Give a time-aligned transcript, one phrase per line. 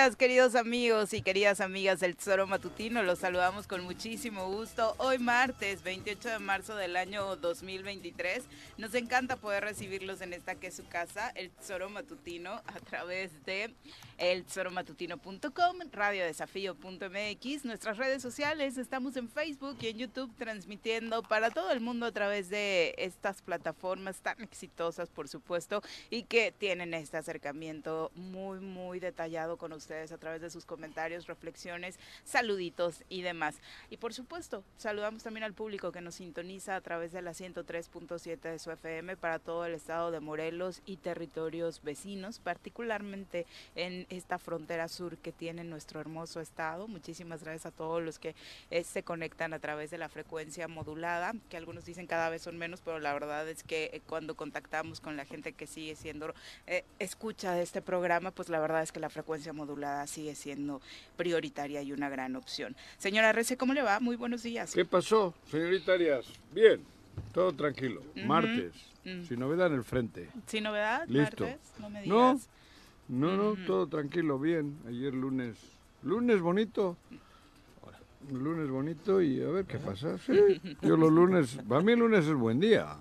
[0.00, 3.02] Días, queridos amigos y queridas amigas del Tesoro Matutino.
[3.02, 4.94] Los saludamos con muchísimo gusto.
[4.96, 8.44] Hoy martes 28 de marzo del año 2023.
[8.78, 13.44] Nos encanta poder recibirlos en esta que es su casa, el Tesoro Matutino, a través
[13.44, 13.74] de
[14.20, 14.44] el
[15.92, 18.76] radiodesafío.mx, nuestras redes sociales.
[18.76, 23.40] Estamos en Facebook y en YouTube transmitiendo para todo el mundo a través de estas
[23.40, 30.12] plataformas tan exitosas, por supuesto, y que tienen este acercamiento muy, muy detallado con ustedes
[30.12, 33.56] a través de sus comentarios, reflexiones, saluditos y demás.
[33.88, 38.38] Y por supuesto, saludamos también al público que nos sintoniza a través de la 103.7
[38.38, 44.38] de su FM para todo el estado de Morelos y territorios vecinos, particularmente en esta
[44.38, 46.88] frontera sur que tiene nuestro hermoso estado.
[46.88, 48.34] Muchísimas gracias a todos los que
[48.70, 52.58] eh, se conectan a través de la frecuencia modulada, que algunos dicen cada vez son
[52.58, 56.34] menos, pero la verdad es que eh, cuando contactamos con la gente que sigue siendo
[56.66, 60.82] eh, escucha de este programa, pues la verdad es que la frecuencia modulada sigue siendo
[61.16, 62.76] prioritaria y una gran opción.
[62.98, 64.00] Señora Rece, ¿cómo le va?
[64.00, 64.74] Muy buenos días.
[64.74, 66.26] ¿Qué pasó, señoritarias?
[66.52, 66.84] Bien,
[67.32, 68.02] todo tranquilo.
[68.26, 68.72] Martes,
[69.04, 69.22] mm.
[69.24, 70.28] sin novedad en el frente.
[70.46, 71.06] ¿Sin novedad?
[71.06, 71.44] Listo.
[71.44, 72.08] Martes, no me digas.
[72.08, 72.40] No,
[73.10, 74.78] no, todo tranquilo, bien.
[74.86, 75.56] Ayer lunes,
[76.02, 76.96] lunes bonito.
[78.30, 80.16] Lunes bonito y a ver qué pasa.
[80.18, 82.96] Sí, yo los lunes, para mí el lunes es buen día.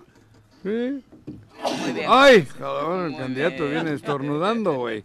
[0.63, 1.03] Sí.
[1.79, 2.05] Muy bien.
[2.09, 5.03] Ay, cabrón, el candidato viene estornudando, güey.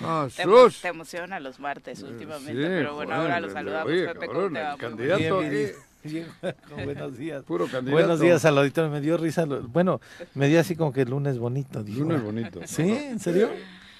[0.00, 4.56] Ah, te, te, emociona los martes últimamente, pero bueno, ahora lo saludamos, oye, Pepe, cabrón,
[4.56, 5.72] el candidato bien,
[6.04, 6.26] bien,
[6.84, 7.42] buenos días.
[7.42, 7.90] Puro candidato.
[7.90, 9.44] Buenos días al auditorio, me dio risa.
[9.46, 10.00] Bueno,
[10.34, 11.82] me dio así como que el lunes bonito.
[11.82, 12.00] Dijo.
[12.00, 12.60] Lunes bonito.
[12.64, 12.82] ¿Sí?
[12.82, 13.50] ¿En serio?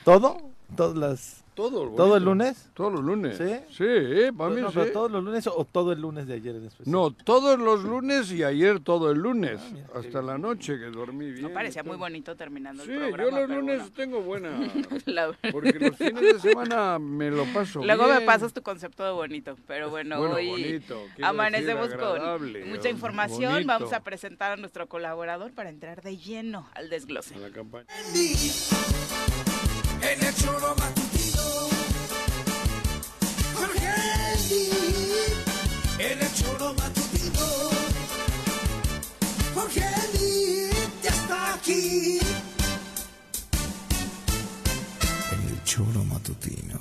[0.04, 0.36] ¿Todo?
[0.76, 2.68] Todas las todo, ¿Todo el lunes?
[2.74, 3.38] Todos los lunes.
[3.38, 3.44] ¿Sí?
[3.70, 4.90] Sí, para mí sí.
[4.92, 6.92] ¿Todos los lunes o todo el lunes de ayer en especial?
[6.92, 9.60] No, todos los lunes y ayer todo el lunes.
[9.62, 11.42] Ah, hasta la noche que dormí bien.
[11.42, 13.16] No parecía muy bonito terminando el programa.
[13.16, 14.50] Sí, yo los lunes tengo buena.
[15.52, 19.56] porque los fines de semana me lo paso Luego me pasas tu concepto de bonito,
[19.68, 23.64] pero bueno, hoy bonito, amanecemos con mucha información.
[23.64, 27.36] Vamos a presentar a nuestro colaborador para entrar de lleno al desglose.
[27.36, 27.86] A la campaña.
[30.06, 31.44] En el choro matutino.
[33.54, 33.88] Jorge
[35.98, 37.46] En el choro matutino.
[39.54, 39.90] Jorge
[41.02, 42.18] ya está aquí.
[45.32, 46.78] En el choro matutino.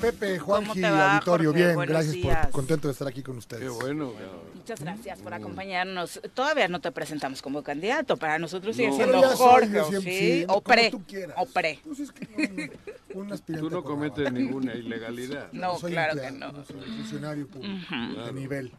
[0.00, 1.64] Pepe, Juanji, te va, auditorio, Jorge?
[1.64, 2.42] bien, Buenos gracias días.
[2.46, 3.62] por contento de estar aquí con ustedes.
[3.64, 4.12] Qué bueno.
[4.54, 6.20] Muchas gracias por acompañarnos.
[6.34, 8.96] Todavía no te presentamos como candidato, para nosotros sigue No.
[8.96, 10.18] siendo soy, Jorge, yo ¿o siempre- ¿sí?
[10.40, 11.36] sí, O como pre, tú quieras.
[11.38, 11.80] o pre.
[11.84, 12.70] Pues es que
[13.14, 15.48] no, un aspirante Tú no cometes ninguna ilegalidad.
[15.52, 16.52] No, Soy claro que no.
[16.64, 18.72] soy funcionario público de nivel.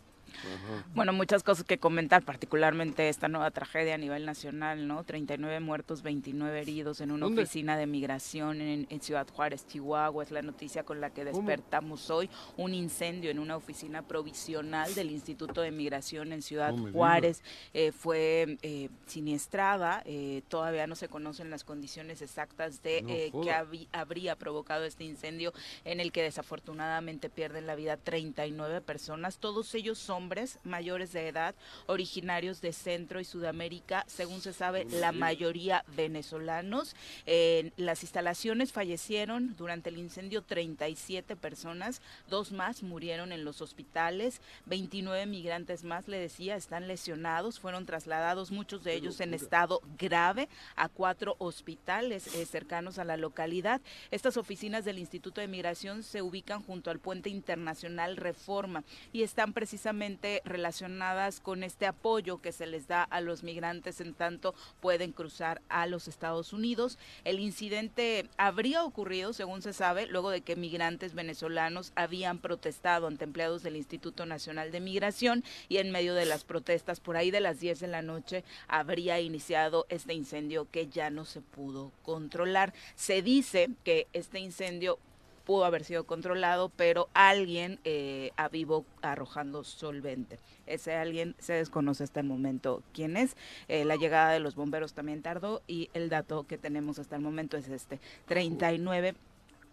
[0.94, 5.04] Bueno, muchas cosas que comentar, particularmente esta nueva tragedia a nivel nacional, ¿no?
[5.04, 7.44] 39 muertos, 29 heridos en una ¿Dónde?
[7.44, 10.24] oficina de migración en, en Ciudad Juárez, Chihuahua.
[10.24, 11.38] Es la noticia con la que ¿Cómo?
[11.38, 12.30] despertamos hoy.
[12.58, 17.42] Un incendio en una oficina provisional del Instituto de Migración en Ciudad No Juárez
[17.74, 20.02] eh, fue eh, siniestrada.
[20.06, 23.52] Eh, todavía no se conocen las condiciones exactas de No que
[23.92, 25.54] habría provocado este incendio
[25.84, 31.54] en el que desafortunadamente pierden la vida 39 personas, todos ellos hombres mayores de edad,
[31.86, 36.96] originarios de Centro y Sudamérica, según se sabe, la mayoría venezolanos.
[37.28, 44.42] En las instalaciones fallecieron durante el incendio 37 personas, dos más murieron en los hospitales,
[44.66, 50.50] 29 migrantes más, le decía, están lesionados, fueron trasladados, muchos de ellos en estado grave,
[50.76, 53.80] a cuatro hospitales eh, cercanos a la localidad.
[54.10, 58.84] Estas oficinas del Instituto de Migración se ubican junto al puente internacional Reforma
[59.14, 60.15] y están precisamente
[60.46, 65.62] relacionadas con este apoyo que se les da a los migrantes en tanto pueden cruzar
[65.70, 66.98] a los Estados Unidos.
[67.24, 73.26] El incidente habría ocurrido, según se sabe, luego de que migrantes venezolanos habían protestado ante
[73.26, 77.42] empleados del Instituto Nacional de Migración y en medio de las protestas por ahí de
[77.42, 82.74] las 10 de la noche habría iniciado este incendio que ya no se pudo controlar.
[82.96, 85.00] Se dice que este incendio
[85.46, 90.40] pudo haber sido controlado, pero alguien eh, avivó arrojando solvente.
[90.66, 93.38] Ese alguien se desconoce hasta el momento quién es.
[93.68, 97.22] Eh, la llegada de los bomberos también tardó y el dato que tenemos hasta el
[97.22, 99.16] momento es este, 39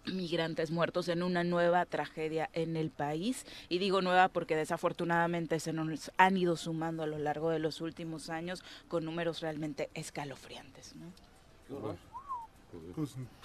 [0.07, 3.47] migrantes muertos en una nueva tragedia en el país.
[3.69, 7.81] Y digo nueva porque desafortunadamente se nos han ido sumando a lo largo de los
[7.81, 10.95] últimos años con números realmente escalofriantes.
[11.67, 11.97] Qué horror.
[12.95, 13.42] Pues, horror.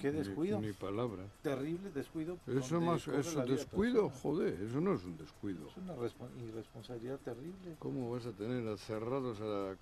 [0.00, 0.60] Qué Ni- descuido.
[0.60, 1.22] Ni, palabra.
[1.42, 2.38] Terrible descuido.
[2.46, 4.20] Eso más es un descuido, persona.
[4.22, 5.68] joder, eso no es un descuido.
[5.68, 7.76] Es una respo- irresponsabilidad terrible.
[7.78, 9.76] ¿Cómo vas a tener cerrados a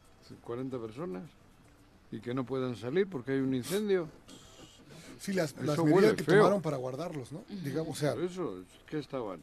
[0.45, 1.23] 40 personas
[2.11, 4.09] y que no puedan salir porque hay un incendio?
[5.19, 6.39] Sí, las, las medidas que feo.
[6.39, 7.45] tomaron para guardarlos, ¿no?
[7.49, 9.41] Digamos, o sea, Por eso, ¿qué estaban?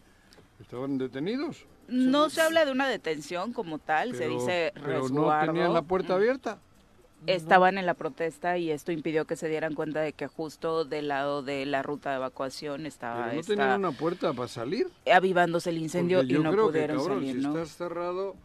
[0.60, 1.66] ¿Estaban detenidos?
[1.88, 5.54] No se habla de una detención como tal, se dice pero no resguardo.
[5.54, 6.60] tenían la puerta abierta.
[7.28, 11.10] Estaban en la protesta y esto impidió que se dieran cuenta de que justo del
[11.10, 14.88] lado de la ruta de evacuación estaba Pero no esta- tenían una puerta para salir.
[15.12, 17.50] avivándose el incendio y no creo pudieron que, cabrón, salir, si ¿no?
[17.58, 18.36] estás cerrado,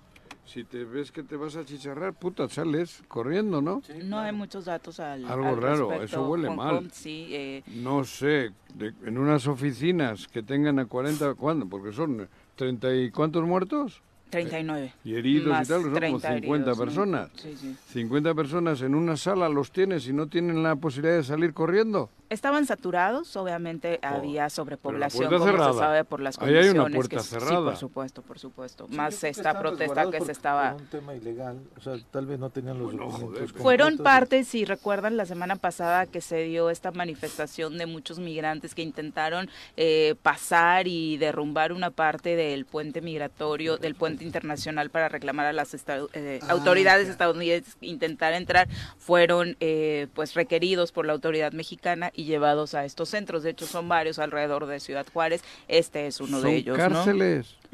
[0.44, 3.81] si te ves que te vas a chicharrar, puta, sales corriendo, ¿no?
[4.03, 6.65] No hay muchos datos al, Algo al raro, respecto, eso huele Juanjo.
[6.82, 6.91] mal.
[6.93, 11.67] Sí, eh, No sé, de- en unas oficinas que tengan a 40, ¿cuándo?
[11.67, 14.03] Porque son 30 y cuántos muertos
[14.34, 14.92] 39.
[15.04, 16.84] y heridos Más y tal, son como 30 50 heridos, ¿no?
[16.84, 17.31] personas.
[17.36, 17.76] Sí, sí.
[17.92, 22.10] 50 personas en una sala los tienes y no tienen la posibilidad de salir corriendo.
[22.31, 25.72] Estaban saturados, obviamente había sobrepoblación, puerta como cerrada.
[25.72, 26.86] se sabe por las Ahí hay condiciones.
[26.86, 27.64] una puerta que- Sí, cerrada.
[27.64, 28.86] por supuesto, por supuesto.
[28.90, 30.75] Sí, Más esta protesta que se estaba...
[30.75, 31.60] un tema ilegal.
[31.76, 33.34] O sea, tal vez no tenían los Bueno, documentos.
[33.37, 37.87] joder, pero- Fueron parte, si recuerdan, la semana pasada que se dio esta manifestación de
[37.87, 44.24] muchos migrantes que intentaron eh, pasar y derrumbar una parte del puente migratorio, del puente
[44.25, 48.69] internacional para reclamar a las eh, Ah, autoridades estadounidenses intentar entrar,
[48.99, 53.43] fueron eh, pues requeridos por la autoridad mexicana y llevados a estos centros.
[53.43, 55.43] De hecho, son varios alrededor de Ciudad Juárez.
[55.69, 56.78] Este es uno son de ellos.
[56.78, 57.04] ¿no?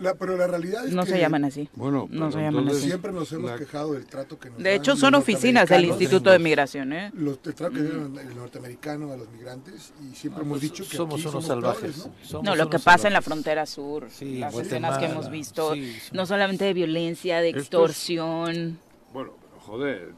[0.01, 1.69] La- pero la realidad es No que se llaman así.
[1.75, 2.87] Bueno, No pero se llaman entonces- así.
[2.89, 5.85] siempre nos hemos la- quejado del trato que nos De dan hecho, son oficinas del
[5.85, 6.93] Instituto de los- Migración.
[6.93, 7.11] ¿eh?
[7.15, 10.71] Los, el trato que dieron el norteamericano a los migrantes y siempre Ah, hemos pues,
[10.73, 11.81] dicho que somos aquí unos somos salvajes.
[11.81, 12.13] peores, ¿no?
[12.27, 15.31] somos No, lo que pasa en la frontera sur, Sí, las Guatemala, escenas que hemos
[15.31, 18.79] visto, sí, son- no solamente de violencia, de extorsión.
[19.13, 20.13] Bueno, pero joder,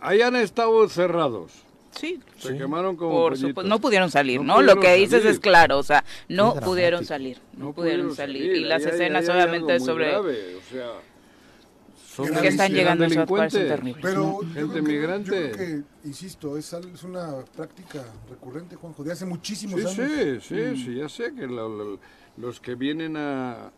[0.00, 1.52] hayan estado cerrados.
[1.98, 2.58] Sí, Se Sí.
[2.58, 4.62] quemaron como por supuesto, no pudieron salir, No ¿no?
[4.62, 5.26] Lo que dices salir.
[5.28, 8.54] es claro, o sea, no pudieron salir, no, No pudieron salir.
[8.54, 10.92] Y las ahí escenas ahí hay obviamente sobre grave, o sea,
[12.14, 13.04] son Que están llegando
[13.68, 14.02] terribles.
[14.02, 15.50] Pero Gente que- migrante.
[15.52, 16.72] Que, insisto, es,
[17.04, 20.44] una práctica recurrente, Juanjo, de hace muchísimos Sí, años.
[20.46, 21.98] sí, sí, sí, ya sé que lo-
[22.38, 23.70] los que vienen a...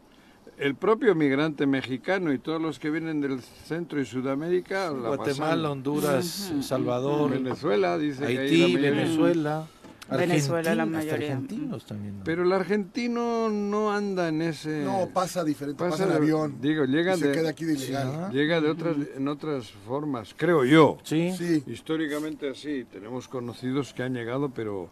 [0.58, 5.54] El propio migrante mexicano y todos los que vienen del centro y Sudamérica, la Guatemala,
[5.54, 9.66] pasan- Honduras, Salvador, Venezuela, dice Haití, Venezuela.
[10.10, 11.12] Venezuela, la mayoría.
[11.34, 12.18] argentinos también.
[12.18, 12.24] ¿no?
[12.24, 14.82] Pero el argentino no anda en ese...
[14.82, 16.56] No, pasa diferente, pasa, pasa en de- avión.
[16.62, 18.32] Digo, llega y se de- queda aquí de ilegal.
[18.32, 20.96] Llega de otras, en otras formas, creo yo.
[21.04, 24.88] Sí, Sí, Históricamente así, tenemos conocidos que han llegado, pero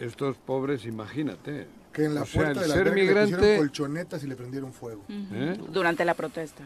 [0.00, 1.68] estos pobres, imagínate.
[1.98, 4.36] Que en la O sea, puerta el de la ser le pusieron colchonetas y le
[4.36, 5.02] prendieron fuego.
[5.08, 5.58] ¿eh?
[5.72, 6.62] Durante la protesta.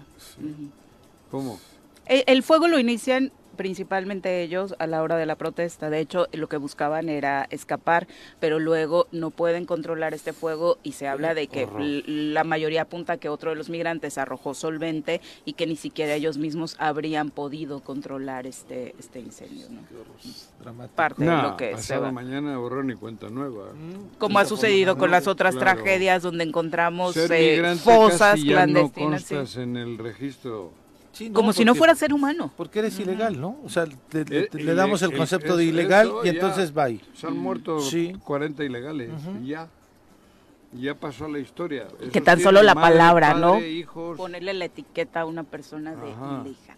[1.31, 1.59] ¿Cómo?
[2.07, 5.91] El, el fuego lo inician principalmente ellos a la hora de la protesta.
[5.91, 8.09] De hecho, lo que buscaban era escapar,
[8.41, 11.69] pero luego no pueden controlar este fuego y se habla de que
[12.07, 16.39] la mayoría apunta que otro de los migrantes arrojó solvente y que ni siquiera ellos
[16.39, 19.67] mismos habrían podido controlar este este incendio.
[19.69, 20.89] ¿no?
[20.97, 22.11] Parte de Nah, lo que se va.
[22.11, 23.67] mañana borrón y cuenta nueva.
[24.19, 25.83] Como ha sucedido con las otras Claro.
[25.83, 29.25] tragedias donde encontramos eh, fosas no clandestinas.
[29.25, 29.61] sí.
[29.61, 30.73] en el registro.
[31.13, 32.51] Sí, Como si no fuera ser humano.
[32.57, 33.59] Porque eres ilegal, ¿no?
[33.65, 37.01] O sea, le, le- Eh, le damos el ile- concepto de ilegal y entonces bye.
[37.15, 38.15] Se han muerto Sí.
[38.25, 39.11] 40 ilegales.
[39.43, 39.69] y ya.
[40.75, 41.87] Y Ya pasó a la historia.
[42.11, 43.53] Que tan solo la madre, palabra, ¿no?
[43.55, 46.41] padre, hijos, Ponerle la etiqueta a una persona de Ajá.
[46.47, 46.72] ilegal.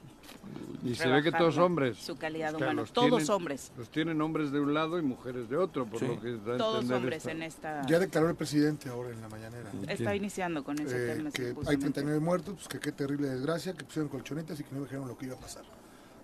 [0.84, 1.96] Y se ve que todos hombres.
[1.98, 2.88] Su calidad O sea, humana.
[2.92, 3.72] Todos tienen- hombres.
[3.78, 6.06] Los tienen hombres de un lado y mujeres de otro, por Sí.
[6.06, 7.86] lo que da Todos hombres esta- en esta...
[7.86, 9.70] Ya declaró el presidente ahora en la mañanera.
[9.88, 11.30] Está iniciando con ese eh, tema.
[11.30, 11.82] que hay justamente.
[11.84, 15.16] 39 muertos, pues que qué terrible desgracia, que pusieron colchonetas y que no dijeron lo
[15.16, 15.64] que iba a pasar.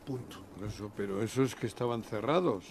[0.07, 0.37] Punto.
[0.67, 2.65] Eso, pero eso es que estaban cerrados.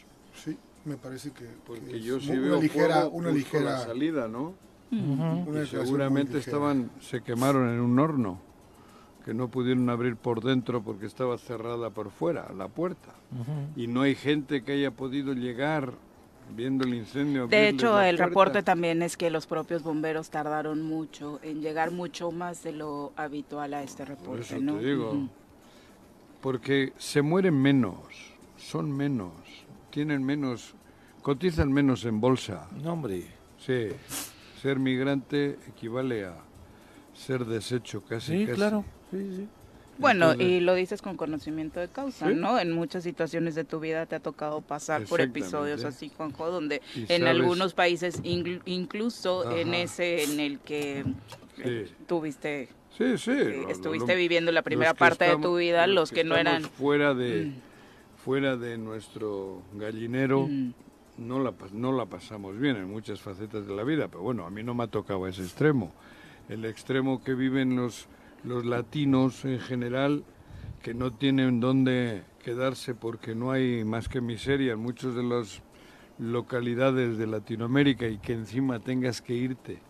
[0.43, 3.57] Sí, me parece que, que Porque es yo sí una veo ligera, fuego una justo
[3.57, 4.53] a la ligera, salida, ¿no?
[4.91, 6.39] una Y declaración seguramente ligera.
[6.57, 8.41] estaban, se quemaron en un horno,
[9.29, 13.13] que no pudieron abrir por dentro porque estaba cerrada por fuera, la puerta.
[13.75, 15.93] Y no hay gente que haya podido llegar
[16.55, 17.45] viendo el incendio.
[17.45, 18.25] De hecho, la el puerta.
[18.29, 23.13] reporte también es que los propios bomberos tardaron mucho en llegar mucho más de lo
[23.17, 24.77] habitual a este Por reporte, eso ¿no?
[24.79, 25.29] te digo, Ujú.
[26.41, 27.99] porque se mueren menos,
[28.57, 29.31] son menos,
[29.91, 30.73] tienen menos,
[31.21, 32.67] cotizan menos en bolsa.
[32.81, 33.25] No, hombre.
[33.59, 33.89] Sí,
[34.59, 36.33] ser migrante equivale a
[37.13, 38.39] ser desecho casi.
[38.39, 38.55] Sí, casi.
[38.55, 38.85] claro.
[39.11, 39.47] Sí, sí.
[39.97, 42.33] Bueno, Entonces- y lo dices con conocimiento de causa, Sí.
[42.33, 42.57] ¿no?
[42.57, 46.81] En muchas situaciones de tu vida te ha tocado pasar por episodios así, Juanjo, donde
[46.95, 51.03] en sabes- algunos países, inclu- incluso en ese en el que
[51.57, 51.93] eh, Sí.
[52.07, 53.31] tuviste Sí, sí.
[53.67, 56.63] estuviste lo- viendo la primera parte de tu vida, los que no eran...
[56.63, 57.51] fuera de
[58.23, 60.73] fuera de nuestro gallinero Mm.
[61.17, 64.49] no la no la pasamos bien en muchas facetas de la vida, pero bueno, a
[64.49, 65.91] mí no me ha tocado ese extremo.
[66.47, 68.07] El extremo que viven los
[68.43, 70.23] los latinos en general
[70.81, 75.61] que no tienen dónde quedarse porque no hay más que miseria en muchas de las
[76.17, 79.88] localidades de Latinoamérica y que encima tengas que irte.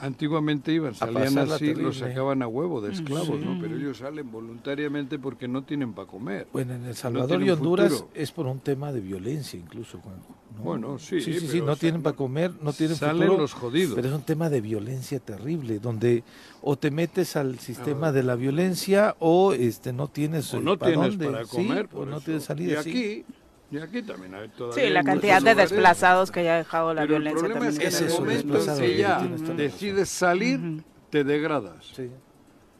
[0.00, 3.58] Antiguamente iban, salían así, los sacaban a huevo de esclavos, ¿no?
[3.60, 6.46] Pero ellos salen voluntariamente porque no tienen para comer.
[6.52, 8.10] Bueno, en El Salvador y Honduras futuro.
[8.14, 10.36] es por un tema de violencia incluso, Juanjo.
[10.56, 10.62] ¿no?
[10.62, 13.54] Bueno, sí, Sí, sí, no o sea, tienen para comer, no tienen Salen futuro, los
[13.54, 13.94] jodidos.
[13.96, 16.22] Pero es un tema de violencia terrible, donde
[16.62, 18.12] o te metes al sistema Ah.
[18.12, 21.86] de la violencia o este no tienes o no tienes dónde, para sí, comer.
[21.86, 22.24] o por no eso.
[22.24, 22.80] tienes salida.
[22.80, 22.90] Y sí.
[22.90, 23.24] aquí,
[23.70, 25.70] y aquí también hay todavía Sí, la cantidad de lugares.
[25.70, 27.90] desplazados que ya ha dejado la Pero el violencia problema es también.
[27.90, 29.18] que Es en el momento en que ya
[29.56, 31.84] decides salir, te degradas.
[31.94, 32.10] Sí.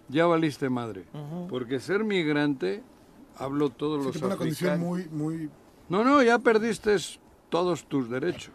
[0.08, 1.04] Ya valiste madre.
[1.50, 2.82] Porque ser migrante,
[3.36, 5.50] hablo todos Sí, los pone una condición muy, muy
[5.90, 6.96] No, no, ya perdiste
[7.50, 8.54] todos tus derechos.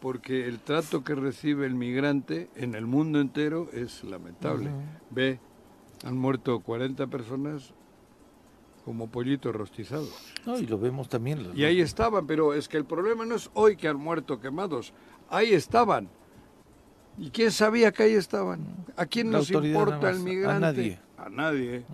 [0.00, 4.70] Porque el trato que recibe el migrante en el mundo entero es lamentable.
[5.10, 5.38] Ve,
[6.04, 7.72] han muerto 40 personas
[8.84, 10.10] como pollitos rostizados.
[10.46, 11.42] No, y lo vemos también.
[11.42, 14.40] los- Y ahí estaban, pero es que el problema no es hoy que han muerto
[14.40, 14.92] quemados.
[15.30, 16.08] Ahí estaban.
[17.18, 18.66] ¿Y quién sabía que ahí estaban?
[18.96, 20.60] ¿A quién La nos importa el más, a migrante?
[20.60, 20.98] nadie.
[21.18, 21.84] A nadie.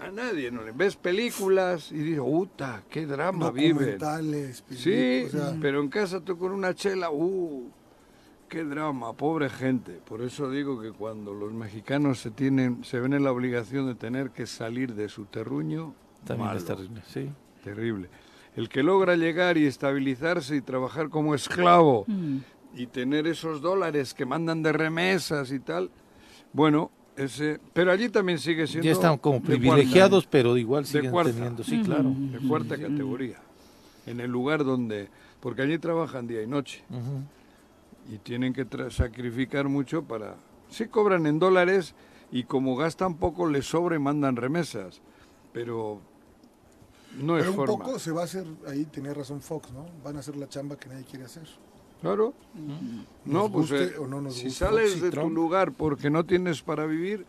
[0.00, 0.50] A nadie.
[0.50, 0.62] ¿no?
[0.74, 2.82] Ves películas y dices, ¡uta!
[2.88, 3.74] ¡Qué drama viven!
[3.76, 7.70] documentales, Sí, o sea, pero en casa tú con una chela, ¡uh!
[8.50, 9.12] ¡Qué drama!
[9.12, 9.92] Pobre gente.
[10.04, 13.94] Por eso digo que cuando los mexicanos se, tienen, se ven en la obligación de
[13.94, 16.58] tener que salir de su terruño, También malo.
[16.58, 17.30] es terrible, sí.
[17.62, 18.08] Terrible.
[18.56, 22.38] El que logra llegar y estabilizarse y trabajar como esclavo Mm.
[22.74, 25.88] y tener esos dólares que mandan de remesas y tal,
[26.52, 30.84] bueno, ese, pero allí también sigue siendo Ya están como de cuarta, privilegiados, pero igual
[30.86, 31.32] siguen cuarta.
[31.32, 32.12] teniendo, sí, claro.
[32.16, 33.38] de cuarta categoría,
[34.06, 37.22] en el lugar donde, porque allí trabajan día y noche Ujú.
[38.10, 40.36] Y tienen que tra- sacrificar mucho para,
[40.68, 41.94] sí cobran en dólares
[42.32, 45.00] y como gastan poco les sobra y mandan remesas,
[45.52, 46.00] pero
[47.18, 47.84] no es pero un forma.
[47.84, 49.86] poco se va a hacer, ahí tenía razón Fox, ¿no?
[50.04, 51.46] Van a hacer la chamba que nadie quiere hacer.
[52.00, 52.32] Claro.
[53.26, 54.64] No, Nos pues eh, o no nos si guste.
[54.64, 57.26] sales Fox de tu lugar porque no tienes para vivir,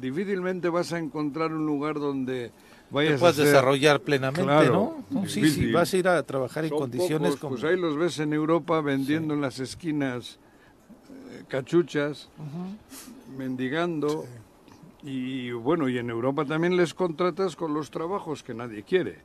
[0.00, 2.50] difícilmente vas a encontrar un lugar donde
[2.90, 4.72] Te vayas puedes a ser- desarrollar plenamente, Claro,
[5.10, 5.20] ¿no?
[5.20, 5.72] No, Sí, sí, difícil.
[5.72, 7.50] vas a ir a trabajar en Son condiciones pocos, como...
[7.54, 10.38] Pues ahí los ves en Europa vendiendo en las esquinas
[11.30, 12.28] eh, cachuchas,
[13.36, 14.24] mendigando.
[15.02, 19.16] Y bueno, y en Europa también les contratas con los trabajos que nadie quiere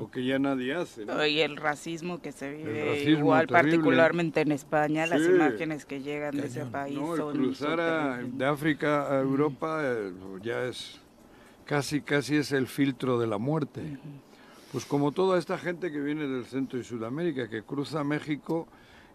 [0.00, 1.04] o que ya nadie hace.
[1.04, 1.26] ¿no?
[1.26, 3.70] Y el racismo que se vive igual, terrible.
[3.72, 5.28] particularmente en España, las Sí.
[5.28, 6.72] imágenes que llegan de ese Cañón.
[6.72, 10.98] país No, el son, cruzar son a- de África a Europa eh, ya es
[11.68, 13.98] casi casi es el filtro de la muerte.
[14.72, 18.66] Pues como toda esta gente que viene del Centro y Sudamérica, que cruza México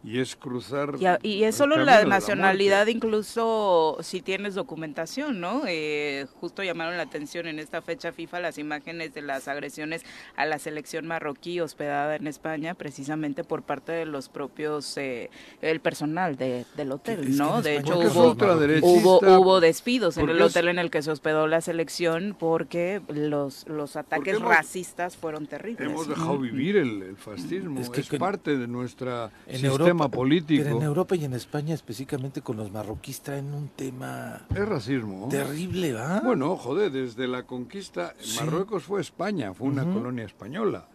[0.03, 0.95] y es cruzar...
[1.00, 5.62] Y, a- y es solo la nacionalidad, incluso si tienes documentación, ¿no?
[5.67, 10.03] Eh, justo llamaron la atención en esta fecha FIFA las imágenes de las agresiones
[10.36, 15.29] a la selección marroquí hospedada en España, precisamente por parte de los propios, eh,
[15.62, 17.62] el personal de- del hotel, ¿no?
[17.62, 18.36] De hecho, hubo,
[18.81, 23.01] hubo, hubo despidos en el es- hotel en el que se hospedó la selección porque
[23.07, 25.89] los, los ataques hemos- racistas fueron terribles.
[25.89, 29.72] Hemos dejado vivir el, el fascismo, Es es, que con- parte de nuestro En sistema
[29.74, 30.63] Europa, político.
[30.63, 35.27] Pero en Europa y en España, específicamente con los marroquíes, traen un tema Es racismo.
[35.29, 36.19] terrible, ¿va?
[36.21, 38.39] Bueno, joder, desde la conquista, Sí.
[38.39, 39.93] Marruecos fue España, fue una Ujú.
[39.93, 40.88] colonia española,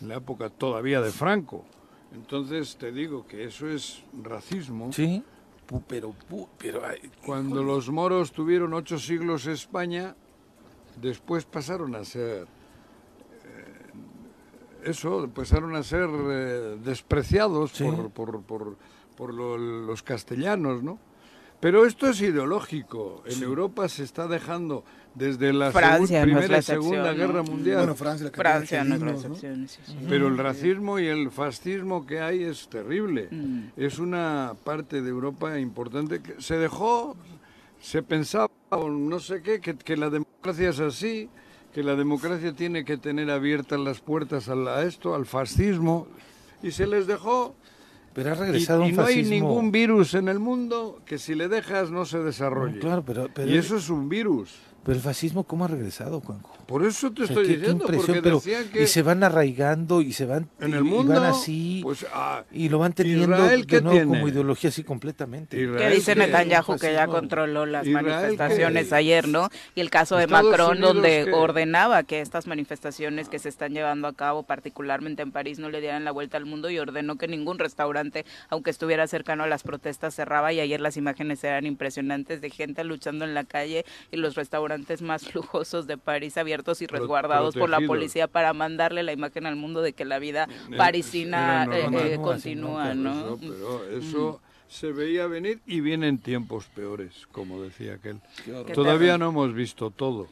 [0.00, 1.64] en la época todavía de Franco.
[2.14, 4.92] Entonces te digo que eso es racismo.
[4.92, 5.22] Sí,
[5.68, 10.14] pu- pero, pu- pero, ay, Cuando los moros tuvieron ocho siglos España,
[11.00, 12.46] después pasaron a ser
[14.84, 17.84] eso, pasaron a ser eh, despreciados Sí.
[17.84, 18.76] por, por, por,
[19.16, 20.98] por lo- los castellanos, ¿no?
[21.60, 23.24] Pero esto es ideológico.
[23.26, 24.84] En Europa se está dejando
[25.16, 27.12] desde la Francia segun- no es Primera y Segunda.
[27.14, 27.78] Guerra Mundial.
[27.78, 29.34] Bueno, Francia, la no es la argelinos, ¿no?
[29.34, 29.96] excepción, sí, sí.
[30.08, 33.26] Pero el racismo y el fascismo que hay es terrible.
[33.32, 33.60] Mm.
[33.76, 37.16] Es una parte de Europa importante que se dejó,
[37.80, 41.28] se pensaba, no sé qué, que, que la democracia es así,
[41.72, 46.06] que la democracia tiene que tener abiertas las puertas a, esto, al fascismo,
[46.62, 47.54] y se les dejó.
[48.14, 49.34] pero ha regresado y un no hay fascismo.
[49.34, 52.80] ningún virus en el mundo que si le dejas no se desarrolle.
[52.80, 54.58] Claro, pero, pero, y eso es un virus.
[54.82, 56.57] pero el fascismo, ¿cómo ha regresado, Juanjo?
[56.68, 58.86] Por eso te O sea, estoy qué- qué diciendo, impresión, porque pero- decían que Y
[58.88, 60.50] se van arraigando y se van...
[60.60, 61.80] en y- el y mundo, van así...
[61.82, 64.12] pues, ah, y lo van teniendo Israel, ¿qué de nuevo tiene?
[64.12, 65.56] como ideología así completamente.
[65.56, 69.48] que Israel dice que- Netanyahu que ya controló las Israel que- manifestaciones ayer, ¿no?
[69.74, 73.48] Y el caso de Estados Macron, Unidos donde que- ordenaba que estas manifestaciones que se
[73.48, 76.78] están llevando a cabo, particularmente en París, no le dieran la vuelta al mundo y
[76.78, 80.52] ordenó que ningún restaurante, aunque estuviera cercano a las protestas, cerraba.
[80.52, 85.00] Y ayer las imágenes eran impresionantes de gente luchando en la calle y los restaurantes
[85.00, 89.46] más lujosos de París abiertos y Pro- resguardados por la policía para mandarle la imagen
[89.46, 93.10] al mundo de que la vida Eh, parisina eh, eh, Continúa, ¿no?
[93.34, 98.20] Eso, pero eso se veía venir y vienen tiempos peores, como decía aquel.
[98.74, 100.28] Todavía no hemos visto todo.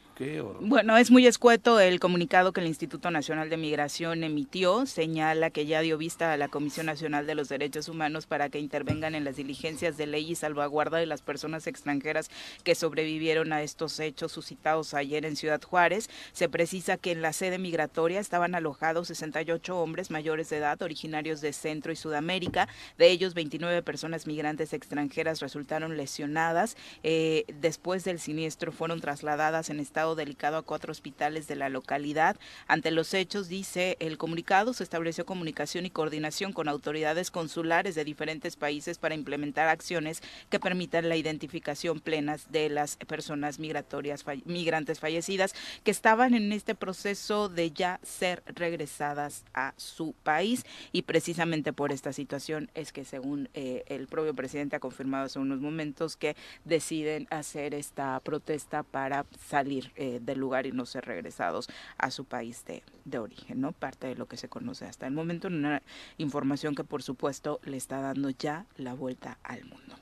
[0.61, 4.87] Bueno, es muy escueto el comunicado que el Instituto Nacional de Migración emitió.
[4.87, 8.59] Señala que ya dio vista a la Comisión Nacional de los Derechos Humanos para que
[8.59, 12.31] intervengan en las diligencias de ley y salvaguarda de las personas extranjeras
[12.63, 16.09] que sobrevivieron a estos hechos suscitados ayer en Ciudad Juárez.
[16.31, 21.41] Se precisa que en la sede migratoria estaban alojados 68 hombres mayores de edad originarios
[21.41, 22.67] de Centro y Sudamérica.
[22.97, 26.75] De ellos, 29 personas migrantes extranjeras resultaron lesionadas.
[27.03, 32.37] Eh, después del siniestro fueron trasladadas en estado delicado a cuatro hospitales de la localidad.
[32.67, 38.03] Ante los hechos, dice el comunicado, se estableció comunicación y coordinación con autoridades consulares de
[38.03, 44.99] diferentes países para implementar acciones que permitan la identificación plena de las personas migratorias, migrantes
[44.99, 51.73] fallecidas que estaban en este proceso de ya ser regresadas a su país y precisamente
[51.73, 56.17] por esta situación es que según eh, el propio presidente ha confirmado hace unos momentos
[56.17, 62.09] que deciden hacer esta protesta para salir eh, del lugar y no ser regresados a
[62.11, 63.71] su país de, de origen, ¿no?
[63.73, 65.81] Parte de lo que se conoce hasta el momento, una
[66.17, 69.95] información que por supuesto le está dando ya la vuelta al mundo.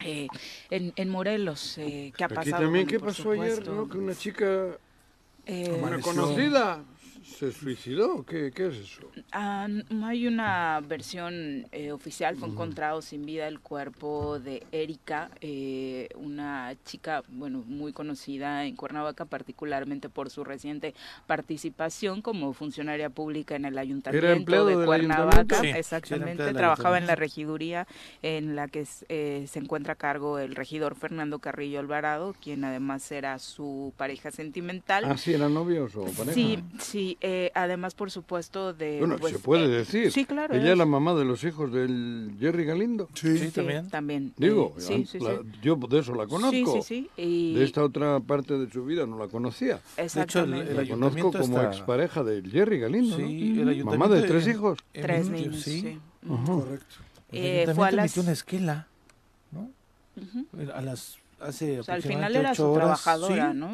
[0.00, 0.28] Eh,
[0.70, 2.62] en, en Morelos, eh, ¿qué ha Aquí pasado?
[2.64, 3.66] también, Bueno, ¿qué pasó ayer?
[3.66, 3.88] ¿no?
[3.88, 4.78] Que una chica,
[5.46, 6.12] eh, una Amaneció.
[6.12, 6.84] conocida,
[7.26, 8.24] se suicidó.
[8.24, 9.10] ¿Qué, qué es eso?
[9.32, 15.30] Ah, no hay una versión eh, oficial, fue encontrado sin vida el cuerpo de Erika,
[15.40, 20.94] eh, una chica, bueno, muy conocida en Cuernavaca, particularmente por su reciente
[21.26, 25.62] participación como funcionaria pública en el ayuntamiento empleado de del Cuernavaca, ayuntamiento?
[25.62, 27.86] Sí, exactamente, trabajaba en la regiduría
[28.22, 33.10] en la que eh, se encuentra a cargo el regidor Fernando Carrillo Alvarado, quien además
[33.12, 35.04] era su pareja sentimental.
[35.04, 36.32] Ah, sí, eran novios o pareja.
[36.32, 38.98] Sí, sí, eh, además por supuesto de...
[38.98, 40.12] Bueno, pues, se puede eh, decir.
[40.12, 40.54] Sí, claro.
[40.54, 43.08] Ella es es- la mamá de los hijos del Jerry Galindo.
[43.14, 43.38] Sí.
[43.38, 43.88] Sí, también.
[43.88, 44.32] también.
[44.36, 45.42] Digo, eh, sí, an- sí, la- sí.
[45.62, 46.50] yo de eso la conozco.
[46.82, 47.22] Sí, sí, sí.
[47.22, 49.80] Y De esta otra parte de su vida no la conocía.
[49.96, 50.70] exactamente.
[50.70, 53.62] el La conozco como está- expareja de Jerry Galindo, Sí, ¿no?
[53.62, 54.78] el ayuntamiento Mamá de tres hijos.
[54.94, 55.98] en Tres niños, sí.
[56.26, 56.96] Correcto.
[57.32, 58.88] El Eh, ayuntamiento fue a las- emitió una esquela,
[59.52, 59.70] ¿no?
[60.74, 63.66] A las hace O sea, al final era su horas, trabajadora, sí, ¿no?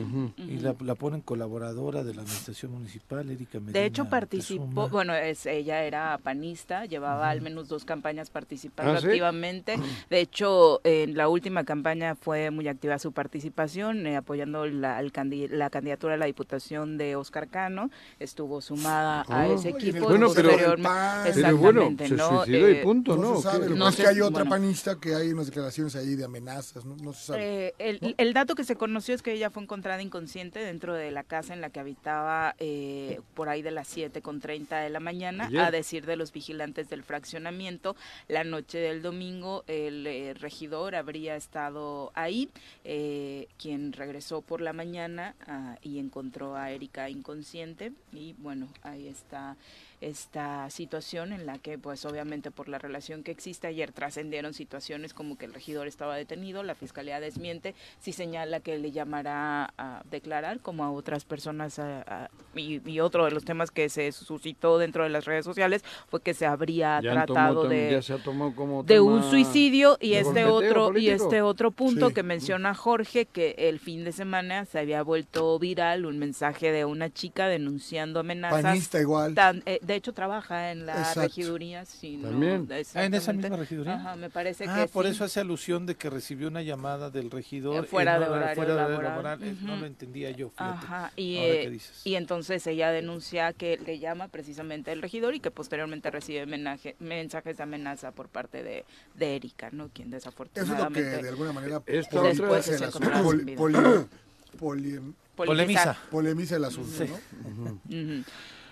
[0.00, 0.32] Ujú.
[0.36, 3.78] Y la, la ponen colaboradora de la administración municipal, Erika Medina.
[3.80, 4.86] De hecho, participó, Tezuma.
[4.86, 9.06] bueno, es, ella era panista, llevaba al menos dos campañas participando ¿Ah, sí?
[9.06, 9.76] activamente.
[10.10, 15.12] De hecho, en la última campaña fue muy activa su participación, eh, apoyando la, al
[15.12, 17.90] candi- la candidatura a la diputación de Oscar Cano.
[18.20, 19.46] Estuvo sumada a Ah.
[19.48, 20.06] ese equipo.
[20.08, 22.44] Bueno, y pero- Pero bueno, Exactamente, se ¿no?
[22.44, 23.36] suicidó y Eh, punto, No, ¿no?
[23.36, 24.50] se sabe, No es que hay otra bueno.
[24.50, 27.68] panista que hay unas declaraciones ahí de amenazas, no, no se sabe.
[27.68, 31.10] Eh, el, el dato que se conoció es que ella fue encontrada inconsciente dentro de
[31.10, 34.90] la casa en la que habitaba eh, por ahí de las 7 con 30 de
[34.90, 35.60] la mañana, Ayer.
[35.60, 37.96] a decir de los vigilantes del fraccionamiento.
[38.28, 42.48] La noche del domingo el eh, regidor habría estado ahí,
[42.84, 49.08] eh, quien regresó por la mañana ah, y encontró a Erika inconsciente y bueno, ahí
[49.08, 49.56] está
[50.00, 55.12] esta situación en la que pues obviamente por la relación que existe ayer trascendieron situaciones
[55.14, 60.02] como que el regidor estaba detenido, la fiscalía desmiente, sí señala que le llamará a
[60.10, 64.12] declarar como a otras personas a- a- y, y otro de los temas que se
[64.12, 68.12] suscitó dentro de las redes sociales fue que se habría Ya tratado de ya se
[68.14, 72.14] ha tomado como de un suicidio y este otro y este otro punto Sí.
[72.14, 76.84] que menciona Jorge que el fin de semana se había vuelto viral un mensaje de
[76.84, 79.34] una chica denunciando amenazas Panista igual.
[79.34, 81.22] Tan- eh, de hecho trabaja en la Exacto.
[81.22, 82.68] regiduría sí, no, También.
[82.94, 83.94] Ah, en esa misma regiduría.
[83.94, 85.12] Ajá, me parece Ah, que por sí.
[85.12, 87.82] eso hace alusión de que recibió una llamada del regidor.
[87.84, 89.38] Eh, fuera en de hora- horario fuera de horario laboral.
[89.40, 89.42] laboral.
[89.48, 90.86] Eh, No lo entendía yo, fíjate.
[90.86, 92.00] Ajá, y, ahora eh, que dices.
[92.04, 96.94] y entonces ella denuncia que le llama precisamente el regidor y que posteriormente recibe menaje-
[96.98, 99.88] mensajes de amenaza por parte de, de Erika, ¿no?
[99.88, 102.38] Quien Eso es lo que desafortunadamente de alguna manera Después
[102.78, 104.06] el se poli- poli-
[104.58, 105.00] poli-
[105.34, 105.96] Polemiza.
[106.10, 107.80] polemiza el asunto, ¿no?
[107.88, 108.24] Ujú.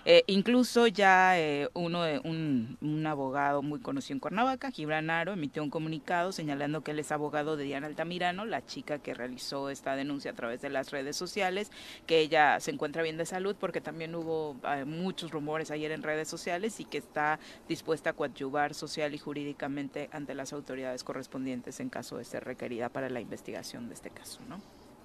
[0.09, 5.61] Eh, incluso ya eh, uno un, un abogado muy conocido en Cuernavaca, Gibran Aro, emitió
[5.61, 9.97] un comunicado señalando que él es abogado de Diana Altamirano, la chica que realizó esta
[9.97, 11.73] denuncia a través de las redes sociales,
[12.05, 16.03] que ella se encuentra bien de salud porque también hubo eh, muchos rumores ayer en
[16.03, 21.81] redes sociales y que está dispuesta a coadyuvar social y jurídicamente ante las autoridades correspondientes
[21.81, 24.61] en caso de ser requerida para la investigación de este caso, ¿no?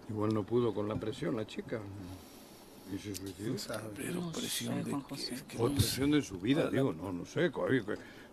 [0.09, 1.81] Igual no pudo con la presión la chica.
[3.97, 4.95] Pero No presión sé, de
[5.59, 7.51] O presión de su vida, digo, no, no sé.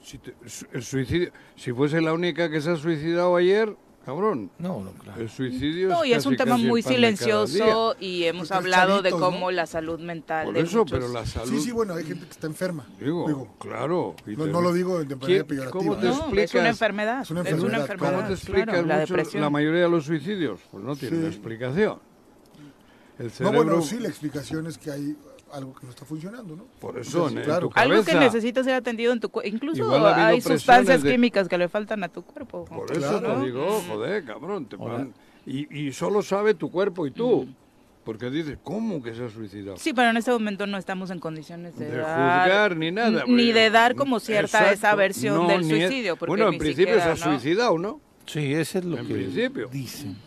[0.02, 0.34] Si te-
[0.72, 5.22] el suicidio, si fuese la única que se ha suicidado ayer, cabrón, No, no, claro.
[5.22, 8.54] el suicidio No, y es un casi, tema casi el muy silencioso y hemos Porque
[8.58, 9.52] hablado de cómo ¿no?
[9.52, 11.50] la salud mental Por eso, muchos- pero la salud.
[11.52, 12.88] Sí, sí, bueno, hay gente que está enferma.
[12.98, 14.15] Digo, Digo, claro.
[14.26, 15.72] y no, te- no lo digo de manera ¿Quién- peyorativa.
[15.80, 16.10] ¿Cómo te ¿eh?
[16.10, 16.56] No, es explicas?
[16.56, 17.22] una enfermedad.
[17.22, 18.10] Es una Es enfermedad, ¿cómo enfermedad.
[18.10, 19.41] ¿Cómo te claro, explicas la mucho depresión.
[19.41, 20.60] la mayoría de los suicidios?
[20.72, 21.28] Pues no tienen Sí.
[21.28, 22.00] explicación.
[23.20, 25.16] El No, bueno, sí, la explicación es que hay
[25.52, 26.66] algo que no está funcionando, ¿no?
[26.80, 27.70] por eso, Sí, en claro.
[27.70, 29.50] tu Algo que necesita ser atendido en tu cuerpo.
[29.56, 32.66] Incluso ha hay sustancias de- químicas que le faltan a tu cuerpo.
[32.66, 33.40] Por eso Claro.
[33.42, 34.66] te digo, joder, cabrón.
[34.68, 35.14] te van-
[35.46, 37.48] y, y solo sabe tu cuerpo y tú.
[38.06, 39.78] Porque dices, ¿cómo que se ha suicidado?
[39.78, 43.24] Sí, pero en este momento no estamos en condiciones de, de dar- juzgar ni nada.
[43.28, 44.74] Ni de dar como cierta Exacto.
[44.74, 46.16] esa versión No, del suicidio.
[46.16, 47.32] Porque bueno, en ni principio siquiera, se ha ¿no?
[47.40, 48.02] suicidado, ¿no?
[48.26, 49.68] Sí, ese es lo En que principio.
[49.68, 50.18] dicen.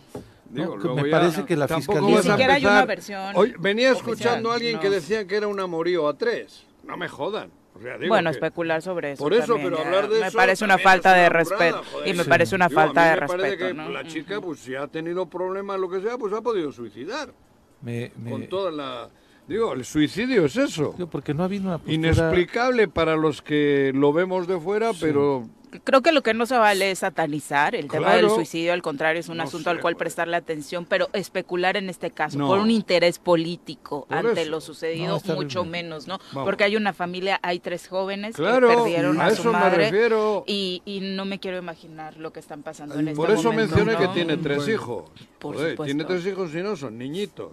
[0.53, 4.13] Digo, me ya parece que la fiscalía- Ni siquiera hay una versión Oye, venía oficial,
[4.13, 6.65] escuchando a alguien que decía que era un amorío a tres.
[6.85, 7.51] No me jodan.
[7.75, 9.25] O sea, digo bueno, que- especular sobre eso.
[9.25, 11.83] Por eso, también, pero hablar de Me eso parece una falta de respeto.
[12.05, 12.29] Y me Sí.
[12.29, 13.67] parece una Digo, a mí falta de me parece respeto.
[13.67, 13.89] que ¿no?
[13.89, 17.33] la chica, pues si ha tenido problemas, lo que sea, pues ha podido suicidar.
[17.81, 19.09] Me, me- Con toda la...
[19.49, 20.93] Digo, el suicidio es eso.
[20.99, 21.95] digo, porque no ha habido una postura...
[21.95, 25.49] Inexplicable para los que lo vemos de fuera, pero
[25.85, 29.21] Creo que lo que no se vale es satanizar el tema del suicidio, al contrario,
[29.21, 32.47] es un No asunto sé, al cual prestarle atención, pero especular en este caso No.
[32.47, 34.51] por un interés político Por ante eso.
[34.51, 36.19] lo sucedido, No, mucho menos, ¿no?
[36.33, 36.45] Vamos.
[36.47, 39.55] Porque hay una familia, hay tres jóvenes claro, que perdieron a a, eso su me
[39.59, 40.45] madre refiero.
[40.47, 43.51] y, y no me quiero imaginar lo que están pasando Ay, en este Por eso
[43.51, 44.73] momento, mencioné que tiene tres Bueno.
[44.73, 45.11] hijos.
[45.39, 45.85] Por Joder, supuesto.
[45.85, 47.53] tiene tres hijos y no son niñitos.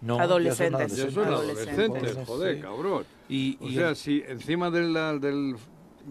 [0.00, 0.96] No, ya son Adolescentes.
[0.96, 1.78] Ya son adolescentes.
[1.78, 2.62] adolescentes, joder, sí.
[2.62, 3.04] cabrón.
[3.28, 5.56] Y, O y sea, el- si encima de la- del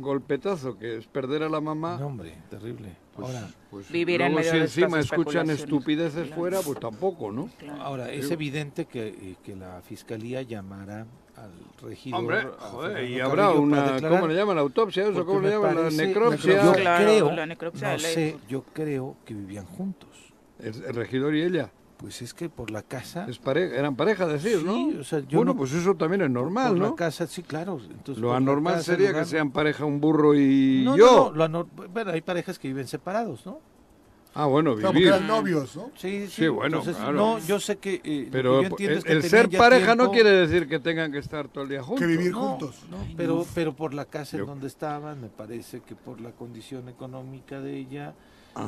[0.01, 2.95] golpetazo que es perder a la mamá, No, hombre, terrible.
[3.15, 6.35] pues, Ahora, pues Vivir en luego medio si de encima escuchan estupideces Claro.
[6.35, 7.49] fuera, pues tampoco, ¿no?
[7.59, 7.81] Claro.
[7.81, 11.05] ahora es evidente que, eh, que la fiscalía llamará
[11.35, 12.19] al regidor.
[12.19, 14.55] Hombre, joder, y habrá Carrillo, una, ¿cómo le llaman?
[14.55, 15.25] ¿La autopsia eso?
[15.25, 15.75] ¿Cómo le llaman?
[15.75, 16.63] La necropsia.
[16.63, 20.09] Yo Claro, creo, la necropsia no sé, yo creo que vivían juntos.
[20.59, 21.71] El, el regidor y ella.
[21.97, 23.25] Pues es que por la casa...
[23.27, 24.73] Es eran pareja, decir, ¿no?
[24.75, 26.95] Sí, o sea, yo bueno, no- pues eso también es normal, por la ¿no?
[26.95, 27.79] casa, sí, claro.
[27.89, 31.31] Entonces, Lo la anormal casa, sería que sean pareja un burro y No, no, yo.
[31.31, 33.59] no, lo anor- bueno, hay parejas que viven separados, ¿no?
[34.35, 35.07] Ah, bueno, Claro, vivir.
[35.07, 35.89] eran novios, ¿no?
[35.95, 37.13] Sí, Sí, bueno, Entonces, claro.
[37.17, 37.99] No, yo sé que...
[38.03, 40.29] eh, lo Pero que yo entiendo el, es que el tenían ser pareja no quiere
[40.29, 42.01] decir que tengan que estar todo el día juntos.
[42.01, 42.83] Que vivir No, juntos.
[42.91, 46.29] no, pero, pero por la casa Yo- en donde estaban, me parece que por la
[46.33, 48.13] condición económica de ella,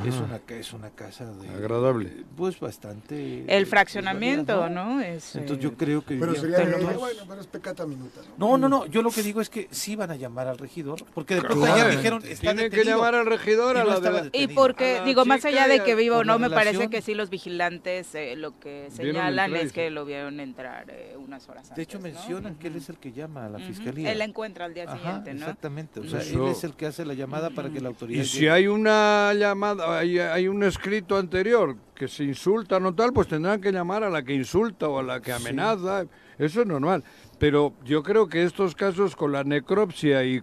[0.06, 1.50] es una, ca- es una casa de...
[1.50, 2.24] Agradable.
[2.36, 3.40] Pues bastante...
[3.42, 5.02] El pues, fraccionamiento, ¿no?
[5.02, 6.16] Es, Entonces eh, yo creo que...
[6.18, 8.22] Pero vivían sería, de lo de- más- bueno, pero es pecata minuta.
[8.38, 8.48] ¿no?
[8.50, 11.04] No, no, no, yo lo que digo es que sí van a llamar al regidor,
[11.14, 11.82] porque de pronto Claro.
[11.82, 14.98] ayer dijeron, está Tiene que llamar al regidor y a no la de Y porque,
[14.98, 17.30] A la digo, más allá de que viva o no, me parece que sí los
[17.30, 21.76] vigilantes eh, lo que señalan es que lo vieron entrar eh, unas horas antes.
[21.78, 22.04] De hecho ¿no?
[22.04, 24.12] mencionan que él es el que llama a la fiscalía.
[24.12, 25.40] Él la encuentra al día Ajá, siguiente, ¿no?
[25.42, 28.22] exactamente, o sea, Eso- él es el que hace la llamada para que la autoridad
[28.24, 33.12] Y si hay una llamada, hay, hay un escrito anterior que se insultan o tal,
[33.14, 36.06] pues tendrán que llamar a la que insulta o a la que amenaza.
[36.38, 37.04] Eso es normal.
[37.38, 40.42] Pero yo creo que estos casos con la necropsia y,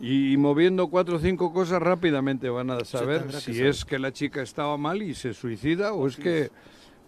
[0.00, 3.66] y moviendo cuatro o cinco cosas rápidamente van a saber si saber.
[3.66, 6.50] es que la chica estaba mal y se suicida o es que,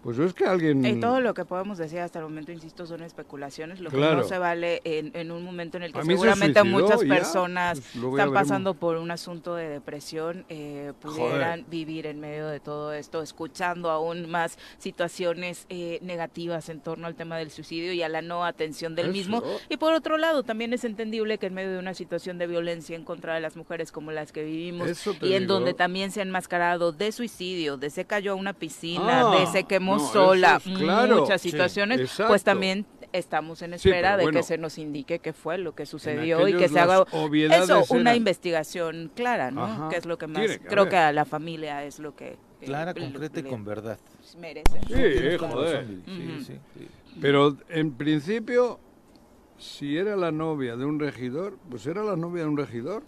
[0.05, 0.85] pues es que alguien...
[0.85, 4.23] Y todo lo que podemos decir hasta el momento, insisto, son especulaciones, lo que no
[4.23, 7.81] se vale en, en un momento en el que se seguramente suicidó, muchas ya, personas
[7.81, 12.59] pues, ya están pasando por un asunto de depresión, eh, pudieran vivir en medio de
[12.59, 18.03] todo esto, escuchando aún más situaciones eh, negativas en torno al tema del suicidio y
[18.03, 19.13] a la no atención del Eso.
[19.13, 19.43] mismo.
[19.69, 22.95] Y por otro lado, también es entendible que en medio de una situación de violencia
[22.95, 26.23] en contra de las mujeres como las que vivimos y en donde también se ha
[26.23, 30.61] enmascarado de suicidio, de se cayó a una piscina, Ah, de se quemó no, sola,
[30.65, 31.21] es claro.
[31.21, 35.31] muchas situaciones, pues también estamos en Sí, espera de bueno, que se nos indique qué
[35.33, 39.63] fue lo que sucedió y que se haga eso, una eran- investigación clara, ¿no?
[39.63, 39.89] Ajá.
[39.89, 42.37] Que es lo que más Tiene creo que a la familia es lo que eh,
[42.65, 43.97] Clara, le- concreta y con verdad.
[44.39, 44.79] merece.
[45.39, 45.85] Joder.
[46.45, 46.59] sí.
[47.21, 48.79] Pero en principio,
[49.57, 53.03] si era la novia de un regidor, pues era la novia de un regidor.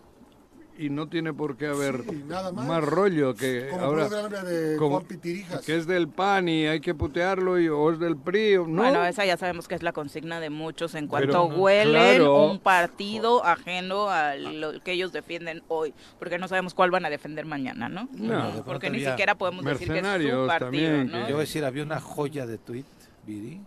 [0.79, 2.67] Y no tiene por qué haber Sí, nada más.
[2.67, 4.07] más rollo que Como ahora.
[4.43, 8.15] de como- Juan que es del PAN y hay que putearlo y, o es del
[8.15, 8.57] PRI.
[8.57, 11.59] o- No, Bueno, esa ya sabemos que es la consigna de muchos en cuanto Pero,
[11.61, 12.45] huelen claro.
[12.45, 17.09] un partido ajeno a lo que ellos defienden hoy, porque no sabemos cuál van a
[17.09, 18.07] defender mañana, ¿no?
[18.13, 18.63] No.
[18.65, 21.13] porque ni siquiera podemos decir que es su partido, también, ¿no?
[21.13, 22.85] que- Yo voy a decir, había una joya de tuit,
[23.25, 23.61] Viri,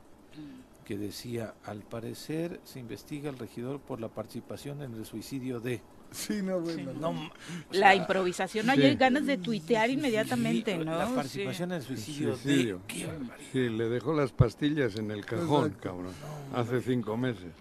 [0.85, 5.81] que decía, al parecer se investiga al regidor por la participación en el suicidio de...
[6.11, 6.93] Sí, no, bueno.
[7.01, 7.31] No,
[7.71, 8.83] La sea, improvisación, Sí.
[8.83, 10.99] hay ganas de tuitear inmediatamente, sí, ¿no?
[10.99, 11.13] La Sí.
[11.15, 12.81] participación en el suicidio, Suicidio.
[13.53, 15.89] Sí, le dejó las pastillas en el cajón, Exacto.
[15.89, 16.13] cabrón.
[16.55, 17.53] Hace cinco meses.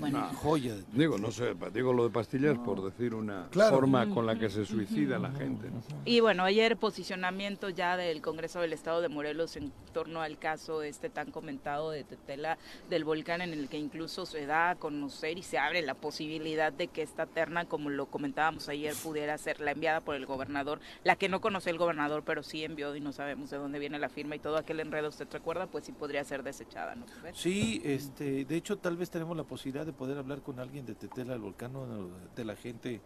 [0.00, 0.94] Bueno, Una joya de tuit.
[0.98, 3.76] Digo, no sé, digo lo de pastillas por decir una Claro.
[3.76, 5.70] forma con la que se suicida la gente.
[5.70, 5.80] ¿no?
[6.04, 10.82] Y bueno, ayer posicionamiento ya del Congreso del Estado de Morelos en torno al caso
[10.82, 12.58] este tan comentado de Tetela
[12.90, 16.72] del volcán en el que incluso se da a conocer y se abre la posibilidad
[16.72, 20.80] de que esta terna, como lo comentábamos ayer, pudiera ser la enviada por el gobernador,
[21.04, 23.98] la que no conoce el gobernador, pero sí envió y no sabemos de dónde viene
[23.98, 25.66] la firma y todo aquel enredo, ¿usted recuerda?
[25.66, 27.06] Pues sí podría ser desechada, ¿no?
[27.34, 30.94] Sí, este, de hecho tal vez tenemos la posibilidad de poder hablar con alguien de
[30.94, 31.86] Tetela del Volcán o
[32.34, 33.00] de la gente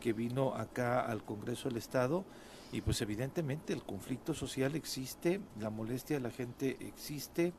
[0.00, 2.24] que vino acá al Congreso del Estado.
[2.72, 7.52] Y pues evidentemente el conflicto social existe, la molestia de la gente existe,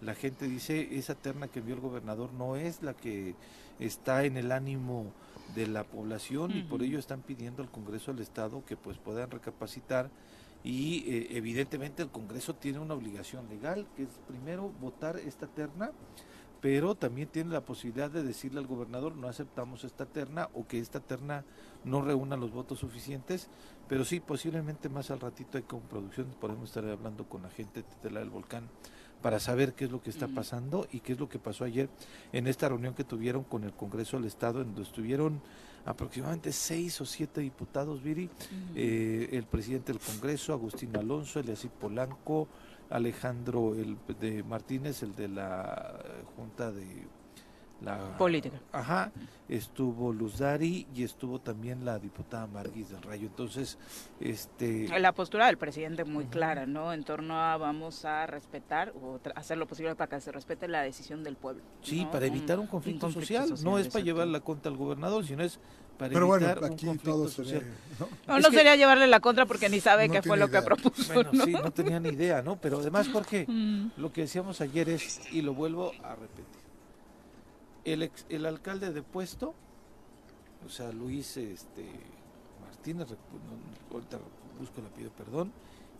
[0.00, 3.34] la gente dice esa terna que envió el gobernador no es la que
[3.78, 5.12] está en el ánimo
[5.54, 9.30] de la población y por ello están pidiendo al Congreso del Estado que pues puedan
[9.30, 10.10] recapacitar.
[10.62, 15.90] Y eh, evidentemente el Congreso tiene una obligación legal que es primero votar esta terna
[16.60, 20.78] pero también tiene la posibilidad de decirle al gobernador no aceptamos esta terna o que
[20.78, 21.44] esta terna
[21.84, 23.48] no reúna los votos suficientes,
[23.88, 27.82] pero sí, posiblemente más al ratito hay con producción, podemos estar hablando con la gente
[27.82, 28.68] de Tetela del Volcán
[29.22, 31.88] para saber qué es lo que está pasando y qué es lo que pasó ayer
[32.32, 35.42] en esta reunión que tuvieron con el Congreso del Estado, en donde estuvieron
[35.84, 38.30] aproximadamente seis o siete diputados, Viri,
[38.74, 42.48] eh, el presidente del Congreso, Agustín Alonso, Eliasí Polanco,
[42.90, 47.06] Alejandro el de Martínez, el de la eh, Junta de
[47.80, 48.60] la Política.
[48.72, 49.10] Ajá,
[49.48, 53.26] estuvo Luz Dari y estuvo también la diputada Marguis del Rayo.
[53.26, 53.78] Entonces,
[54.20, 56.92] este La postura del presidente muy clara, ¿no?
[56.92, 60.82] En torno a vamos a respetar o hacer lo posible para que se respete la
[60.82, 61.62] decisión del pueblo.
[61.82, 62.10] sí, ¿no?
[62.10, 65.58] para evitar un conflicto, social, no es para llevar la contra al gobernador, sino es
[66.00, 67.62] para Pero bueno, un aquí conflicto todo social.
[68.26, 68.42] ¿no?
[68.50, 71.44] Sería llevarle la contra porque ni sabe No qué fue lo que propuso, Bueno, ¿no?
[71.44, 72.56] sí, no tenía ni idea, ¿no?
[72.56, 73.90] Pero además, Jorge, Mm.
[73.98, 76.44] lo que decíamos ayer es, y lo vuelvo a repetir,
[77.84, 79.54] el, ex- el alcalde de puesto,
[80.66, 81.84] o sea, Luis este,
[82.62, 83.08] Martínez,
[83.92, 84.18] ahorita
[84.58, 85.52] busco el apellido, perdón,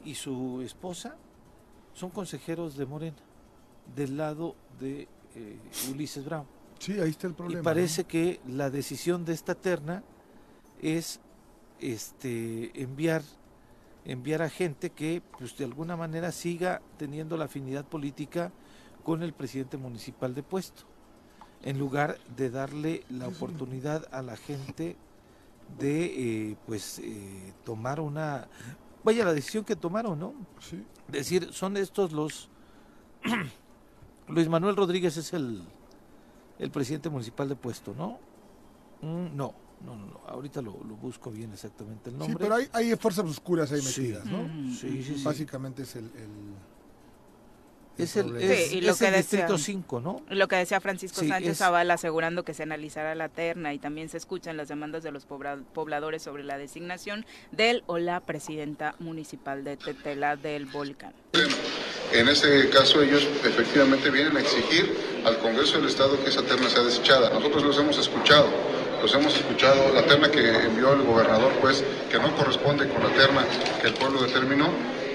[0.05, 1.17] y su esposa
[1.93, 3.17] son consejeros de Morena,
[3.95, 5.59] del lado de eh,
[5.93, 6.47] Ulises Brown.
[6.81, 7.61] Sí, ahí está el problema.
[7.61, 10.03] Y parece que la decisión de esta terna
[10.83, 11.21] es
[11.79, 13.23] este enviar
[14.07, 18.51] enviar a gente que pues de alguna manera siga teniendo la afinidad política
[19.05, 20.85] con el presidente municipal de puesto
[21.63, 24.97] en lugar de darle la oportunidad a la gente
[25.79, 28.49] de eh, pues eh, tomar una
[29.05, 30.83] vaya la decisión que tomaron no Sí.
[31.09, 32.49] decir son estos los
[34.29, 35.63] Luis Manuel Rodríguez es el
[36.61, 38.19] el presidente municipal de puesto no
[39.03, 40.21] Mm, no no no, no.
[40.29, 43.81] ahorita lo, lo busco bien exactamente el Sí, nombre pero hay, hay fuerzas oscuras ahí
[43.81, 44.03] Sí.
[44.03, 44.47] metidas, ¿no?
[44.75, 46.05] sí sí sí Básicamente es el...
[46.05, 46.71] el-
[47.99, 49.83] es el, es, Sí, y lo es que el distrito decían.
[49.83, 53.29] 5 no Lo que decía Francisco Sí, Sánchez es- Zavala asegurando que se analizará la
[53.29, 57.99] terna y también se escuchan las demandas de los pobladores sobre la designación del o
[57.99, 61.13] la presidenta municipal de Tetela del Volcán.
[62.13, 66.69] En ese caso ellos efectivamente vienen a exigir al Congreso del Estado que esa terna
[66.69, 67.31] sea desechada.
[67.31, 68.47] Nosotros los hemos escuchado,
[69.03, 69.93] los hemos escuchado.
[69.95, 73.45] La terna que envió el gobernador, pues, que no corresponde con la terna
[73.81, 74.71] que el pueblo determinó,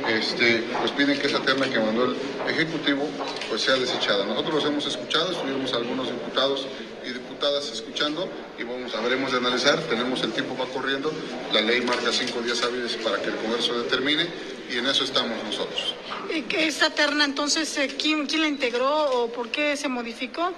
[0.10, 2.15] este, pues piden que esa terna que mandó el
[2.48, 3.08] Ejecutivo,
[3.50, 4.26] pues sea desechada.
[4.26, 6.68] Nosotros los hemos escuchado, estuvimos algunos diputados
[7.04, 11.12] y diputadas escuchando y vamos, habremos de analizar, tenemos el tiempo va corriendo,
[11.54, 14.28] la ley marca cinco días hábiles para que el Congreso determine
[14.71, 15.95] y en eso estamos nosotros.
[16.34, 20.54] ¿Y que esta terna entonces eh, ¿quién, quién la integró o por qué se modificó?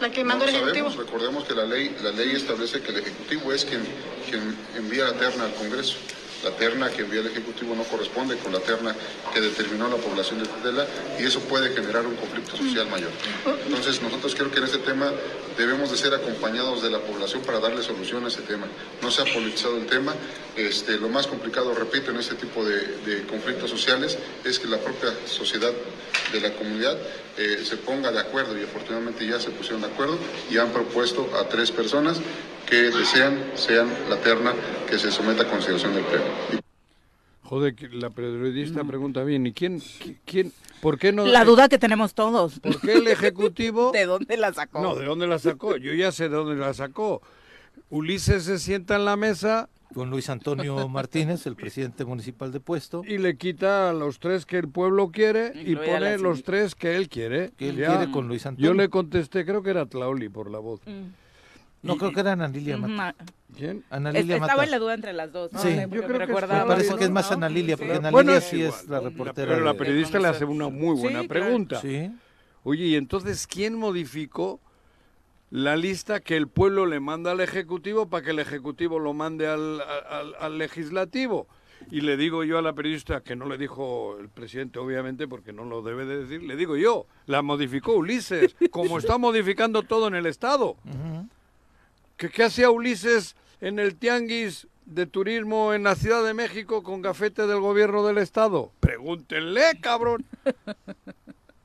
[0.00, 0.90] La que mandó No el Ejecutivo.
[0.90, 3.82] sabemos, recordemos que la ley, la ley establece que el Ejecutivo es quien,
[4.28, 5.96] quien envía la terna al Congreso.
[6.44, 8.94] La terna que envía el Ejecutivo no corresponde con la terna
[9.32, 10.86] que determinó la población de Tetela
[11.18, 13.10] y eso puede generar un conflicto social mayor.
[13.66, 15.12] Entonces nosotros creo que en ese tema
[15.56, 18.66] debemos de ser acompañados de la población para darle solución a ese tema.
[19.02, 20.14] No se ha politizado el tema.
[20.56, 24.78] Este, lo más complicado, repito, en este tipo de, de conflictos sociales es que la
[24.78, 25.72] propia sociedad
[26.32, 26.96] de la comunidad
[27.36, 30.18] eh, se ponga de acuerdo y afortunadamente ya se pusieron de acuerdo
[30.50, 32.18] y han propuesto a tres personas
[32.68, 34.52] que desean sean la terna
[34.88, 36.24] que se someta a consideración del Pleno.
[37.42, 41.24] Joder, la periodista pregunta bien, ¿y quién, qui- quién, por qué no?
[41.26, 42.58] La duda que tenemos todos.
[42.58, 43.90] ¿Por qué el Ejecutivo?
[43.94, 44.82] ¿De dónde la sacó?
[44.82, 45.76] No, ¿de dónde la sacó?
[45.76, 47.22] Yo ya sé de dónde la sacó.
[47.88, 53.02] Ulises se sienta en la mesa con Luis Antonio Martínez, el presidente municipal de puesto,
[53.06, 56.96] y le quita a los tres que el pueblo quiere y pone los tres que
[56.96, 57.52] él quiere.
[57.56, 57.96] que él Ya.
[57.96, 58.70] quiere con Luis Antonio.
[58.72, 60.80] Yo le contesté, creo que era Tlauli por la voz.
[61.86, 62.92] No, creo que era Ana Lilia Mata.
[62.92, 63.14] ma-
[63.56, 63.84] ¿Quién?
[63.90, 64.64] Ana Es- Lilia Estaba Mata.
[64.64, 65.52] en la duda entre las dos.
[65.52, 65.58] ¿no?
[65.60, 65.68] Sí.
[65.68, 66.34] Porque Yo me creo que.
[66.46, 67.94] Me parece que es más Ana Lilia, porque.
[67.94, 69.52] Ana Lilia sí es la reportera.
[69.54, 71.80] Pero la periodista le hace una muy buena pregunta.
[71.80, 72.10] Sí.
[72.64, 74.60] Oye, y entonces, ¿quién modificó
[75.50, 79.46] la lista que el pueblo le manda al Ejecutivo para que el Ejecutivo lo mande
[79.46, 81.46] al, al- al Legislativo?
[81.90, 85.52] Y le digo yo a la periodista, que no le dijo el presidente, obviamente, porque
[85.52, 90.08] no lo debe de decir, le digo yo, la modificó Ulises, como está modificando todo
[90.08, 90.70] en el Estado.
[90.84, 91.28] Ujú.
[92.16, 97.02] ¿Qué, qué hacía Ulises en el tianguis de turismo en la Ciudad de México con
[97.02, 98.72] gafete del gobierno del Estado?
[98.80, 100.24] Pregúntenle, cabrón.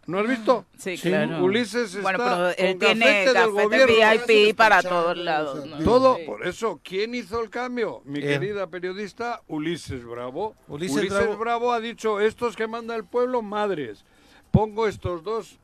[0.07, 0.65] ¿No has visto?
[0.77, 1.43] Sí, Sí, claro.
[1.43, 4.25] Ulises está Bueno, pero él con tiene gafete del gafete gobierno.
[4.25, 5.83] VIP para todos lados.
[5.85, 6.23] Todo, Sí.
[6.25, 8.01] por eso, ¿quién hizo el cambio?
[8.03, 8.25] Mi Él.
[8.27, 10.55] querida periodista Ulises Bravo.
[10.67, 11.37] Ulises Bravo.
[11.37, 11.71] Bravo.
[11.71, 14.03] ha dicho, estos que manda el pueblo, madres.
[14.49, 15.59] Pongo estos dos,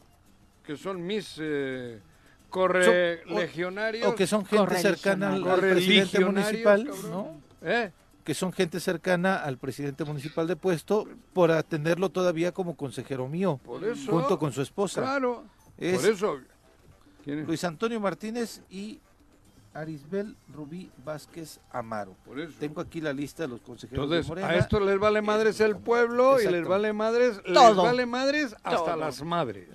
[0.65, 1.99] que son mis eh,
[2.57, 4.07] correligionarios.
[4.07, 7.11] O que son gente cercana al, al presidente municipal, cabrón.
[7.11, 7.41] ¿no?
[7.61, 7.91] ¿Eh?
[8.23, 13.59] Que son gente cercana al presidente municipal de puesto por atenderlo todavía como consejero mío,
[13.63, 14.11] Por eso.
[14.11, 15.01] junto con su esposa.
[15.01, 15.43] Claro.
[15.77, 16.37] Es- Por eso.
[17.23, 17.47] ¿Quién es?
[17.47, 18.99] Luis Antonio Martínez y
[19.77, 22.15] Arisbel Rubí Vázquez Amaro.
[22.25, 22.53] Por eso.
[22.59, 24.49] Tengo aquí la lista de los consejeros Entonces, de Morena.
[24.49, 28.85] a esto les vale madres el pueblo y les vale madres, les vale madres hasta
[28.85, 28.95] Todo.
[28.95, 29.69] las madres.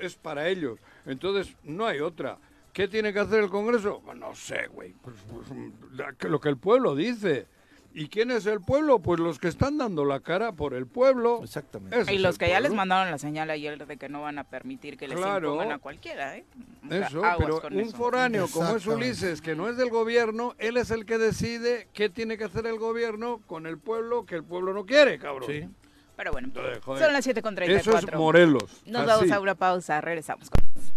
[0.00, 0.78] Es para ellos.
[1.06, 2.38] Entonces, no hay otra.
[2.72, 4.00] ¿Qué tiene que hacer el Congreso?
[4.04, 4.92] Pues no sé, güey.
[5.02, 7.48] Pues, pues, lo que el pueblo dice.
[7.92, 9.00] ¿Y quién es el pueblo?
[9.00, 11.40] Pues los que están dando la cara por el pueblo.
[11.42, 12.00] Exactamente.
[12.00, 14.44] Ese Y los que ya les mandaron la señal ayer de que no van a
[14.44, 15.48] permitir que les Claro.
[15.54, 16.44] impongan a cualquiera, ¿eh?
[16.86, 17.96] O sea, Eso, pero un eso.
[17.96, 18.86] foráneo como es.
[18.86, 22.64] Ulises, que no es del gobierno, él es el que decide qué tiene que hacer
[22.66, 25.48] el gobierno con el pueblo que el pueblo no quiere, cabrón.
[25.50, 25.68] Sí.
[26.16, 27.70] Pero bueno, Entonces, son las 7.34.
[27.70, 28.82] Eso es Morelos.
[28.86, 29.08] Nos así.
[29.10, 30.92] vamos a una pausa, regresamos con más.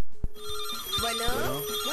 [1.02, 1.24] Bueno,
[1.86, 1.93] bueno.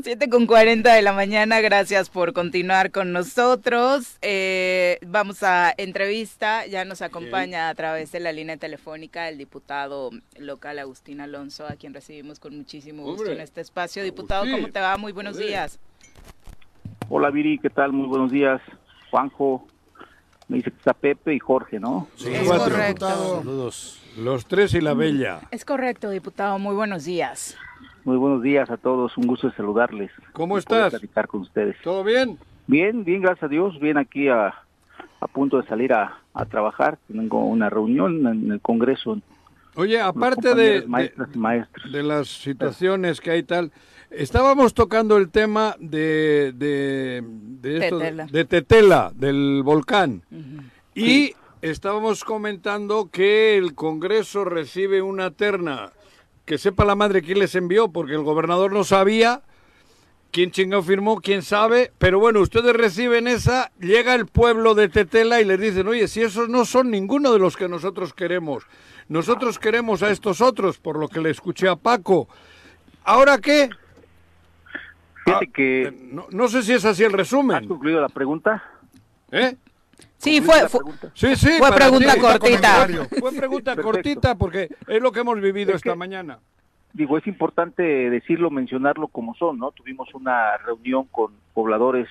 [0.00, 4.16] 7 con 40 de la mañana, gracias por continuar con nosotros.
[4.22, 10.10] Eh, vamos a entrevista, ya nos acompaña a través de la línea telefónica el diputado
[10.38, 14.04] local Agustín Alonso, a quien recibimos con muchísimo gusto Hombre, en este espacio.
[14.04, 14.96] Diputado, Agustín, ¿cómo te va?
[14.98, 15.48] Muy buenos joder.
[15.48, 15.80] días.
[17.08, 17.92] Hola Viri, ¿qué tal?
[17.92, 18.60] Muy buenos días.
[19.10, 19.66] Juanjo,
[20.46, 22.06] me dice que está Pepe y Jorge, ¿no?
[22.14, 23.08] Sí, Es correcto.
[23.08, 24.00] Saludos.
[24.16, 25.40] Los tres y la bella.
[25.50, 27.56] Es correcto, diputado, muy buenos días.
[28.08, 30.10] Muy buenos días a todos, un gusto de saludarles.
[30.32, 30.88] ¿Cómo estás?
[30.92, 31.76] platicar con ustedes.
[31.84, 32.38] ¿Todo bien?
[32.66, 33.78] Bien, bien, gracias a Dios.
[33.80, 34.46] Bien aquí a,
[35.20, 36.96] a punto de salir a, a trabajar.
[37.12, 39.20] Tengo una reunión en el Congreso
[39.74, 41.92] Oye, aparte de, de- maestras y maestros.
[41.92, 43.72] de las situaciones que hay tal,
[44.10, 47.22] estábamos tocando el tema de, de,
[47.60, 48.24] de, esto- Tetela.
[48.26, 50.22] de Tetela, del volcán.
[50.94, 55.92] Y estábamos comentando que el Congreso recibe una terna,
[56.48, 59.42] que sepa la madre quién les envió, porque el gobernador no sabía
[60.32, 65.42] quién chingado firmó, quién sabe, pero bueno, ustedes reciben esa, llega el pueblo de Tetela
[65.42, 68.64] y les dicen, oye, si esos no son ninguno de los que nosotros queremos,
[69.08, 72.28] nosotros queremos a estos otros, por lo que le escuché a Paco.
[73.04, 73.68] ¿Ahora qué?
[75.26, 77.68] Fíjate Ah, que No, no sé si es así el has resumen.
[77.68, 78.64] concluido la pregunta.
[79.30, 79.54] ¿Eh?
[80.18, 81.10] Sí, ¿Concluiste fue, fue, pregunta?
[81.14, 81.50] Sí, sí.
[81.58, 82.20] Fue pregunta ti.
[82.20, 82.86] cortita.
[83.20, 83.82] Fue pregunta Perfecto.
[83.92, 86.38] cortita porque es lo que hemos vivido Es esta que- mañana.
[86.92, 89.70] digo, es importante decirlo, mencionarlo como son, ¿no?
[89.70, 92.08] Tuvimos una reunión con pobladores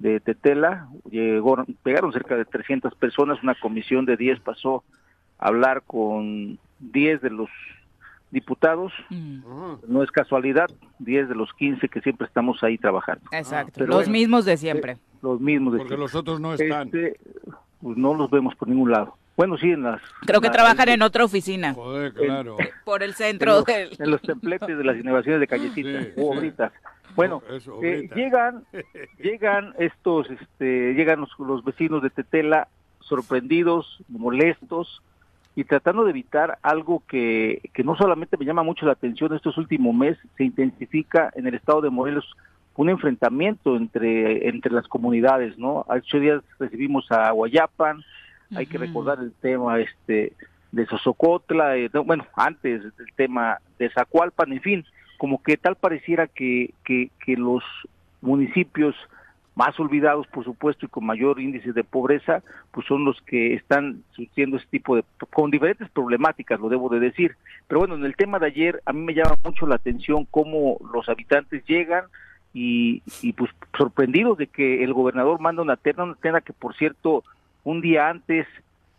[0.00, 4.84] de Tetela, llegó, pegaron cerca de 300 personas, una comisión de 10 pasó
[5.38, 7.48] a hablar con 10 de los
[8.30, 9.40] diputados, Mm,
[9.88, 10.66] no es casualidad,
[10.98, 14.12] 10 de los 15 que siempre estamos ahí trabajando, Exacto, pero los bueno.
[14.12, 14.96] mismos de siempre.
[15.22, 16.02] los mismos de Porque siempre.
[16.04, 16.86] los otros no están.
[16.88, 17.18] Este,
[17.80, 19.14] pues no los vemos por ningún lado.
[19.36, 20.02] Bueno, sí, en las...
[20.26, 22.56] Creo que la- trabajan en otra oficina, Joder, claro.
[22.84, 23.90] por el en centro los, del...
[23.98, 26.20] en los templetes de las inauguraciones de callecitas Sí, sí.
[26.20, 26.72] obritas.
[27.14, 28.64] Bueno, No, eso, eh, llegan,
[29.18, 32.68] llegan estos, este, llegan los, los vecinos de Tetela
[33.00, 35.02] sorprendidos, molestos
[35.58, 39.58] y tratando de evitar algo que, que no solamente me llama mucho la atención estos
[39.58, 42.32] últimos meses, se intensifica en el estado de Morelos
[42.76, 45.84] un enfrentamiento entre, entre las comunidades, ¿no?
[45.88, 48.04] Hace días recibimos a Guayapan,
[48.54, 50.32] hay que recordar el tema este
[50.70, 54.84] de Sosocotla, eh, no, bueno, antes el tema de Zacualpan, en fin,
[55.16, 57.64] como que tal pareciera que, que, que los
[58.20, 58.94] municipios
[59.58, 64.04] más olvidados, por supuesto, y con mayor índice de pobreza, pues son los que están
[64.12, 65.02] surtiendo este tipo de,
[65.32, 67.34] con diferentes problemáticas, lo debo de decir.
[67.66, 70.78] Pero bueno, en el tema de ayer, a mí me llama mucho la atención cómo
[70.94, 72.04] los habitantes llegan
[72.54, 76.76] y, y pues sorprendidos de que el gobernador manda una terna, una terna que por
[76.76, 77.24] cierto,
[77.64, 78.46] un día antes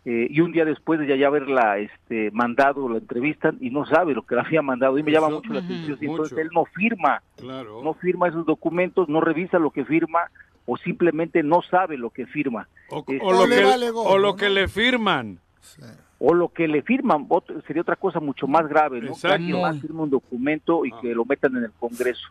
[0.04, 3.86] eh, y un día después de ya, ya haberla este, mandado, la entrevistan y no
[3.86, 4.98] sabe lo que la había mandado.
[4.98, 5.98] Y me llama mucho la atención.
[5.98, 6.24] si mucho.
[6.24, 7.80] Entonces él no firma, Claro.
[7.82, 10.20] no firma esos documentos, no revisa lo que firma
[10.66, 12.68] o simplemente no sabe lo que firma.
[12.90, 15.38] O, o lo, que, vale o lo que le firman.
[15.60, 15.82] Sí.
[16.18, 19.12] o lo que le firman otro- sería otra cosa mucho más grave, ¿no?
[19.14, 20.98] Que más firme un documento y Ah.
[21.00, 22.28] que lo metan en el Congreso.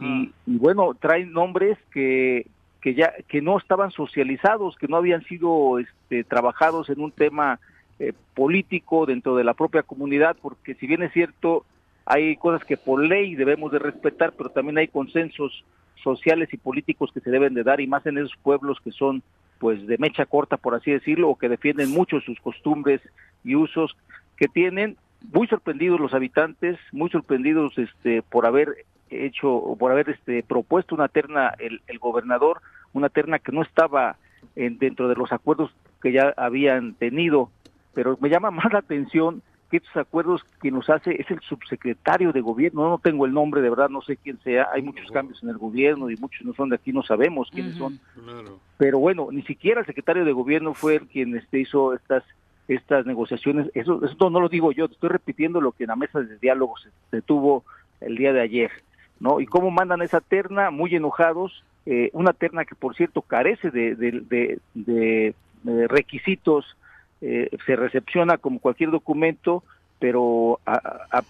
[0.00, 2.46] Y, y bueno, traen nombres que
[2.80, 7.60] que ya que no estaban socializados, que no habían sido este, trabajados en un tema
[7.98, 11.66] eh, político dentro de la propia comunidad, porque si bien es cierto,
[12.06, 15.62] hay cosas que por ley debemos de respetar, pero también hay consensos
[16.02, 19.22] sociales y políticos que se deben de dar y más en esos pueblos que son
[19.58, 23.00] pues de mecha corta por así decirlo o que defienden mucho sus costumbres
[23.44, 23.96] y usos
[24.36, 24.96] que tienen
[25.32, 30.94] muy sorprendidos los habitantes muy sorprendidos este por haber hecho o por haber este propuesto
[30.94, 34.16] una terna el, el gobernador una terna que no estaba
[34.56, 35.70] en, dentro de los acuerdos
[36.02, 37.50] que ya habían tenido.
[37.94, 42.32] Pero me llama más la atención que estos acuerdos quien los hace es el subsecretario
[42.32, 45.42] de gobierno, no tengo el nombre, de verdad no sé quién sea, hay muchos cambios
[45.42, 48.58] en el gobierno y muchos no son de aquí, no sabemos quiénes son, Claro.
[48.76, 52.24] pero bueno, ni siquiera el secretario de gobierno fue el quien este, hizo estas
[52.68, 56.20] estas negociaciones, eso, eso no lo digo yo, estoy repitiendo lo que en la mesa
[56.20, 57.64] de diálogo se, se tuvo
[58.00, 58.70] el día de ayer,
[59.18, 59.40] ¿no?
[59.40, 63.96] Y cómo mandan esa terna, muy enojados, eh, una terna que por cierto carece de,
[63.96, 65.26] de, de- de,
[65.66, 66.76] eh, requisitos,
[67.20, 69.62] eh, se recepciona como cualquier documento,
[69.98, 70.74] pero a,
[71.12, 71.24] a-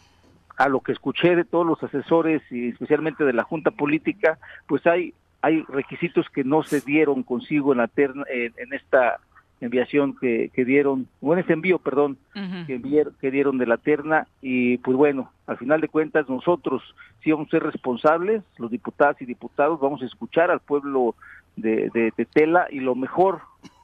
[0.56, 4.86] a lo que escuché de todos los asesores y especialmente de la Junta Política, pues
[4.86, 9.20] hay hay requisitos que no se dieron consigo en la terna, en, en esta
[9.62, 12.18] enviación que, que dieron, o en este envío, perdón,
[12.66, 14.26] que, envier- que dieron de la terna.
[14.42, 16.82] Y pues bueno, al final de cuentas nosotros
[17.24, 21.14] sí vamos a ser responsables, los diputadas y diputados, vamos a escuchar al pueblo
[21.56, 23.40] de, de Tetela y lo mejor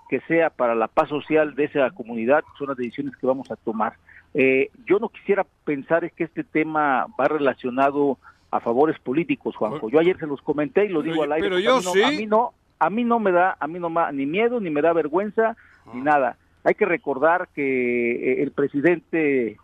[0.09, 3.57] que sea para la paz social de esa comunidad son las decisiones que vamos a
[3.57, 3.95] tomar.
[4.35, 8.19] Eh, yo no quisiera pensar es que este tema va relacionado
[8.51, 9.89] a favores políticos, Juanjo.
[9.91, 11.49] Yo ayer se los comenté y lo digo al aire.
[11.49, 12.03] pero yo a mí no- sí.
[12.03, 14.61] A mí no, a mí no me da, a mí no me da ni miedo
[14.61, 15.57] ni me da vergüenza
[15.95, 16.37] ni nada.
[16.65, 19.57] Hay que recordar que eh, el presidente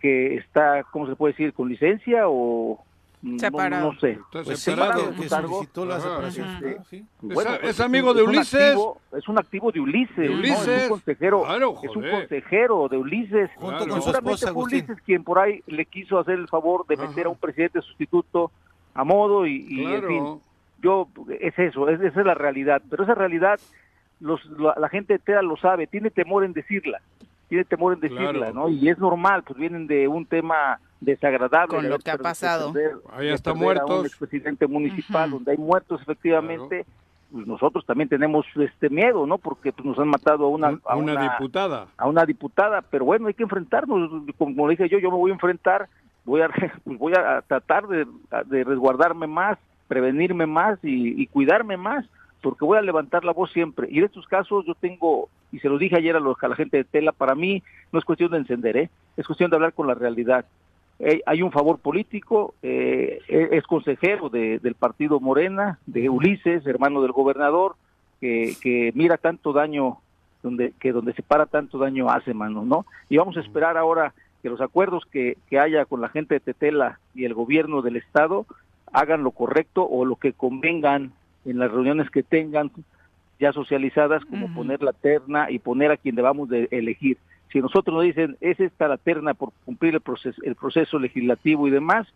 [0.00, 1.52] que está, ¿cómo se puede decir?
[1.52, 2.84] ¿Con licencia o
[3.38, 3.92] Separado.
[3.92, 4.18] No, sé.
[4.30, 5.10] Pues separado.
[5.14, 6.48] que solicitó la separación.
[6.48, 6.60] Ajá.
[6.60, 6.84] ¿no?
[6.90, 7.04] Sí.
[7.20, 8.60] Bueno, Es- pues, es amigo de un Ulises.
[8.74, 10.16] activo- es un activo de Ulises.
[10.16, 10.34] De ¿no?
[10.38, 10.68] Ulises.
[10.68, 11.42] Es un consejero.
[11.44, 13.50] Claro, es un consejero de Ulises.
[13.56, 13.78] Junto Claro.
[13.92, 14.84] con su Seguramente esposa, fue Agustín.
[14.88, 17.26] Ulises quien por ahí le quiso hacer el favor de meter Ajá.
[17.26, 18.50] a un presidente sustituto
[18.94, 20.40] a modo y, y, en fin,
[20.82, 21.08] yo
[21.40, 23.58] es eso, es, esa es la realidad, pero esa realidad
[24.20, 27.02] los, la, la gente de lo sabe, tiene temor en decirla,
[27.48, 28.54] tiene temor en decirla, Claro.
[28.54, 28.68] ¿no?
[28.70, 31.76] Y es normal, pues vienen de un tema desagradable.
[31.76, 32.72] Con lo que ha pasado.
[32.72, 36.86] perder- Ahí perder a un expresidente municipal, donde hay muertos efectivamente,
[37.32, 39.38] pues nosotros también tenemos este miedo, ¿no?
[39.38, 41.86] Porque pues, nos han matado a una, Un- a una una diputada.
[41.96, 45.34] a una diputada, pero bueno, hay que enfrentarnos, como dije yo, yo me voy a
[45.34, 45.88] enfrentar,
[46.24, 46.48] voy a,
[46.84, 48.06] pues voy a tratar de,
[48.46, 52.04] de resguardarme más, prevenirme más y, y cuidarme más,
[52.42, 53.88] porque voy a levantar la voz siempre.
[53.90, 56.54] Y en estos casos yo tengo, y se lo dije ayer a, los, a la
[56.56, 58.90] gente de Tela, para mí no es cuestión de encender, ¿eh?
[59.16, 60.44] es cuestión de hablar con la realidad.
[60.98, 66.66] Eh, hay un favor político, eh, eh, es consejero de- del partido Morena, de Ulises,
[66.66, 67.76] hermano del gobernador,
[68.20, 69.98] que, que mira tanto daño
[70.42, 72.86] donde que donde se para tanto daño hace mano, ¿no?
[73.10, 76.40] Y vamos a esperar ahora que los acuerdos que, que haya con la gente de
[76.40, 78.46] Tetela y el gobierno del estado
[78.92, 81.12] hagan lo correcto o lo que convengan
[81.44, 82.70] en las reuniones que tengan
[83.38, 87.18] ya socializadas, como poner la terna y poner a quien debamos de elegir.
[87.52, 91.68] Si nosotros nos dicen, es esta la terna por cumplir el proceso, el proceso legislativo
[91.68, 92.06] y demás,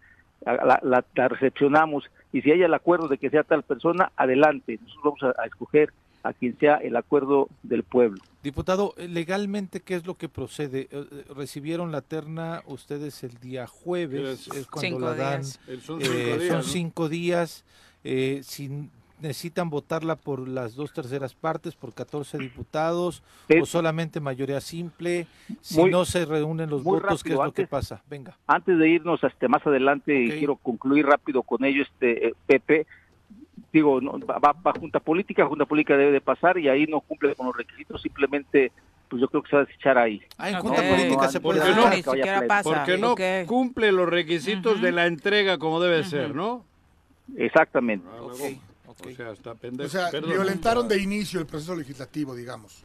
[0.45, 4.79] la, la- la recepcionamos y si hay el acuerdo de que sea tal persona, adelante.
[4.83, 8.19] Nosotros vamos a, a escoger a quien sea el acuerdo del pueblo.
[8.43, 10.89] Diputado, eh, legalmente, ¿qué es lo que procede?
[10.91, 15.41] Eh, eh, Recibieron la terna ustedes el día jueves, Es- es cuando Cinco la dan.
[15.43, 15.61] días.
[15.69, 16.63] Eh, Son Eh, cinco días, son ¿no?
[16.63, 17.65] cinco días.
[18.03, 18.89] eh, si
[19.21, 23.23] necesitan votarla por las dos terceras partes, por 14 diputados,
[23.61, 25.27] o solamente mayoría simple.
[25.61, 28.03] Si muy- no se reúnen los votos, ¿qué es rápido, lo que pasa?
[28.09, 28.37] Venga.
[28.47, 32.87] Antes de irnos hasta más adelante, y quiero concluir rápido con ello, este eh, Pepe,
[33.73, 37.01] digo, no, va, va- va junta política, junta política debe de pasar y ahí no
[37.01, 38.73] cumple con los requisitos, simplemente,
[39.09, 40.21] pues yo creo que se va a desechar ahí.
[40.39, 41.91] Ah, en junta política se ¿Por puede Ah, no?
[41.91, 42.63] ni siquiera pasa.
[42.71, 43.15] Porque no
[43.47, 46.65] cumple los requisitos de la entrega como debe ser, ¿no?
[47.37, 48.07] Exactamente.
[48.11, 48.21] Ah,
[48.91, 49.87] O sea, está pendejo.
[49.87, 50.31] O sea, Perdón.
[50.31, 52.85] violentaron de inicio el proceso legislativo, digamos.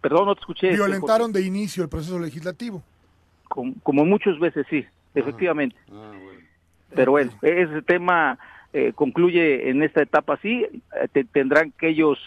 [0.00, 0.66] Perdón, no te escuché.
[0.70, 2.82] este, Violentaron de inicio el proceso legislativo.
[3.48, 5.76] Como, como muchas veces sí, efectivamente.
[5.92, 6.40] Ah, bueno.
[6.94, 8.38] Pero bueno, ese tema
[8.72, 10.64] eh, concluye en esta etapa así.
[10.64, 12.18] Eh, te- tendrán que ellos,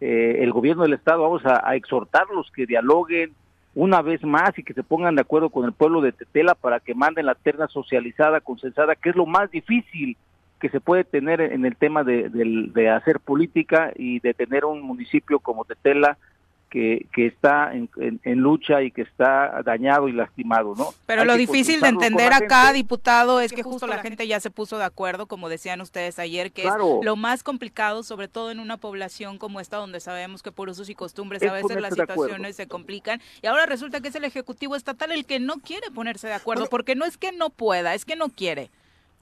[0.00, 3.32] eh, el gobierno del Estado, vamos a, a exhortarlos que dialoguen
[3.74, 6.80] una vez más y que se pongan de acuerdo con el pueblo de Tetela para
[6.80, 10.16] que manden la terna socializada, consensada, que es lo más difícil
[10.60, 14.64] que se puede tener en el tema de, del- de hacer política y de tener
[14.64, 16.18] un municipio como Tetela
[16.68, 20.90] que, que está en, en- en lucha y que está dañado y lastimado, ¿no?
[21.06, 22.74] Pero Hay lo difícil de entender acá, gente.
[22.74, 26.52] diputado, es que justo la gente ya se puso de acuerdo, como decían ustedes ayer,
[26.52, 27.00] que Claro.
[27.00, 30.68] es lo más complicado, sobre todo en una población como esta, donde sabemos que por
[30.68, 33.20] usos y costumbres Es a veces las de situaciones se complican.
[33.42, 36.60] Y ahora resulta que es el Ejecutivo Estatal el que no quiere ponerse de acuerdo,
[36.64, 36.70] Bueno.
[36.70, 38.70] porque no es que no pueda, es que no quiere.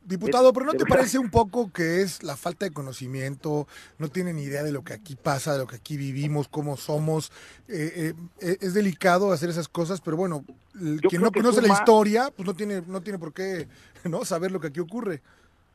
[0.09, 3.67] Diputado, pero ¿no de te parece un poco que es la falta de conocimiento?
[3.99, 7.31] No tienen idea de lo que aquí pasa, de lo que aquí vivimos, cómo somos.
[7.69, 10.45] Eh, eh, es delicado hacer esas cosas, pero bueno,
[10.75, 13.69] Yo quien no conoce la historia, pues no tiene, no tiene por qué
[14.05, 15.21] no saber lo que aquí ocurre.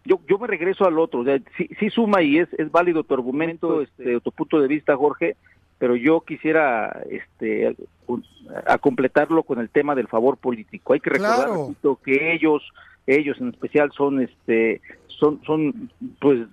[0.03, 3.03] yo, yo me regreso al otro, o sea, sí, sí suma y es, es válido
[3.03, 5.37] tu argumento, este, tu punto de vista, Jorge,
[5.77, 7.75] pero yo quisiera este,
[8.65, 10.93] a completarlo con el tema del favor político.
[10.93, 11.67] Hay que recordar Claro.
[11.67, 12.63] repito, que ellos,
[13.07, 15.89] ellos en especial son, este, son, son,
[16.19, 16.47] pues,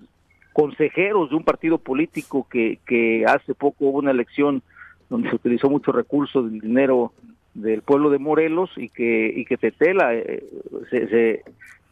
[0.52, 4.62] consejeros de un partido político que, que hace poco hubo una elección
[5.08, 7.12] donde se utilizó mucho recurso del dinero
[7.54, 10.44] del pueblo de Morelos y que y que Tetela eh,
[10.90, 11.42] se, se-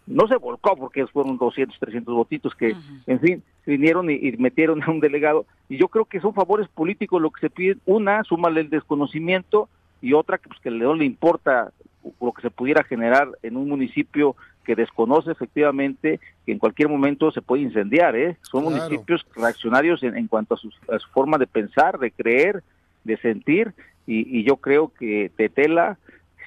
[0.07, 2.75] no se volcó porque fueron 200, 300 votitos que,
[3.07, 5.45] en fin, vinieron y, y metieron a un delegado.
[5.69, 7.77] Y yo creo que son favores políticos lo que se pide.
[7.85, 9.69] Una, súmale el desconocimiento
[10.01, 11.73] y otra, que, pues, que no le importa
[12.21, 17.31] lo que se pudiera generar en un municipio que desconoce efectivamente que en cualquier momento
[17.31, 18.15] se puede incendiar.
[18.17, 18.37] ¿eh?
[18.43, 18.77] Son Claro.
[18.77, 22.63] municipios reaccionarios en, en cuanto a, sus- a su forma de pensar, de creer,
[23.05, 23.73] de sentir.
[24.07, 25.99] Y, y yo creo que Tetela,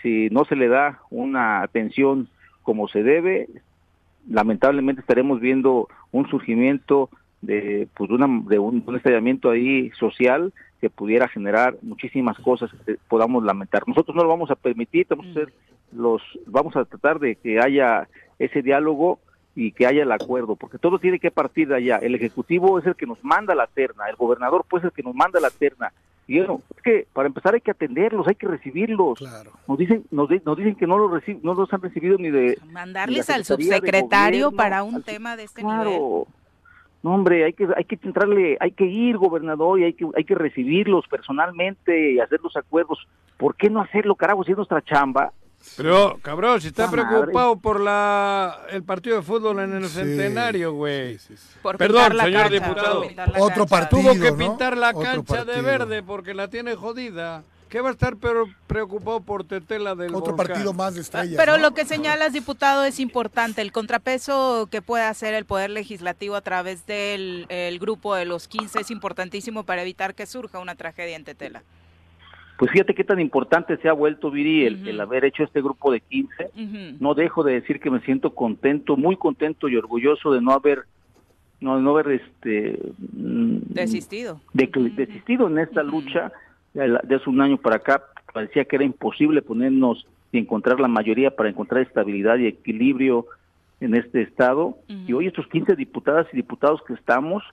[0.02, 2.28] si no se le da una atención
[2.64, 3.48] como se debe,
[4.30, 7.10] lamentablemente estaremos viendo un surgimiento
[7.42, 12.72] de, pues, de, una- de un, un estallamiento ahí social que pudiera generar muchísimas cosas
[12.86, 13.88] que podamos lamentar.
[13.88, 15.54] Nosotros no lo vamos a permitir, vamos a hacer
[15.94, 18.10] los, vamos a tratar de que haya
[18.40, 19.20] ese diálogo
[19.56, 21.98] y que haya el acuerdo, porque todo tiene que partir de allá.
[21.98, 25.04] El ejecutivo es el que nos manda la terna, el gobernador pues es el que
[25.04, 25.92] nos manda la terna.
[26.28, 29.20] Y bueno, es que para empezar hay que atenderlos, hay que recibirlos.
[29.20, 29.52] Claro.
[29.68, 32.58] Nos dicen, nos, nos dicen que no los reci- no los han recibido ni de
[32.72, 36.00] Mandarles al subsecretario Gobierno, para un al- tema de este nivel.
[37.04, 40.24] No, hombre, hay que hay que entrarle, hay que ir, gobernador, y hay que hay
[40.24, 43.00] que recibirlos personalmente y hacer los acuerdos.
[43.38, 45.32] ¿Por qué no hacerlo, carajo, si es nuestra chamba?
[45.78, 47.04] Pero, cabrón, si está madre.
[47.04, 51.18] preocupado por la el partido de fútbol en el Sí, centenario, güey.
[51.20, 51.60] sí, sí, sí.
[51.62, 53.04] Por Perdón, señor cancha, diputado.
[53.40, 54.02] Otro partido.
[54.02, 54.38] Tuvo que ¿no?
[54.38, 57.44] pintar la cancha de verde porque la tiene jodida.
[57.72, 60.48] ¿Qué va a estar pero preocupado por Tetela del Otro volcán?
[60.48, 61.36] partido más de estrellas.
[61.38, 61.64] Pero ¿no?
[61.64, 63.62] lo que señalas, diputado, es importante.
[63.62, 68.50] El contrapeso que puede hacer el Poder Legislativo a través del el grupo de los
[68.50, 71.64] 15 es importantísimo para evitar que surja una tragedia en Tetela.
[72.58, 76.02] Pues fíjate qué tan importante se ha vuelto, Viri, el, haber hecho este grupo de
[76.02, 76.52] 15.
[76.54, 76.98] Ujú.
[77.00, 80.84] No dejo de decir que me siento contento, muy contento y orgulloso de no haber,
[81.62, 82.78] no, no haber este,
[83.14, 84.42] mm, Desistido.
[84.52, 86.34] de desistido en esta lucha
[86.74, 88.04] de hace un año para acá.
[88.34, 93.26] Parecía que era imposible ponernos y encontrar la mayoría para encontrar estabilidad y equilibrio
[93.82, 94.78] en este estado.
[94.88, 97.44] Y hoy estos 15 diputadas y diputados que estamos,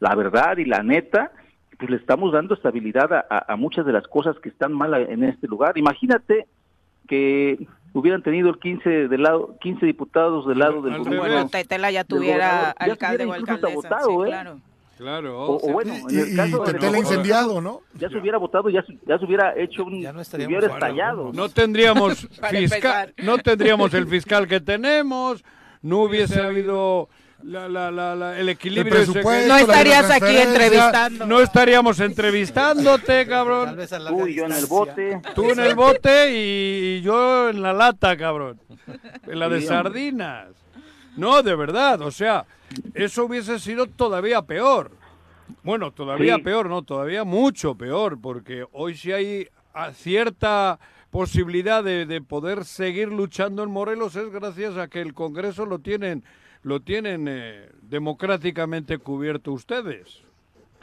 [0.00, 1.32] la verdad y la neta,
[1.78, 4.92] pues le estamos dando estabilidad a, a- a muchas de las cosas que están mal
[4.94, 5.78] en este lugar.
[5.78, 6.46] Imagínate
[7.06, 11.20] que hubieran tenido el 15 del lado 15 diputados del lado del gobierno.
[11.20, 13.74] Bueno, Tetela ya tuviera alcalde o alcaldesa.
[13.74, 14.26] votado, sí, ¿eh?
[14.32, 14.58] claro.
[14.98, 15.40] Claro.
[15.40, 17.80] O, o bueno, Y, en el y- caso y de Tetela los- incendiado, ¿no?
[17.94, 21.30] ya se hubiera votado, ya, se- ya se hubiera hecho un, Ya no hubiera estallado.
[21.32, 25.44] No tendríamos fiscal, no tendríamos el fiscal que tenemos,
[25.82, 27.08] no hubiese habido
[27.44, 31.26] la- la- la- la- el equilibrio El No estarías aquí entrevistando.
[31.26, 33.76] no estaríamos entrevistándote, Tal cabrón.
[33.76, 35.20] vez a larga Tú y yo en el bote.
[35.36, 38.60] Tú en el bote y yo en la lata, cabrón.
[39.28, 40.48] En la de sardinas.
[41.16, 42.44] No, de verdad, o sea,
[42.94, 44.90] eso hubiese sido todavía peor.
[45.62, 46.42] Bueno, todavía Sí.
[46.42, 50.78] peor, no, todavía mucho peor, porque hoy sí hay ah, cierta
[51.10, 55.78] posibilidad de, de poder seguir luchando en Morelos es gracias a que el Congreso lo
[55.78, 56.22] tienen
[56.62, 60.22] lo tienen eh, democráticamente cubierto ustedes.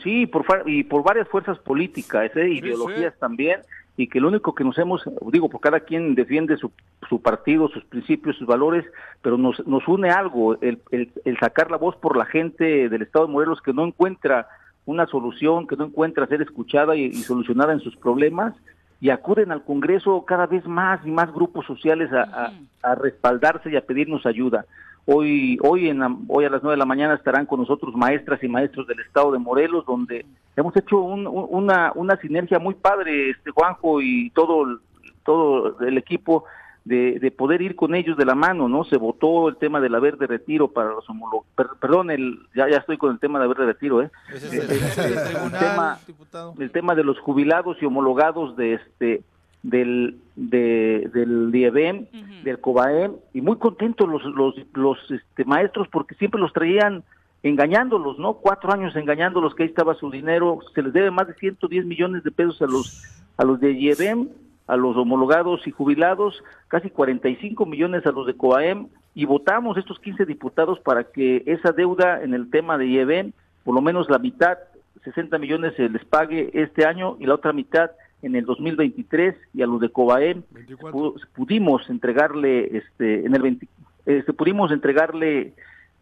[0.03, 2.49] Sí, por, y por varias fuerzas políticas, ¿eh?
[2.49, 3.61] ideologías también,
[3.97, 6.71] y que lo único que nos hemos, digo, por cada quien defiende su,
[7.07, 8.85] su partido, sus principios, sus valores,
[9.21, 13.01] pero nos, nos une algo, el, el, el sacar la voz por la gente del
[13.03, 14.47] Estado de Morelos que no encuentra
[14.85, 18.53] una solución, que no encuentra ser escuchada y, y solucionada en sus problemas,
[19.01, 22.51] y acuden al Congreso cada vez más y más grupos sociales a, a-
[22.83, 24.65] a respaldarse y a pedirnos ayuda.
[25.07, 28.43] Hoy, hoy, en la- hoy a las nueve de la mañana estarán con nosotros maestras
[28.43, 30.25] y maestros del estado de Morelos, donde
[30.55, 34.79] hemos hecho un- un- una, una sinergia muy padre, este Juanjo y todo el,
[35.23, 36.45] todo el equipo
[36.85, 38.83] de, de poder ir con ellos de la mano, ¿no?
[38.83, 41.45] Se votó el tema del haber de retiro para los homólogos,
[41.79, 44.11] perdón, el, ya, ya estoy con el tema de haber de retiro, ¿eh?
[44.33, 46.53] Es el, ese es el El tribunal, tema- diputado.
[46.59, 49.23] el tema de los jubilados y homologados de este
[49.65, 52.05] del de, del IEBEM,
[52.43, 57.03] del COBAEM, y muy contentos los los, los este, maestros porque siempre los traían
[57.41, 58.35] engañándolos, ¿no?
[58.35, 62.23] Cuatro años engañándolos que ahí estaba su dinero, se les debe más de 110 millones
[62.23, 63.03] de pesos a los
[63.37, 64.29] a los de IEBEM,
[64.67, 69.99] a los homologados y jubilados, casi 45 millones a los de COAEM, y votamos estos
[69.99, 73.31] 15 diputados para que esa deuda en el tema de IEBEM,
[73.63, 74.57] por lo menos la mitad
[75.03, 77.91] 60 millones se les pague este año y la otra mitad
[78.21, 80.97] en el 2023 y a los de Cobaem 24.
[80.97, 83.67] pu- pudimos entregarle este en el 20
[84.05, 85.53] este, pudimos entregarle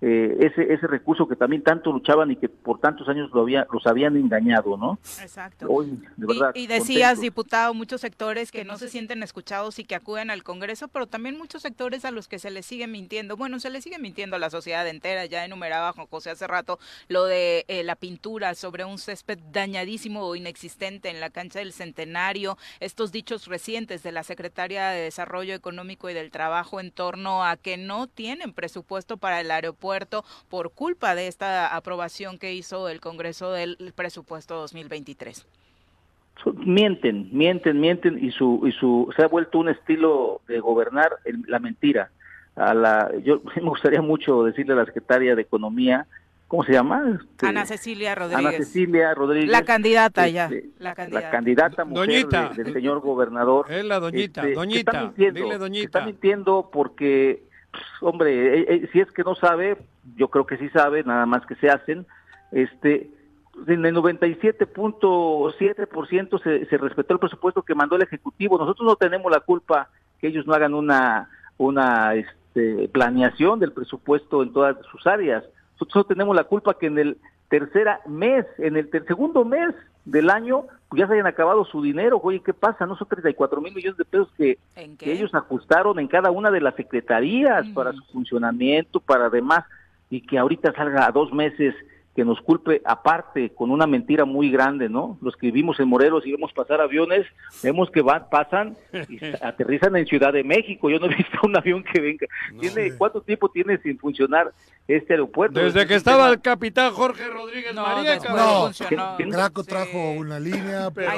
[0.06, 3.66] eh, ese ese recurso que también tanto luchaban y que por tantos años lo había
[3.72, 5.00] los habían engañado, ¿no?
[5.22, 5.66] Exacto.
[5.70, 9.96] Hoy de verdad Y, decías, diputado, muchos sectores que no se sienten escuchados y que
[9.96, 13.38] acuden al Congreso, pero también muchos sectores a los que se les sigue mintiendo.
[13.38, 15.26] Bueno, se les sigue mintiendo a la sociedad entera.
[15.26, 20.36] Ya enumeraba José hace rato lo de eh, la pintura sobre un césped dañadísimo o
[20.36, 22.58] inexistente en la cancha del Centenario.
[22.82, 27.56] Estos dichos recientes de la Secretaria de Desarrollo Económico y del Trabajo en torno a
[27.56, 29.93] que no tienen presupuesto para el aeropuerto
[30.50, 35.46] por culpa de esta aprobación que hizo el Congreso del presupuesto 2023.
[36.44, 41.12] So- mienten, mienten, mienten y su y su se ha vuelto un estilo de gobernar
[41.26, 42.10] el- la mentira.
[42.56, 46.06] A la yo me gustaría mucho decirle a la secretaria de Economía,
[46.48, 47.20] ¿cómo se llama?
[47.20, 48.46] Este, Ana Cecilia Rodríguez.
[48.46, 49.50] Ana Cecilia Rodríguez.
[49.52, 51.26] La candidata ya, este, la candidata.
[51.26, 52.50] La candidata mujer Doñita.
[52.56, 53.72] de- del señor gobernador.
[53.72, 55.86] Es la doñita, este, doñita, está mintiendo, dile que doñita.
[55.86, 57.44] Está mintiendo porque,
[58.02, 59.78] hombre, eh, eh, si es que no sabe,
[60.16, 62.06] yo creo que sí sabe, nada más que se hacen,
[62.52, 63.10] este,
[63.68, 68.58] en el 97.7% se, se respetó el presupuesto que mandó el Ejecutivo.
[68.58, 74.44] Nosotros no tenemos la culpa que ellos no hagan una, una este, planeación del presupuesto
[74.44, 75.44] en todas sus áreas.
[75.74, 77.18] Nosotros no tenemos la culpa que en el
[77.50, 79.74] tercer mes, en el ter- segundo mes
[80.06, 80.66] del año,
[80.96, 82.20] ya se hayan acabado su dinero.
[82.22, 82.86] Oye, ¿qué pasa?
[82.86, 84.58] No son 34 mil millones de pesos que,
[85.02, 89.66] ellos ajustaron en cada una de las secretarías para su funcionamiento, para demás,
[90.10, 91.76] y que ahorita salga a dos meses
[92.16, 95.18] que nos culpe aparte con una mentira muy grande, ¿no?
[95.22, 97.26] Los que vivimos en Morelos y vemos pasar aviones,
[97.64, 98.76] vemos que van, pasan
[99.10, 100.90] y aterrizan en Ciudad de México.
[100.92, 102.28] Yo no he visto un avión que venga.
[102.60, 104.52] ¿Tiene, ¿Cuánto tiempo tiene sin funcionar
[104.88, 105.60] este aeropuerto?
[105.60, 108.18] Desde Es que un estaba el capitán Jorge Rodríguez No, María.
[108.30, 109.16] No, funcionó.
[109.18, 111.12] Graco trajo una línea, pero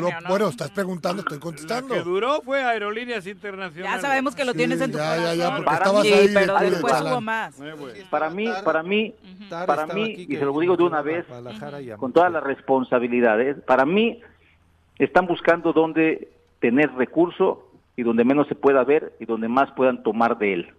[0.00, 0.08] ¿no?
[0.28, 1.94] bueno, estás preguntando, estoy contestando.
[1.94, 4.00] que duró fue Aerolíneas Internacionales.
[4.00, 5.50] Ya sabemos que lo Sí, tienes en tu ya, ya, ya, corazón.
[5.56, 6.28] porque Para estabas mí, ahí.
[6.32, 7.60] pero de- de después hubo más.
[7.60, 8.06] Eh.
[8.10, 9.14] Para mí, para mí,
[9.50, 11.26] para estaba mí, aquí y se lo digo de una vez,
[11.98, 14.20] con todas las responsabilidades, para mí
[14.98, 16.28] están buscando dónde
[16.60, 20.72] tener recurso y donde menos se pueda ver y donde más puedan tomar de él.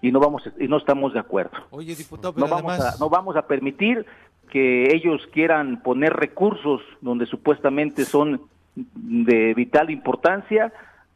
[0.00, 1.56] Y no vamos y no estamos de acuerdo.
[1.70, 2.96] Oye, diputado, pero No vamos además...
[2.96, 4.06] a no vamos a permitir
[4.50, 8.40] que ellos quieran poner recursos donde supuestamente son
[8.74, 10.72] de vital importancia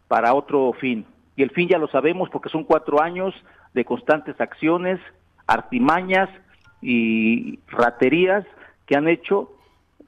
[0.09, 1.07] para otro fin.
[1.37, 3.35] Y el fin ya lo sabemos porque son cuatro años
[3.75, 5.01] de constantes acciones,
[5.47, 6.29] artimañas
[6.83, 8.45] y raterías
[8.87, 9.53] que han hecho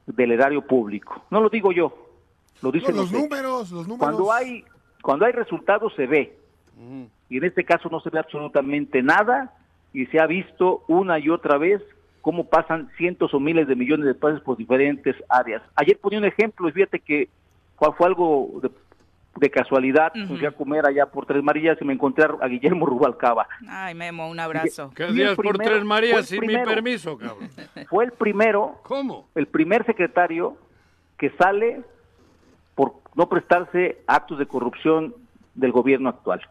[0.05, 1.23] del erario público.
[1.31, 1.95] No lo digo yo,
[2.61, 3.97] lo No, dicen los los números, los números.
[3.97, 4.63] Cuando hay,
[5.01, 6.37] cuando hay resultados se ve.
[7.29, 9.53] Y en este caso no se ve absolutamente nada
[9.93, 11.81] y se ha visto una y otra vez
[12.21, 15.61] cómo pasan cientos o miles de millones de pesos por diferentes áreas.
[15.75, 17.29] Ayer ponía un ejemplo y fíjate que
[17.77, 18.69] fue, fue algo de,
[19.35, 20.11] de casualidad.
[20.15, 20.37] Ujú.
[20.37, 23.47] Fui a comer allá por Tres Marías y me encontré a Guillermo Rubalcaba.
[23.67, 24.91] Ay, Memo, un abrazo.
[24.95, 27.49] ¿Qué días por tres Marías sin mi permiso, cabrón?
[27.89, 29.27] Fue el primero ¿Cómo?
[29.35, 30.57] el primer secretario
[31.17, 31.81] que sale
[32.75, 35.13] por no prestarse a actos de corrupción
[35.53, 36.41] del gobierno actual.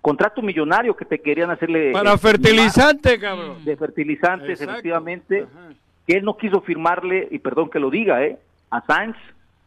[0.00, 3.64] Contrato millonario que te querían hacerle Para eh, fertilizante, cabrón.
[3.64, 4.72] de fertilizantes, Exacto.
[4.72, 5.74] efectivamente, Ajá.
[6.06, 8.36] que él no quiso firmarle, y perdón que lo diga, ¿eh?
[8.70, 9.22] a Sánchez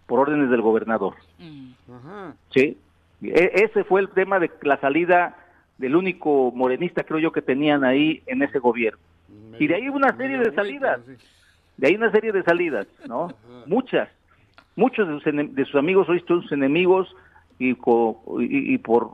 [0.06, 1.16] por órdenes del gobernador.
[1.40, 1.72] Mm.
[1.92, 2.34] Ajá.
[2.54, 2.78] Sí,
[3.22, 5.36] E- ese fue el tema de la salida
[5.78, 9.00] del único morenista, creo yo, que tenían ahí en ese gobierno.
[9.60, 11.00] Y de ahí una serie de salidas.
[11.78, 13.30] De ahí una serie de salidas, ¿no?
[13.66, 14.10] Muchas.
[14.76, 17.14] Muchos de sus, de sus amigos hoy son sus enemigos
[17.60, 19.12] y, co- y, y por...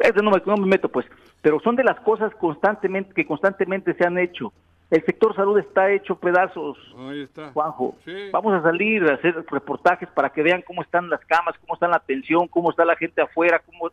[0.00, 1.06] Eso no me, no me meto, pues.
[1.42, 4.52] Pero son de las cosas constantemente que constantemente se han hecho.
[4.90, 7.52] El sector salud está hecho pedazos, Ahí está.
[7.52, 7.96] Juanjo.
[8.04, 8.30] Sí.
[8.32, 11.86] Vamos a salir a hacer reportajes para que vean cómo están las camas, cómo está
[11.86, 13.90] la atención, cómo está la gente afuera, cómo...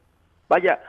[0.50, 0.80] Vaya,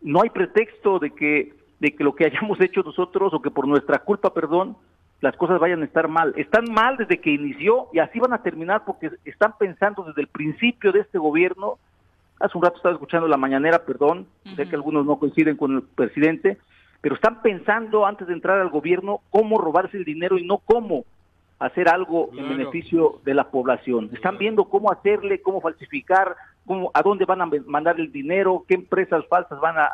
[0.00, 3.68] no hay pretexto de que, de que lo que hayamos hecho nosotros o que por
[3.68, 4.76] nuestra culpa, perdón,
[5.20, 6.34] las cosas vayan a estar mal.
[6.36, 10.28] Están mal desde que inició y así van a terminar porque están pensando desde el
[10.28, 11.78] principio de este gobierno.
[12.40, 14.26] Hace un rato estaba escuchando la mañanera, perdón,
[14.56, 16.58] sé que algunos no coinciden con el presidente,
[17.06, 21.04] pero están pensando antes de entrar al gobierno cómo robarse el dinero y no cómo
[21.60, 24.10] hacer algo en beneficio de la población.
[24.12, 26.34] Están viendo cómo hacerle, cómo falsificar,
[26.64, 29.88] cómo, a dónde van a mandar el dinero, qué empresas falsas van a,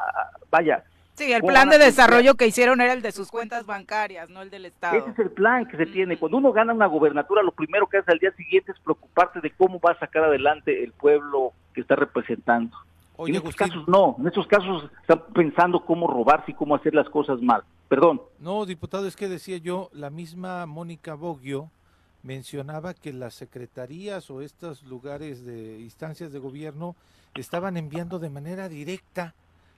[0.51, 0.85] vaya.
[1.13, 4.41] Sí, el ¿Cómo plan de desarrollo que hicieron era el de sus cuentas bancarias, no
[4.41, 4.97] el del Estado.
[4.97, 6.17] Ese es el plan que se tiene.
[6.17, 9.51] Cuando uno gana una gobernatura, lo primero que hace al día siguiente es preocuparse de
[9.51, 12.75] cómo va a sacar adelante el pueblo que está representando.
[13.17, 13.69] Oye, en estos Agustín.
[13.83, 17.63] casos no, en estos casos están pensando cómo robarse y cómo hacer las cosas mal.
[17.89, 18.23] Perdón.
[18.39, 21.71] No, diputado, es que decía yo, la misma Mónica Boggio
[22.23, 26.95] mencionaba que las secretarías o estos lugares de instancias de gobierno
[27.35, 29.35] estaban enviando de manera directa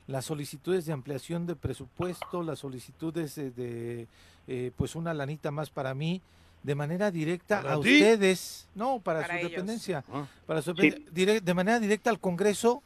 [0.07, 4.09] las solicitudes de ampliación de presupuesto, las solicitudes de, de,
[4.47, 6.21] eh, pues una lanita más para mí,
[6.63, 7.95] de manera directa ¿Para a ti?
[7.95, 9.51] ustedes, no, para, Para su ellos.
[9.51, 10.27] dependencia, Ah.
[10.47, 10.91] para su Sí.
[11.13, 12.83] de manera directa al Congreso,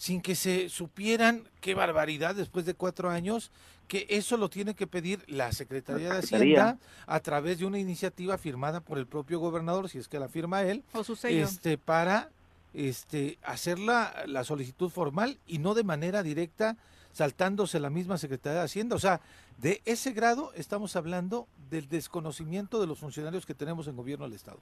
[0.00, 3.50] sin que se supieran, qué barbaridad, después de cuatro años,
[3.86, 6.20] que eso lo tiene que pedir la Secretaría La de.
[6.20, 10.30] Hacienda a través de una iniciativa firmada por el propio gobernador, si es que la
[10.30, 11.44] firma él, O su sello.
[11.44, 12.30] este, para
[12.72, 16.78] este, hacer la, la solicitud formal y no de manera directa
[17.12, 18.96] saltándose la misma Secretaría de Hacienda.
[18.96, 19.20] O sea,
[19.58, 24.32] de ese grado estamos hablando del desconocimiento de los funcionarios que tenemos en gobierno del
[24.32, 24.60] Estado.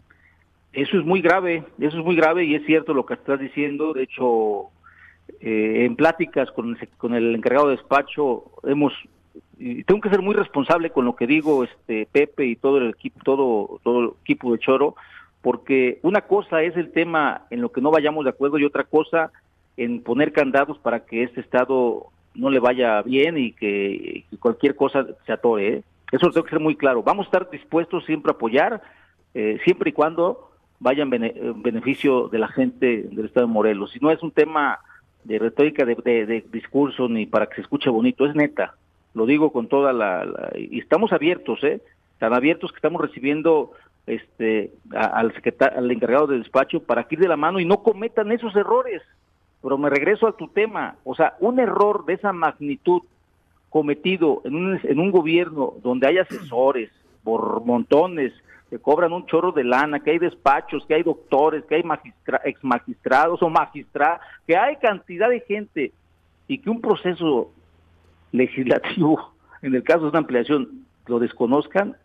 [0.73, 3.93] Eso es muy grave, eso es muy grave y es cierto lo que estás diciendo.
[3.93, 4.73] De hecho,
[5.41, 8.93] eh, en pláticas con con el encargado de despacho hemos
[9.59, 12.91] y tengo que ser muy responsable con lo que digo, este Pepe y todo el
[12.91, 14.95] equipo, todo todo el equipo de Choro,
[15.43, 18.85] porque una cosa es el tema en lo que no vayamos de acuerdo y otra
[18.85, 19.33] cosa
[19.77, 25.07] en poner candados para que este estado no le vaya bien y que, cualquier cosa
[25.27, 25.69] se atore.
[25.69, 25.83] ¿eh?
[26.13, 27.03] Eso tengo que ser muy claro.
[27.03, 28.83] Vamos a estar dispuestos siempre a apoyar,
[29.35, 30.51] eh, siempre y cuando
[30.81, 31.11] vaya en
[31.63, 33.91] beneficio de la gente del estado de Morelos.
[33.91, 34.79] Si no es un tema
[35.29, 38.75] de retórica de, de- discurso ni para que se escuche bonito, es neta.
[39.15, 41.81] Lo digo con toda la, y estamos abiertos, ¿eh?
[42.19, 43.73] Tan abiertos que estamos recibiendo
[44.07, 45.33] este al
[45.77, 49.03] al encargado de despacho para que ir de la mano y no cometan esos errores.
[49.61, 53.03] Pero me regreso a tu tema, o sea, un error de esa magnitud
[53.69, 56.91] cometido en un, en un gobierno donde hay asesores,
[57.23, 58.33] por montones,
[58.71, 62.41] que cobran un chorro de lana, que hay despachos, que hay doctores, que hay magistra
[62.45, 65.93] ex magistrados o magistrados, que hay cantidad de gente
[66.47, 67.51] y que un proceso
[68.33, 71.97] legislativo, en el caso de una ampliación, lo desconozcan,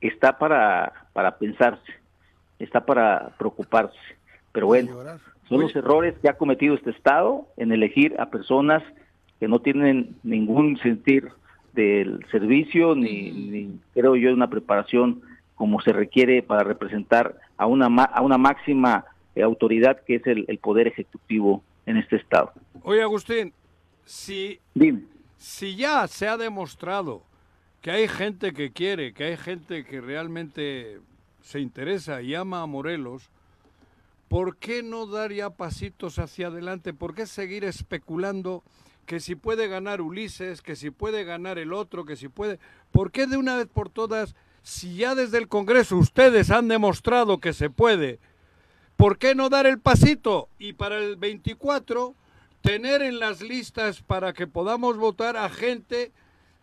[0.00, 1.94] está para, para pensarse,
[2.58, 3.98] está para preocuparse.
[4.52, 4.92] Pero bueno,
[5.48, 8.82] son los errores que ha cometido este Estado en elegir a personas
[9.40, 11.30] que no tienen ningún sentir
[11.72, 15.22] del servicio, ni, ni creo yo una preparación
[15.54, 20.44] como se requiere para representar a una, a una máxima eh, autoridad que es el,
[20.48, 22.52] el poder ejecutivo en este Estado.
[22.82, 23.52] Oye, Agustín,
[24.04, 25.02] si, Dime.
[25.36, 27.22] si ya se ha demostrado
[27.80, 31.00] que hay gente que quiere, que hay gente que realmente
[31.40, 33.30] se interesa y ama a Morelos,
[34.28, 36.94] ¿por qué no dar ya pasitos hacia adelante?
[36.94, 38.62] ¿Por qué seguir especulando
[39.04, 42.58] que si puede ganar Ulises, que si puede ganar el otro, que si puede...
[42.90, 44.34] ¿Por qué de una vez por todas,
[44.64, 48.18] si ya desde el Congreso ustedes han demostrado que se puede,
[48.96, 50.48] ¿por qué no dar el pasito?
[50.58, 52.14] Y para el 24,
[52.62, 56.10] tener en las listas para que podamos votar a gente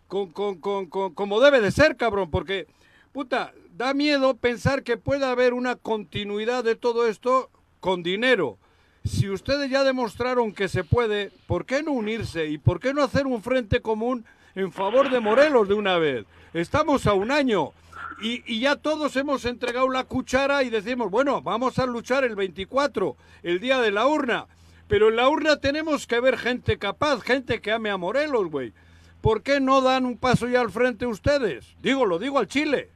[0.08, 2.66] con, con, con, con- como debe de ser, cabrón, porque,
[3.12, 7.50] puta, da miedo pensar que pueda haber una continuidad de todo esto
[7.80, 8.58] con dinero.
[9.04, 13.02] Si ustedes ya demostraron que se puede, ¿por qué no unirse y por qué no
[13.02, 14.24] hacer un frente común
[14.54, 16.26] en favor de Morelos de una vez?
[16.52, 17.72] Estamos a un año
[18.22, 22.34] y, y ya todos hemos entregado la cuchara y decimos, bueno, vamos a luchar el
[22.36, 24.46] 24, el día de la urna.
[24.88, 28.72] Pero en la urna tenemos que ver gente capaz, gente que ame a Morelos, güey.
[29.20, 31.66] ¿Por qué no dan un paso ya al frente ustedes?
[31.82, 32.90] Digo, lo digo al Chile.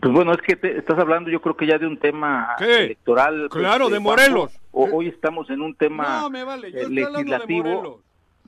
[0.00, 2.84] Pues bueno, es que te- estás hablando yo creo que ya de un tema ¿Qué?
[2.86, 3.48] electoral.
[3.50, 4.00] pues, Claro, eh, de.
[4.00, 4.52] Morelos.
[4.72, 8.02] O- hoy estamos en un tema No, me vale, yo eh, legislativo.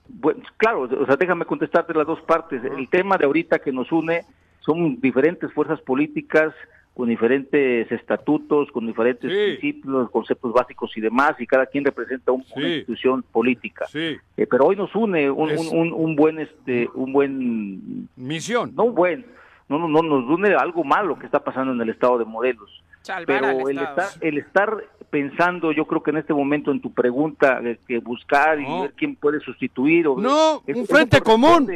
[0.08, 2.62] Bueno, claro, o sea, déjame contestarte las dos partes.
[2.64, 4.24] El tema de ahorita que nos une
[4.68, 6.52] son diferentes fuerzas políticas
[6.92, 12.44] con diferentes estatutos, con diferentes principios, conceptos básicos y demás, y cada quien representa un-
[12.56, 13.86] una institución política.
[13.86, 14.16] Sí.
[14.36, 18.74] Eh, pero hoy nos une un, Es- un, un- un buen este un buen misión
[18.74, 19.24] no un buen
[19.70, 22.82] no no no nos une algo malo que está pasando en el estado de Morelos
[23.02, 26.80] Salvar al pero el estar el estar pensando yo creo que en este momento en
[26.80, 31.70] tu pregunta de que buscar y ver quién puede sustituir o No, un frente común.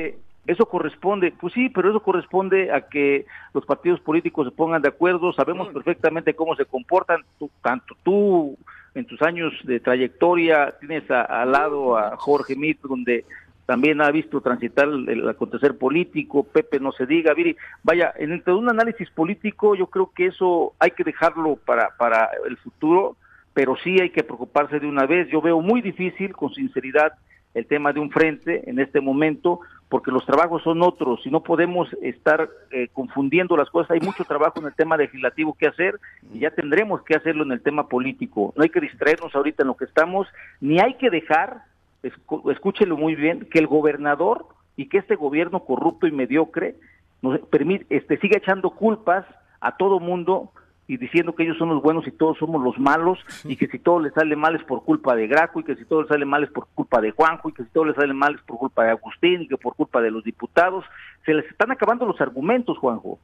[0.47, 4.88] Eso corresponde, pues sí, pero eso corresponde a que los partidos políticos se pongan de
[4.88, 8.57] acuerdo, sabemos perfectamente cómo se comportan, tú- tanto tú
[8.95, 13.24] en tus años de trayectoria tienes al lado a Jorge Mit, donde
[13.66, 18.53] también ha visto transitar el, acontecer político, Pepe no se diga, Viri, vaya, en entre
[18.53, 23.16] un análisis político yo creo que eso hay que dejarlo para, para el futuro,
[23.55, 27.12] pero sí hay que preocuparse de una vez, yo veo muy difícil, con sinceridad,
[27.55, 29.61] el tema de un frente en este momento,
[29.93, 33.90] porque los trabajos son otros y no podemos estar eh, confundiendo las cosas.
[33.90, 36.01] Hay mucho trabajo en el tema legislativo que hacer
[36.32, 38.55] y ya tendremos que hacerlo en el tema político.
[38.57, 40.26] No hay que distraernos ahorita en lo que estamos,
[40.62, 41.64] ni hay que dejar,
[42.03, 46.76] escúchelo muy bien, que el gobernador y que este gobierno corrupto y mediocre
[47.20, 49.26] nos permite, este, siga echando culpas
[49.61, 50.53] a todo mundo
[50.93, 53.78] y diciendo que ellos son los buenos y todos somos los malos y que si
[53.78, 56.26] todo les sale mal es por culpa de Graco y que si todo les sale
[56.26, 58.59] mal es por culpa de Juanjo y que si todo les sale mal es por
[58.59, 60.84] culpa de Agustín y que por culpa de los diputados.
[61.24, 63.18] Se les están acabando los argumentos, Juanjo.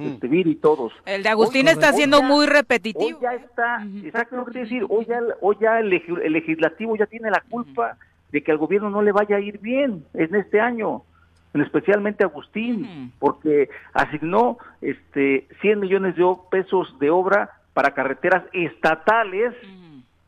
[0.00, 0.92] Este, Viri y todos.
[1.06, 3.20] El de Agustín Hoy- está hoy siendo ya- muy Hoy repetitivo.
[3.20, 5.92] ya está, exacto lo que te iba a decir, hoy ya, hoy ya el,
[6.22, 7.96] el legislativo ya tiene la culpa
[8.30, 11.02] de que al gobierno no le vaya a ir bien en este año,
[11.54, 19.54] especialmente Agustín, porque asignó este 100 millones de pesos de obra para carreteras estatales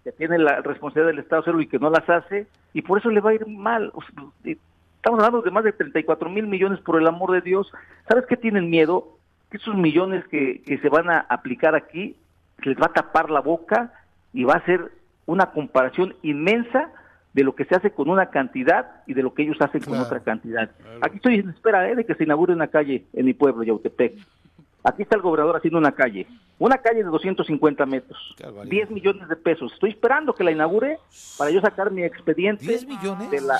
[0.02, 3.10] que tiene la responsabilidad del Estado cero y que no las hace, y por eso
[3.10, 3.90] le va a ir mal.
[3.94, 4.56] O sea, eh,
[5.00, 7.72] Estamos hablando de más de 34 mil millones por el amor de Dios.
[8.06, 9.16] ¿Sabes qué tienen miedo?
[9.50, 12.16] Que esos millones que, que se van a aplicar aquí
[12.58, 13.94] les va a tapar la boca
[14.34, 14.92] y va a ser
[15.24, 16.90] una comparación inmensa
[17.32, 19.94] de lo que se hace con una cantidad y de lo que ellos hacen con
[19.98, 20.70] otra cantidad.
[21.00, 24.14] Aquí estoy en espera eh, de que se inaugure una calle en mi pueblo, Yautepec.
[24.82, 26.26] Aquí está el gobernador haciendo una calle,
[26.58, 29.72] una calle de 250 metros, 10 millones de pesos.
[29.74, 30.98] Estoy esperando que la inaugure
[31.38, 32.64] para yo sacar mi expediente.
[32.64, 33.30] ¿10 millones?
[33.30, 33.58] De la,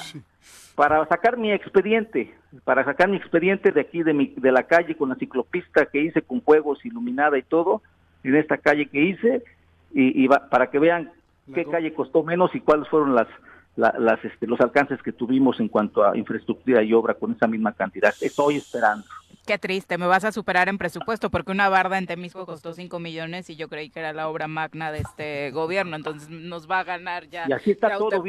[0.75, 4.97] para sacar mi expediente, para sacar mi expediente de aquí de, mi, de la calle
[4.97, 7.83] con la ciclopista que hice con juegos iluminada y todo,
[8.25, 9.45] en esta calle que hice,
[9.93, 11.13] y, y va- para que vean
[11.55, 13.29] qué calle costó menos y cuáles fueron las,
[13.77, 17.47] la- las este, los alcances que tuvimos en cuanto a infraestructura y obra con esa
[17.47, 18.13] misma cantidad.
[18.21, 19.05] Estoy esperando.
[19.47, 22.99] Qué triste, me vas a superar en presupuesto porque una barda en Temisco costó 5
[23.01, 26.81] millones y yo creí que era la obra magna de este gobierno, entonces nos va
[26.81, 27.47] a ganar ya.
[27.49, 28.23] Y así está todo.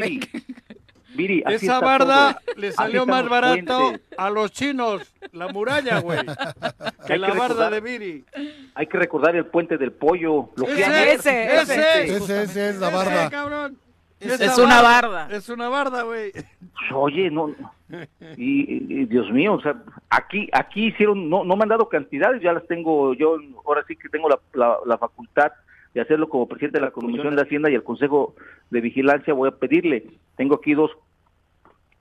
[1.14, 2.56] Viri, así Esa está barda todo.
[2.62, 4.02] le salió más barato puentes.
[4.18, 6.20] a los chinos, la muralla, güey,
[7.06, 8.26] que Hay la que barda recordar- de Viri.
[8.76, 10.50] Hay que recordar el puente del pollo.
[10.56, 13.30] Lo que Ese, ese, ese, Ese, ese es la ese, barda.
[13.30, 13.78] cabrón.
[14.22, 15.28] Es una barda.
[15.32, 16.32] Es una barda, güey.
[16.94, 17.50] Oye, no,
[18.38, 19.76] y, y, Dios mío, o sea,
[20.10, 23.96] aquí, aquí hicieron, no, no me han dado cantidades, ya las tengo, yo ahora sí
[23.96, 25.52] que tengo la, la, la facultad
[25.94, 28.36] de hacerlo como presidente de la Comisión de Hacienda y el Consejo
[28.70, 30.06] de Vigilancia, voy a pedirle,
[30.38, 30.92] tengo aquí dos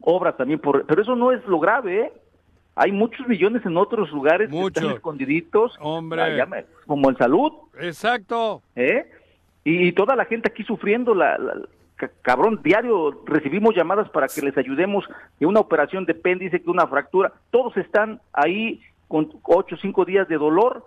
[0.00, 2.12] obras también, por, pero eso no es lo grave, ¿eh?
[2.76, 4.82] Hay muchos millones en otros lugares que Muchos.
[4.82, 6.40] están escondiditos, Hombre.
[6.40, 8.62] Ah, me- como en salud, Exacto.
[8.76, 9.10] ¿eh?
[9.64, 11.36] Y, y toda la gente aquí sufriendo, la,
[12.22, 15.04] cabrón, diario recibimos llamadas para que les ayudemos
[15.38, 20.04] de una operación de apéndice, que una fractura, todos están ahí con ocho o cinco
[20.04, 20.84] días de dolor,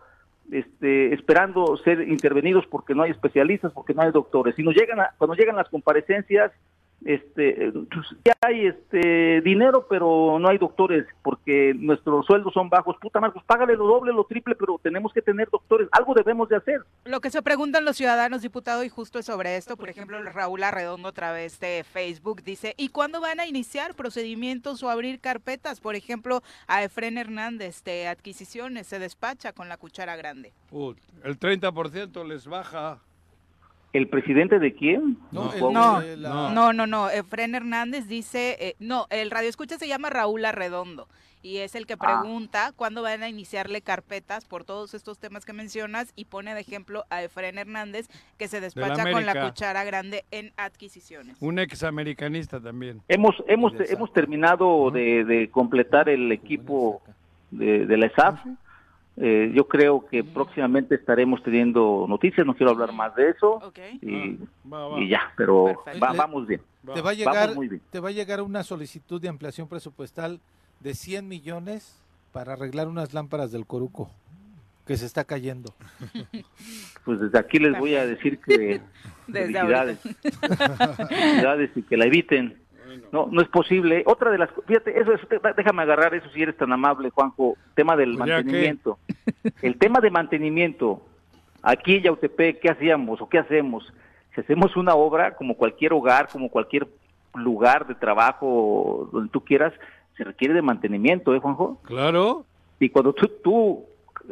[0.52, 4.58] este, esperando ser intervenidos porque no hay especialistas, porque no hay doctores.
[4.60, 6.52] Y nos llegan a- cuando llegan las comparecencias,
[7.06, 12.96] este, pues, ya hay este dinero, pero no hay doctores porque nuestros sueldos son bajos.
[13.02, 15.88] Puta madre, pues págale lo doble, lo triple, pero tenemos que tener doctores.
[15.92, 16.82] Algo debemos de hacer.
[17.06, 20.64] Lo que se preguntan los ciudadanos, diputado, y justo es sobre esto, por ejemplo, Raúl
[20.64, 25.80] Arredondo a través de Facebook dice, ¿y cuándo van a iniciar procedimientos o abrir carpetas?
[25.80, 30.54] Por ejemplo, a Efren Hernández de adquisiciones se despacha con la cuchara grande.
[30.72, 33.00] Ut, el 30% les baja.
[33.94, 35.18] ¿El presidente de quién?
[35.32, 35.72] No, el- No,
[36.02, 36.50] no.
[36.52, 37.10] no, no, no.
[37.10, 41.08] Efren Hernández dice, eh, no, el radio escucha se llama Raúl Arredondo
[41.44, 45.52] y es el que pregunta cuándo van a iniciarle carpetas por todos estos temas que
[45.54, 50.24] mencionas y pone de ejemplo a Efren Hernández que se despacha con la cuchara grande
[50.32, 51.36] en adquisiciones.
[51.42, 53.02] Un examericanista también.
[53.10, 57.02] Hemos hemos hemos terminado de, de completar el equipo
[57.52, 58.40] de, de la ESAF.
[59.16, 63.80] Eh, yo creo que próximamente estaremos teniendo noticias, no quiero hablar más de eso Ok.
[64.02, 64.40] y,
[64.72, 65.00] Va, va.
[65.00, 66.62] y ya, pero va- vamos bien.
[66.94, 67.82] Te va a llegar, muy bien.
[67.92, 70.40] te va a llegar una solicitud de ampliación presupuestal
[70.80, 72.02] de 100 millones
[72.32, 74.10] para arreglar unas lámparas del Coruco
[74.88, 75.74] que se está cayendo.
[77.06, 78.80] Pues desde aquí les voy a decir que
[79.28, 82.58] Desde felicidades, felicidades y que la eviten.
[83.12, 84.04] No, no es posible.
[84.06, 87.56] Otra de las, fíjate, eso, eso te- déjame agarrar eso si eres tan amable, Juanjo.
[87.76, 88.98] Tema del Pues que- mantenimiento.
[89.62, 91.02] El tema de mantenimiento.
[91.62, 93.92] Aquí en Yautepec, ¿qué hacíamos o qué hacemos?
[94.36, 96.88] Si hacemos una obra, como cualquier hogar, como cualquier
[97.36, 99.74] lugar de trabajo, donde tú quieras,
[100.18, 101.80] se requiere de mantenimiento, ¿eh, Juanjo?
[101.84, 102.46] Claro.
[102.80, 103.86] Y cuando tú, tú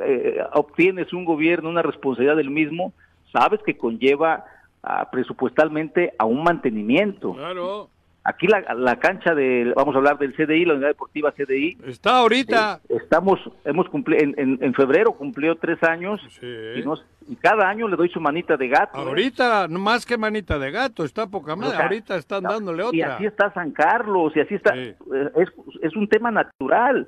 [0.03, 2.93] eh, obtienes un gobierno, una responsabilidad del mismo,
[3.31, 4.45] sabes que conlleva
[4.83, 7.33] ah, presupuestalmente a un mantenimiento.
[7.33, 7.89] Claro.
[8.23, 12.17] Aquí la, la cancha del, vamos a hablar del CDI, la unidad deportiva CDI, Está
[12.19, 12.79] ahorita.
[12.87, 16.45] eh, estamos, hemos cumplido, en, en- en febrero cumplió tres años Sí.
[16.75, 18.99] y, nos- y cada año le doy su manita de gato.
[18.99, 19.01] ¿eh?
[19.07, 21.69] Ahorita, no más que manita de gato, está poca madre.
[21.69, 23.15] O sea, ahorita están dándole Y otra.
[23.15, 24.73] así está San Carlos, y así está.
[24.75, 24.79] Sí.
[24.81, 24.95] eh,
[25.37, 25.49] Es,
[25.81, 27.07] es un tema natural.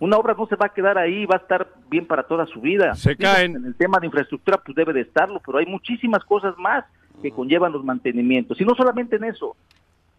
[0.00, 2.62] Una obra no se va a quedar ahí, va a estar bien para toda su
[2.62, 2.94] vida.
[2.94, 3.56] Se Digo, caen.
[3.56, 6.86] En el tema de infraestructura, pues debe de estarlo, pero hay muchísimas cosas más
[7.20, 8.58] que conllevan los mantenimientos.
[8.58, 9.54] Y no solamente en eso,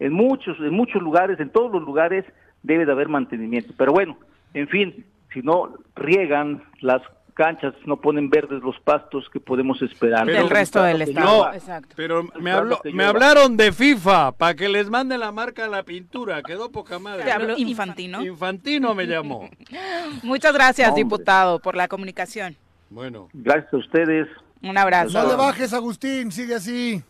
[0.00, 2.24] en muchos, en muchos lugares, en todos los lugares,
[2.62, 3.72] debe de haber mantenimiento.
[3.76, 4.16] Pero bueno,
[4.54, 7.02] en fin, si no riegan las
[7.34, 10.26] canchas, no ponen verdes los pastos que podemos esperar.
[10.26, 11.36] Pero- Del resto del estado.
[11.42, 11.54] llueva.
[11.56, 11.94] Exacto.
[11.96, 15.84] Pero me, habló, me hablaron de FIFA para que les mande la marca a la
[15.84, 16.42] pintura.
[16.42, 17.22] Quedó poca madre.
[17.24, 18.24] Te habló Infantino.
[18.24, 19.48] Infantino me llamó.
[20.24, 21.04] Muchas gracias, Hombre.
[21.04, 22.56] diputado, por la comunicación.
[22.90, 24.26] Bueno, Gracias a ustedes.
[24.60, 25.22] Un abrazo.
[25.22, 27.00] No le bajes, Agustín, sigue así.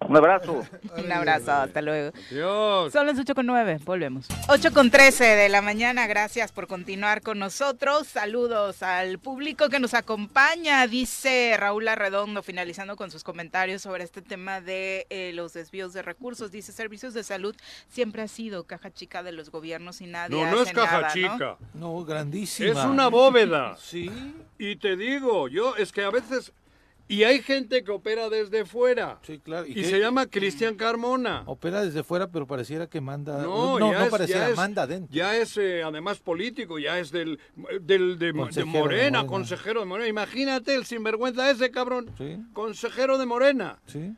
[0.00, 0.64] Un abrazo.
[0.96, 2.12] Un abrazo, hasta luego.
[2.30, 2.92] Dios.
[2.92, 4.26] Son las 8 con 9, volvemos.
[4.48, 8.06] 8 con 13 de la mañana, gracias por continuar con nosotros.
[8.06, 14.22] Saludos al público que nos acompaña, dice Raúl Arredondo, finalizando con sus comentarios sobre este
[14.22, 16.52] tema de eh, los desvíos de recursos.
[16.52, 17.54] Dice, servicios de salud
[17.88, 21.08] siempre ha sido caja chica de los gobiernos y nadie No, no es caja nada,
[21.08, 21.14] ¿no?
[21.14, 21.56] chica.
[21.74, 22.70] No, grandísima.
[22.70, 23.76] Es una bóveda.
[23.78, 24.10] Sí.
[24.58, 26.52] Y te digo, yo es que a veces...
[27.10, 29.18] Y hay gente que opera desde fuera.
[29.22, 29.66] Sí, claro.
[29.66, 31.42] Y se llama Cristian Carmona.
[31.46, 33.42] Opera desde fuera, pero pareciera que manda.
[33.42, 35.14] No, no, ya no es- pareciera, ya es- manda adentro.
[35.14, 37.40] Ya es eh, además político, ya es del,
[37.80, 39.26] del de, de Consejero de Morena, Morena.
[39.26, 40.08] consejero de Morena.
[40.08, 42.10] Imagínate el sinvergüenza ese cabrón.
[42.18, 42.36] Sí.
[42.52, 43.78] Consejero de Morena.
[43.86, 44.12] Sí.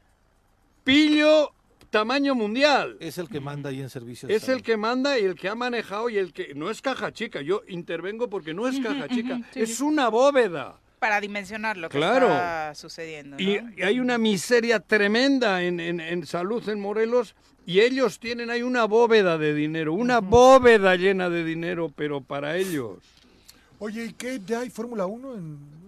[0.82, 1.52] Pillo
[1.90, 2.96] tamaño mundial.
[3.00, 4.30] Es el que manda ahí en servicios.
[4.32, 7.12] Es el que manda y el que ha manejado y el que no es caja
[7.12, 7.40] chica.
[7.40, 10.79] Yo intervengo porque no es caja chica, sí, es una bóveda.
[11.00, 12.26] Para dimensionar lo que Claro.
[12.28, 13.36] está sucediendo.
[13.36, 13.42] ¿no?
[13.42, 17.34] Y, y hay una miseria tremenda en, en- en salud en Morelos
[17.66, 22.56] y ellos tienen ahí una bóveda de dinero, una bóveda llena de dinero, pero para
[22.56, 22.98] ellos.
[23.78, 24.40] Oye, ¿y qué?
[24.46, 25.79] ¿Ya hay Fórmula 1 en...?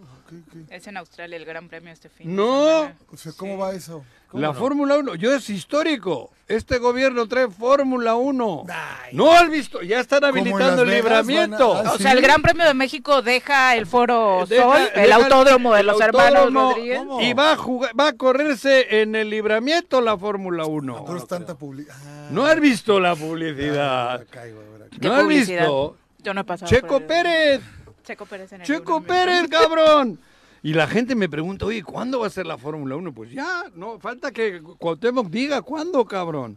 [0.52, 0.76] ¿Qué, qué?
[0.76, 2.28] Es en Australia el Gran Premio este fin.
[2.28, 2.90] de No.
[3.12, 4.04] O sea, ¿cómo va eso?
[4.32, 4.54] la no?
[4.54, 6.30] Fórmula 1, yo es histórico.
[6.48, 8.64] Este gobierno trae Fórmula 1.
[9.12, 11.70] No has visto, ya están habilitando el libramiento.
[11.70, 15.82] O sea, el Gran Premio de México deja el Foro Deja- Sol, el autódromo de
[15.82, 17.02] los hermanos Rodríguez.
[17.20, 21.04] Y va a, jugar, va a correrse en el libramiento la Fórmula 1.
[21.06, 21.96] Pero es tanta publicidad.
[22.30, 24.24] ¿No has visto la publicidad?
[24.30, 24.60] Caigo.
[25.00, 25.96] ¿Qué ¿No has visto?
[26.18, 27.60] Yo no he pasado Checo Pérez.
[28.02, 30.18] Checo Pérez en el Checo Pérez, cabrón.
[30.62, 33.12] Y la gente me pregunta, oye, ¿cuándo va a ser la Fórmula 1?
[33.12, 36.56] Pues ya, no, falta que Cuauhtémoc diga cuándo, cabrón.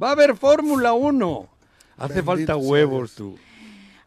[0.00, 1.48] Va a haber Fórmula 1.
[1.96, 3.38] Hace Bendito falta huevos tú.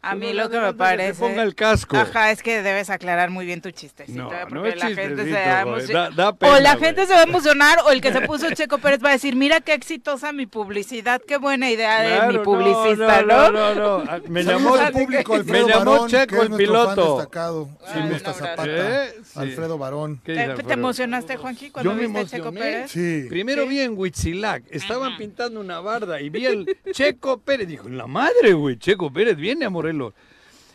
[0.01, 1.13] A mí no lo que me que parece.
[1.15, 1.97] se ponga el casco.
[1.97, 4.17] Ajá, es que debes aclarar muy bien tu chistecito.
[4.17, 7.23] No, no Porque es la gente se da- da O la gente se va a
[7.23, 10.45] emocionar, o el que se puso Checo Pérez va a decir: Mira qué exitosa mi
[10.45, 13.51] publicidad, qué buena idea de Claro, mi publicista, no, ¿no?
[13.51, 14.11] no, no, no.
[14.11, 17.15] Ah, Me llamó, al público, Alfredo me llamó Barón, que Checo es el piloto.
[17.17, 17.69] destacado.
[17.85, 18.19] Sí.
[18.33, 18.63] Zapata.
[18.67, 19.13] ¿Eh?
[19.23, 19.39] Sí.
[19.39, 20.21] Alfredo Barón.
[20.23, 22.51] ¿Qué ¿Te, emocionaste, Juanji, cuando Yo me viste a Checo.
[22.53, 22.91] Pérez?
[22.91, 23.25] Sí.
[23.29, 27.67] Primero vi en Huitzilac, estaban pintando una barda y vi el Checo Pérez.
[27.67, 29.69] Dijo, la madre, güey, Checo Pérez viene a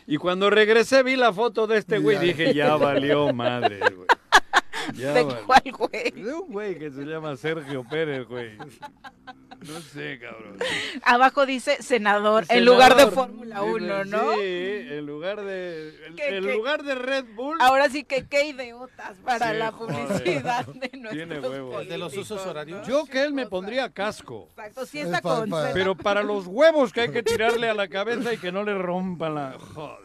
[0.07, 4.07] Y cuando regresé vi la foto de este güey, dije, ya valió madre, güey.
[4.95, 6.11] Ya ¿De cuál, güey?
[6.11, 8.57] De un güey que se llama Sergio Pérez, güey.
[8.57, 10.57] No sé, cabrón.
[11.03, 13.07] Abajo dice senador, en lugar de.
[13.07, 14.33] Fórmula 1, ¿no?
[14.33, 16.53] Sí, en lugar de, en, ¿Qué- en qué?
[16.53, 17.57] lugar de Red Bull.
[17.61, 20.07] Ahora sí que qué idiotas para Sí, la joder.
[20.07, 21.81] publicidad de Tiene nuestros huevos.
[21.81, 22.85] El de los usos horarios.
[22.87, 24.49] Yo que él me pondría casco.
[24.51, 25.49] Exacto, sí Es está con.
[25.73, 28.77] Pero para los huevos que hay que tirarle a la cabeza y que no le
[28.77, 29.55] rompan la...
[29.73, 30.04] Joder,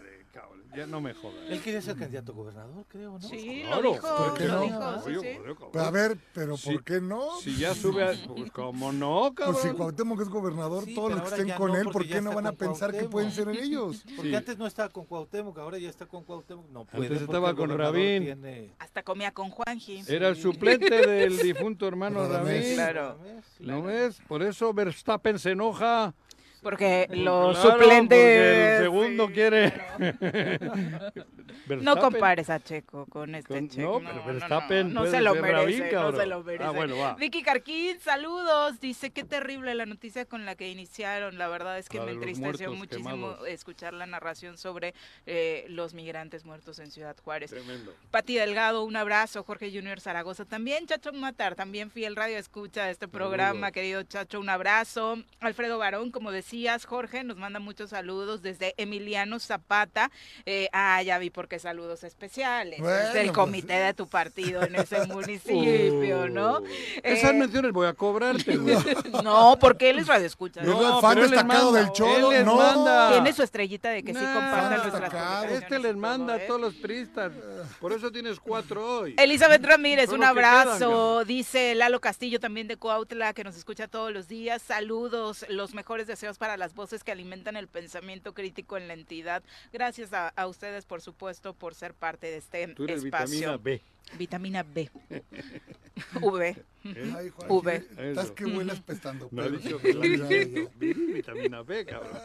[0.75, 1.37] ya no me jodas.
[1.49, 3.21] Él quería ser candidato a gobernador, creo, ¿no?
[3.21, 4.63] Sí, Claro, lo dijo, ¿por qué lo no?
[4.63, 5.39] dijo, sí, sí.
[5.73, 6.71] Pero a ver, pero Sí.
[6.73, 7.39] ¿por qué no?
[7.41, 8.13] Si ya sube a...
[8.29, 9.55] Pues cómo no, cabrón.
[9.61, 12.21] Pues si Cuauhtémoc es gobernador, Sí, todos los que estén con no, él, ¿por qué
[12.21, 14.05] no van a pensar que pueden ser ellos?
[14.17, 14.35] Porque Sí.
[14.37, 16.69] antes no estaba con Cuauhtémoc, ahora ya está con Cuauhtémoc.
[16.71, 17.07] No puede.
[17.09, 18.25] Antes estaba con Rabín.
[18.25, 20.03] tiene- Hasta comía con Juanji.
[20.09, 22.27] Era el suplente del difunto hermano.
[22.29, 22.75] Rabín.
[22.75, 23.19] Claro.
[23.61, 24.21] ¿No ves?
[24.29, 26.15] Por eso Verstappen se enoja.
[26.63, 28.19] Porque los Claro, suplentes...
[28.19, 29.73] porque el segundo sí, quiere...
[29.99, 31.11] No
[31.67, 34.01] Verstappen- compares a Checo con este Con- Checo.
[34.01, 36.65] no, pero Verstappen no, no se lo merece, no se lo merece.
[36.65, 37.15] Ah, bueno, va.
[37.15, 38.81] Vicky Carquín, saludos.
[38.81, 41.39] Dice, qué terrible la noticia con la que iniciaron.
[41.39, 43.49] La verdad es que La me entristeció muchísimo quemados.
[43.49, 44.95] escuchar la narración sobre
[45.27, 47.51] eh, los migrantes muertos en Ciudad Juárez.
[47.51, 47.95] Tremendo.
[48.11, 49.43] Pati Delgado, un abrazo.
[49.45, 50.87] Jorge Junior Zaragoza también.
[50.87, 53.53] Chacho Matar, también fiel radio escucha de este programa.
[53.53, 53.73] Saludos.
[53.73, 55.19] Querido Chacho, un abrazo.
[55.41, 60.11] Alfredo Barón, como decías, Jorge, nos manda muchos saludos desde Emiliano Zapata.
[60.47, 62.81] Eh, ah, ya vi por qué saludos especiales.
[62.81, 66.61] Bueno, es del pues, comité de tu partido en ese municipio, ¿no?
[66.61, 66.65] Uh,
[67.03, 68.57] Esas Eh, menciones voy a cobrarte,
[69.25, 70.61] no, porque él es radio escucha.
[70.63, 70.97] Es ¿no?
[70.97, 72.57] el fan destacado manda, del Cholo, él les no.
[72.57, 73.11] manda.
[73.11, 76.45] Tiene su estrellita de que sí Nah, fan nuestras Este les manda ¿eh?
[76.45, 77.33] a todos los priistas.
[77.81, 79.15] Por eso tienes cuatro hoy.
[79.19, 81.25] Elizabeth Ramírez, un los que quedan, abrazo.
[81.25, 84.63] Dice Lalo Castillo también de Coautla, que nos escucha todos los días.
[84.63, 89.43] Saludos, los mejores deseos para las voces que alimentan el pensamiento crítico en la entidad.
[89.73, 93.29] Gracias a, a ustedes, por supuesto, por ser parte de este Tú eres espacio.
[93.29, 93.83] vitamina B.
[94.19, 94.91] Vitamina B.
[96.21, 96.57] v.
[96.85, 97.87] Ay, Juan, V.
[97.99, 99.29] Estás que huelas pestando.
[99.31, 102.19] No dicho Ay, vitamina B, cabrón.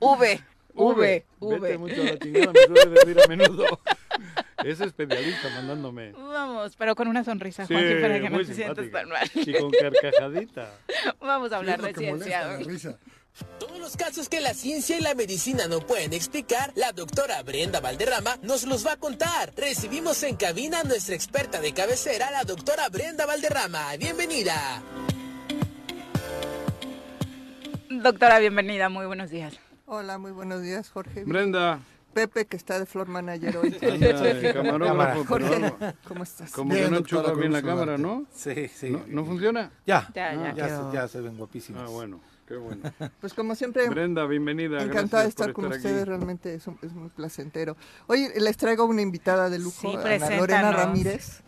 [0.00, 0.44] V.
[0.74, 0.96] V.
[0.96, 1.78] Vete V.
[1.78, 3.80] mucho a la chingada, me suele decir a menudo.
[4.64, 6.12] Es especialista mandándome.
[6.12, 9.30] Vamos, pero con una sonrisa, Sí, Juanji, para que no te sientas tan mal.
[9.34, 10.72] Y con carcajadita.
[11.20, 12.98] Vamos a hablar de molesta, ciencia.
[13.58, 17.80] Todos los casos que la ciencia y la medicina no pueden explicar, la doctora Brenda
[17.80, 19.52] Valderrama nos los va a contar.
[19.56, 23.96] Recibimos en cabina a nuestra experta de cabecera, la doctora Brenda Valderrama.
[23.98, 24.82] Bienvenida.
[27.90, 29.58] Doctora, bienvenida, muy buenos días.
[29.86, 31.24] Hola, muy buenos días, Jorge.
[31.24, 31.78] Brenda,
[32.14, 33.76] Pepe, que está de Flor Manager hoy.
[33.82, 36.52] anda camarógrafo, Jorge, pero ¿cómo estás?
[36.52, 37.98] como Bien, que no enchufa bien la cámara.
[37.98, 38.24] ¿no?
[38.34, 38.90] Sí, sí.
[38.90, 39.70] ¿No, ¿no funciona?
[39.86, 40.68] Ya, Ya, ya, ya.
[40.68, 41.82] se, ya se ven guapísimos.
[41.84, 42.82] Ah, bueno, qué bueno.
[43.20, 44.82] Pues como siempre, Brenda, bienvenida.
[44.82, 45.76] encantada de estar con aquí.
[45.76, 47.76] ustedes, realmente es, un- es muy placentero.
[48.06, 50.36] Hoy les traigo una invitada de lujo, Sí, Ana.
[50.38, 51.42] Lorena Ramírez,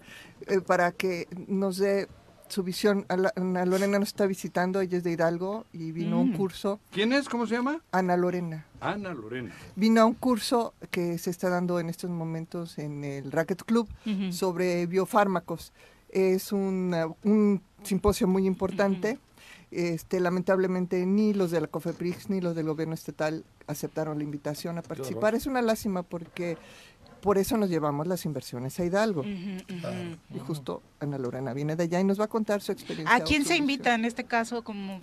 [0.46, 2.08] eh, para que nos dé
[2.48, 3.06] su visión.
[3.08, 6.36] Ana Lorena nos está visitando, ella es de Hidalgo y vino a un Mm.
[6.36, 6.80] curso.
[6.90, 7.28] ¿Quién es?
[7.28, 7.80] ¿Cómo se llama?
[7.92, 8.66] Ana Lorena.
[8.80, 9.52] Ana Lorena.
[9.74, 13.88] Vino a un curso que se está dando en estos momentos en el Racket Club
[14.30, 15.72] sobre biofármacos.
[16.10, 19.18] Es una- un simposio muy importante.
[19.72, 24.78] Este, lamentablemente ni los de la COFEPRIS ni los del gobierno estatal aceptaron la invitación
[24.78, 25.34] a participar.
[25.34, 26.56] Es una lástima porque
[27.20, 29.24] por eso nos llevamos las inversiones a Hidalgo.
[29.24, 33.14] Y justo Ana Lorena viene de allá y nos va a contar su experiencia.
[33.14, 35.00] ¿A quién se invita en este caso como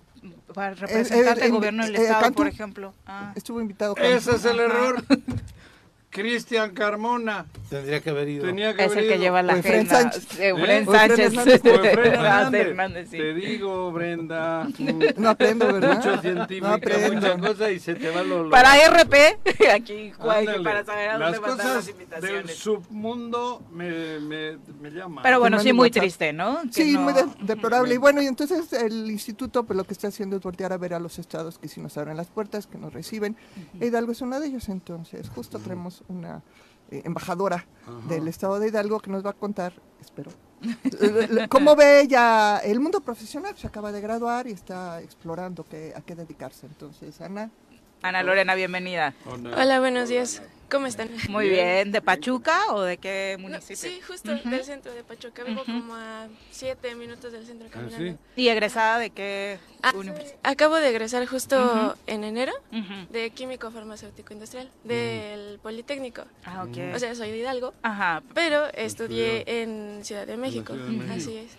[0.54, 2.94] para representar eh, al en- gobierno del eh, estado, por ejemplo?
[3.06, 3.34] Ah.
[3.36, 3.96] Estuvo invitado.
[3.98, 5.04] Ese es el error.
[6.14, 7.46] Cristian Carmona.
[7.70, 8.46] Tendría que haber ido.
[8.46, 9.24] Tenía que Es haber el que ido.
[9.24, 9.96] lleva la agenda.
[10.02, 10.40] Sánchez.
[10.40, 10.54] Eh, ¿Eh?
[10.54, 11.34] O Efren Sánchez.
[11.66, 12.68] Hernández.
[12.68, 13.10] Hernández.
[13.10, 13.18] Sí.
[13.18, 14.68] Te digo, Brenda.
[15.18, 15.98] No aprendo, ¿verdad?
[15.98, 17.14] Mucho No científica, aprendo.
[17.38, 18.44] mucha cosa y se te va lo...
[18.44, 19.16] lo- Para RP,
[19.74, 20.64] aquí, Ándale.
[20.64, 22.56] para saber a dónde Las cosas las del invitaciones.
[22.58, 25.24] submundo me, me, me llaman.
[25.24, 26.02] Pero bueno, sí, muy WhatsApp.
[26.04, 26.62] triste, ¿no?
[26.64, 27.94] Que Sí, no- muy de- deplorable.
[27.96, 30.94] Y bueno, y entonces el instituto pues lo que está haciendo es voltear a ver
[30.94, 33.36] a los estados que sí nos abren las puertas, que nos reciben.
[33.82, 36.42] Hidalgo es uno de ellos, entonces justo tenemos una
[36.92, 37.66] eh, embajadora
[38.08, 40.32] del estado de Hidalgo que nos va a contar, espero,
[41.50, 43.58] cómo ve ella el mundo profesional.
[43.58, 46.68] Se acaba de graduar y está explorando qué, a qué dedicarse.
[46.68, 47.52] Entonces, Ana.
[48.04, 49.14] Ana Lorena, bienvenida.
[49.26, 50.42] Hola, buenos días.
[50.70, 51.10] ¿Cómo están?
[51.30, 51.92] Muy bien.
[51.92, 53.76] ¿De Pachuca o de qué No, municipio?
[53.78, 55.44] sí, justo del centro de Pachuca.
[55.44, 58.18] Vivo como a siete minutos del centro caminando.
[58.36, 60.36] ¿Y egresada de qué Ah, universidad?
[60.44, 61.96] Acabo de egresar justo Ujú.
[62.08, 62.52] en enero
[63.10, 66.24] de Químico Farmacéutico Industrial del Politécnico.
[66.44, 66.96] Ah, ok.
[66.96, 68.22] O sea, soy de Hidalgo, Ajá.
[68.34, 70.74] pero estudié en Ciudad de México.
[70.74, 71.14] Ciudad de México.
[71.16, 71.52] Así es.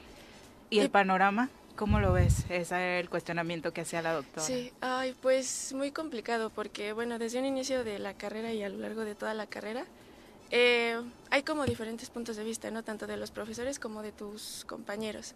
[0.71, 1.49] ¿Y el panorama?
[1.77, 2.45] ¿Cómo lo ves?
[2.51, 4.47] Ese era el cuestionamiento que hacía la doctora.
[4.47, 8.69] Sí, ay, pues muy complicado porque, bueno, desde un inicio de la carrera y a
[8.69, 9.85] lo largo de toda la carrera,
[10.51, 12.85] eh, hay como diferentes puntos de vista, ¿no?
[12.85, 15.35] Tanto de los profesores como de tus compañeros.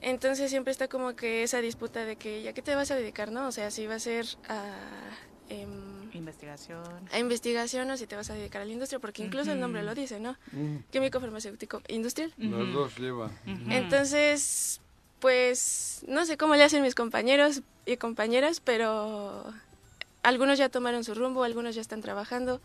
[0.00, 3.30] Entonces siempre está como que esa disputa de que, ¿ya qué te vas a dedicar,
[3.30, 3.46] no?
[3.48, 4.74] O sea, si va a ser a,
[5.50, 6.82] em, Investigación.
[7.12, 9.82] a investigación o si te vas a dedicar a la industria, porque incluso el nombre
[9.82, 10.36] lo dice, ¿no?
[10.52, 12.32] Mm, Químico farmacéutico industrial.
[12.38, 13.30] Las dos lleva.
[13.68, 14.80] Entonces,
[15.26, 19.42] pues no sé cómo le hacen mis compañeros y compañeras, pero
[20.22, 22.60] algunos ya tomaron su rumbo, algunos ya están trabajando,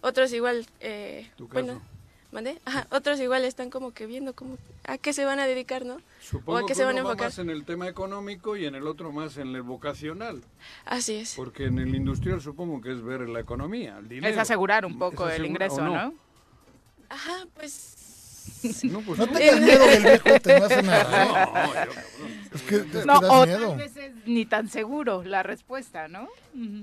[0.00, 1.82] otros igual, eh, ¿Tu bueno?
[2.30, 2.60] ¿mandé?
[2.66, 5.96] Ajá, otros igual están como que viendo cómo, a qué se van a dedicar, ¿no?
[6.20, 7.30] Supongo ¿O a qué que se van a uno va enfocar?
[7.30, 10.40] más en el tema económico y en el otro más en el vocacional.
[10.84, 11.34] Así es.
[11.34, 14.32] Porque en el industrial supongo que es ver la economía, el dinero.
[14.32, 16.14] Es asegurar un poco el ingreso, ¿o ¿no?
[17.08, 18.03] Ajá, pues...
[18.84, 21.26] No, pues No tengas miedo del viejo, te no hace nada.
[21.26, 21.74] No.
[22.54, 23.68] Es que, es que No, das o miedo.
[23.68, 26.28] tal vez es ni tan seguro la respuesta, ¿no?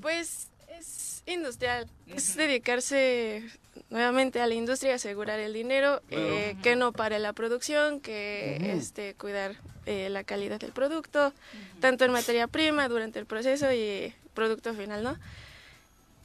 [0.01, 0.47] Pues
[0.79, 3.43] es industrial, es dedicarse
[3.89, 9.13] nuevamente a la industria, asegurar el dinero, eh, que no pare la producción, que este
[9.15, 9.55] cuidar
[9.85, 11.33] eh, la calidad del producto,
[11.79, 15.17] tanto en materia prima durante el proceso y producto final, ¿no?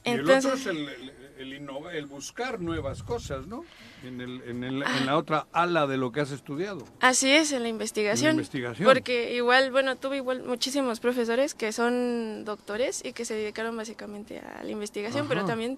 [0.05, 3.63] Y el otro es el, el, el innova- el buscar nuevas cosas, ¿no?
[4.03, 6.85] En, el, en, el, en la otra ala de lo que has estudiado.
[6.99, 8.31] Así es, en la investigación.
[8.31, 8.85] En la investigación.
[8.87, 14.39] Porque igual, bueno, tuve igual muchísimos profesores que son doctores y que se dedicaron básicamente
[14.39, 15.77] a la investigación, pero también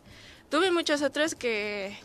[0.50, 1.96] tuve muchos otros que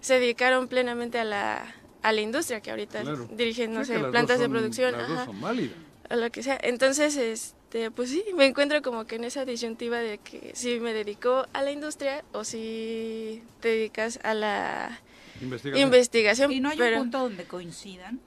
[0.00, 3.28] se dedicaron plenamente a la, a la industria, que ahorita Claro.
[3.32, 5.76] dirigen, no sé, dos plantas de producción, Las dos ajá, son válidas.
[6.10, 6.58] o lo que sea.
[6.62, 7.57] Entonces, este,
[7.94, 11.62] pues sí, me encuentro como que en esa disyuntiva de que si me dedico a
[11.62, 15.02] la industria o si te dedicas a la
[15.40, 15.86] Investigación.
[15.86, 16.52] investigación.
[16.52, 18.20] ¿Y no hay pero, un punto donde coincidan?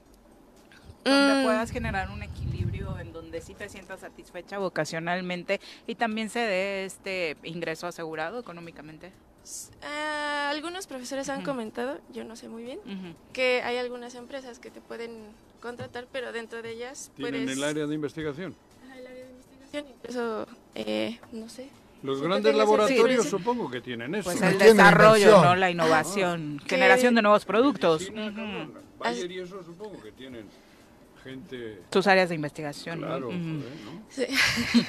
[1.04, 1.42] Donde Mm.
[1.42, 6.84] puedas generar un equilibrio en donde sí te sientas satisfecha vocacionalmente y también se dé
[6.84, 9.12] este ingreso asegurado económicamente.
[9.82, 11.46] Ah, algunos profesores han Ujú.
[11.50, 13.16] comentado, yo no sé muy bien, Ujú.
[13.32, 17.58] que hay algunas empresas que te pueden contratar, pero dentro de ellas Tienen puedes...
[17.58, 18.54] el área de investigación.
[19.72, 21.68] Investigación, incluso, eh, no sé.
[22.02, 24.24] Los Sí, grandes laboratorios supongo que tienen eso.
[24.24, 25.42] Pues No el tienen desarrollo.
[25.42, 25.54] ¿no?
[25.56, 28.02] La innovación, Que- generación de nuevos productos.
[28.08, 28.14] Ujú.
[28.14, 28.72] cabrón.
[28.98, 30.46] Bayer y eso supongo que tienen
[31.22, 31.78] gente...
[31.90, 33.00] Tus áreas de investigación.
[33.00, 33.06] ¿no?
[33.06, 33.36] Claro, Ujú.
[33.38, 34.02] joder, ¿no?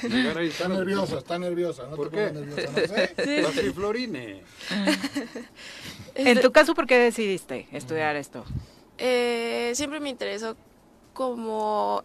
[0.02, 0.08] Sí.
[0.08, 1.86] Llegar ahí Está nerviosa, está nerviosa.
[1.88, 2.32] No ¿Por te qué?
[2.32, 2.86] nerviosa, no
[3.24, 3.42] sé.
[3.44, 4.42] Pasiflorine.
[6.16, 8.44] En Este, tu caso, ¿por qué decidiste estudiar esto?
[8.98, 10.56] eh, siempre me interesó
[11.12, 12.02] como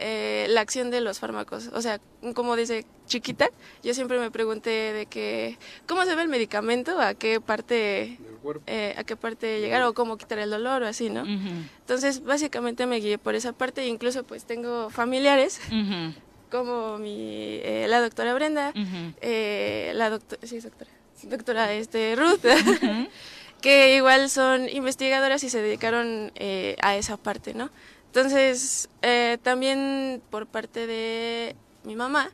[0.00, 1.68] eh, la acción de los fármacos.
[1.74, 2.00] O sea,
[2.34, 3.48] como desde chiquita,
[3.82, 6.98] yo siempre me pregunté de que, ¿cómo se ve el medicamento?
[7.00, 8.18] ¿A qué parte,
[8.66, 9.82] eh, a qué parte llegar?
[9.82, 11.22] ¿O cómo quitar el dolor o así, no?
[11.22, 11.50] Ujú.
[11.80, 13.86] Entonces, básicamente me guié por esa parte.
[13.86, 16.14] Incluso, pues, tengo familiares Ujú.
[16.50, 19.14] como mi, eh, la doctora Brenda, Ujú.
[19.20, 20.90] eh, la doctora, sí, doctora,
[21.24, 22.40] doctora este, Ruth,
[23.60, 27.70] que igual son investigadoras y se dedicaron eh, a esa parte, ¿no?
[28.14, 31.54] Entonces, eh, también por parte de
[31.84, 32.30] mi mamá,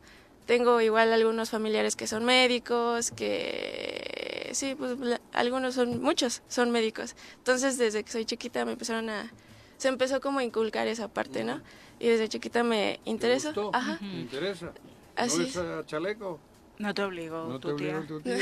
[0.46, 6.70] tengo igual algunos familiares que son médicos, que sí, pues la- algunos son, muchos son
[6.70, 7.14] médicos.
[7.36, 9.30] Entonces, desde que soy chiquita me empezaron a,
[9.76, 11.60] se empezó como a inculcar esa parte, ¿no?
[12.00, 13.70] Y desde chiquita me ¿Te interesó.
[13.74, 13.98] Ajá.
[13.98, 14.72] ¿Te interesa?
[15.14, 15.50] Así ¿No es.
[15.50, 16.40] es a chaleco?
[16.78, 17.96] No te obligó ¿No te tu tía.
[17.98, 18.36] obligó tu tía?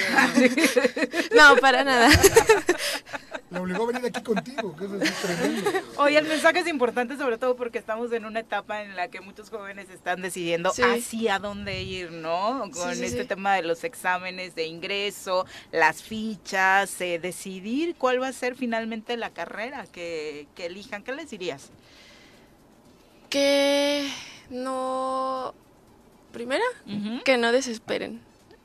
[1.35, 2.09] No, para nada.
[3.51, 5.71] Le obligó a venir aquí contigo, que eso es tremendo.
[5.99, 9.21] Oye, el mensaje es importante sobre todo porque estamos en una etapa en la que
[9.21, 10.83] muchos jóvenes están decidiendo Sí.
[10.83, 12.69] hacia dónde ir, ¿no?
[12.73, 13.29] Con Sí, sí, este sí.
[13.29, 19.17] tema de los exámenes de ingreso, las fichas, eh, decidir cuál va a ser finalmente
[19.17, 21.05] la carrera que, que elijan.
[21.05, 21.71] ¿Qué les dirías?
[23.31, 24.11] Que
[24.51, 25.55] no...
[26.35, 26.65] Primera,
[27.25, 28.21] que no desesperen.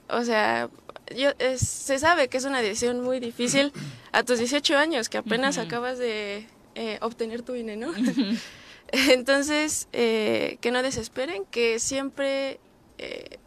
[0.10, 0.70] O sea,
[1.16, 3.72] yo, es- se sabe que es una decisión muy difícil
[4.12, 7.94] a tus 18 años, que apenas acabas de eh, obtener tu INE, ¿no?
[8.92, 12.60] Entonces, eh, que no desesperen, que siempre,
[12.98, 13.38] eh,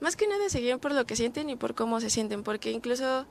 [0.00, 2.70] más que nada se guíen por lo que sienten y por cómo se sienten, porque
[2.70, 3.26] incluso,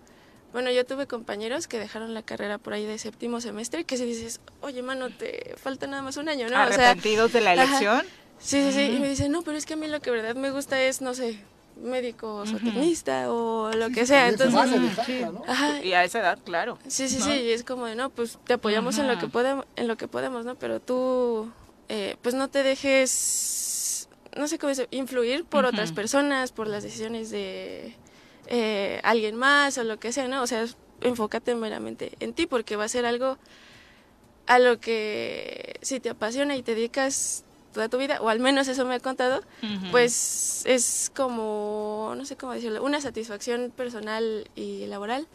[0.54, 4.06] bueno, yo tuve compañeros que dejaron la carrera por ahí de séptimo semestre, que si
[4.06, 6.62] dices, oye, mano, te falta nada más un año, ¿no?
[6.64, 8.04] O sea, ¿Arrepentidos de la ajá.
[8.40, 8.82] Sí, sí, sí.
[8.96, 11.02] Y me dicen, no, pero es que a mí lo que verdad me gusta es,
[11.02, 11.40] no sé,
[11.82, 14.28] médico zootecnista o lo que sea.
[14.28, 15.00] sí, Entonces.
[15.48, 15.84] Ajá.
[15.84, 16.78] Y a esa edad, claro.
[16.88, 17.26] Sí, sí, ¿no?
[17.26, 17.32] sí.
[17.32, 20.08] Y es como de, no, pues te apoyamos en lo que podemos, en lo que
[20.08, 20.56] podemos, ¿no?
[20.56, 21.52] Pero tú,
[21.90, 26.84] eh, pues no te dejes, no sé cómo decir, influir por otras personas, por las
[26.84, 27.96] decisiones de
[28.48, 30.42] eh, alguien más o lo que sea, ¿no?
[30.42, 30.66] O sea,
[31.02, 33.38] enfócate meramente en ti porque va a ser algo
[34.48, 37.44] a lo que si te apasiona y te dedicas
[37.78, 39.92] toda tu vida, o al menos eso me ha contado, Ujú.
[39.92, 45.28] pues es como, no sé cómo decirlo, una satisfacción personal y laboral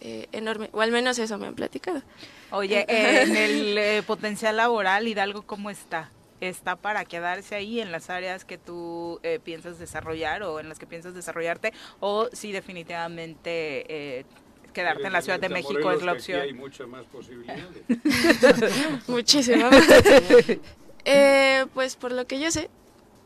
[0.00, 2.02] eh, enorme, o al menos eso me han platicado.
[2.50, 3.22] Oye, Ajá.
[3.22, 6.10] en el eh, potencial laboral, Hidalgo, ¿cómo está?
[6.40, 10.78] ¿Está para quedarse ahí en las áreas que tú eh, piensas desarrollar o en las
[10.78, 11.74] que piensas desarrollarte?
[12.00, 14.24] ¿O si definitivamente eh,
[14.72, 16.40] quedarte en la Ciudad de a México Morelos, es la que aquí opción?
[16.40, 17.82] hay muchas más posibilidades.
[19.08, 19.68] Muchísimo.
[21.04, 22.70] Eh, pues por lo que yo sé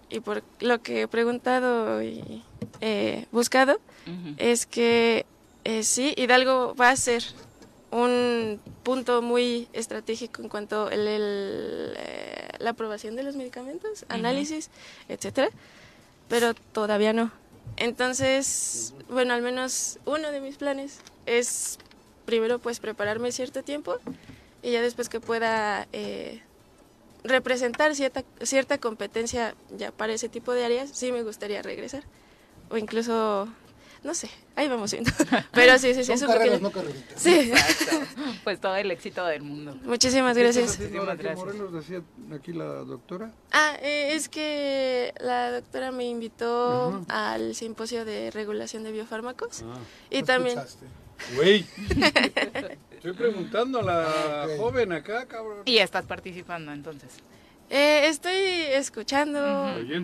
[0.09, 2.43] y por lo que he preguntado y
[2.81, 3.81] eh, buscado,
[4.39, 5.27] es que
[5.65, 7.25] eh, sí, Hidalgo va a ser
[7.91, 14.71] un punto muy estratégico en cuanto a la aprobación de los medicamentos, análisis,
[15.09, 15.49] etcétera,
[16.29, 17.33] pero todavía no.
[17.77, 21.79] Entonces, bueno, al menos uno de mis planes es
[22.25, 23.99] primero pues prepararme cierto tiempo
[24.63, 26.43] y ya después que pueda eh,
[27.27, 32.05] representar cierta, cierta competencia ya para ese tipo de áreas, sí me gustaría regresar.
[32.71, 33.49] O incluso,
[34.03, 35.11] no sé, ahí vamos viendo.
[35.53, 37.23] Pero sí, sí, sí, Son es un carreras, pequeño- no carreritas.
[37.23, 37.53] Sí.
[38.45, 39.77] Pues todo el éxito del mundo.
[39.85, 40.81] Muchísimas ¿Qué gracias.
[40.81, 41.37] en Gracias.
[41.37, 42.03] Morelos, decía
[42.35, 43.33] aquí la doctora?
[43.53, 49.79] Ah, eh, es que la doctora me invitó al simposio de regulación de biofármacos Ah.
[50.11, 50.59] y también...
[50.59, 50.87] escuchaste.
[51.35, 51.65] Güey.
[52.97, 55.63] Estoy preguntando a la joven acá, cabrón.
[55.65, 57.11] Y estás participando entonces.
[57.69, 59.41] Eh, estoy escuchando,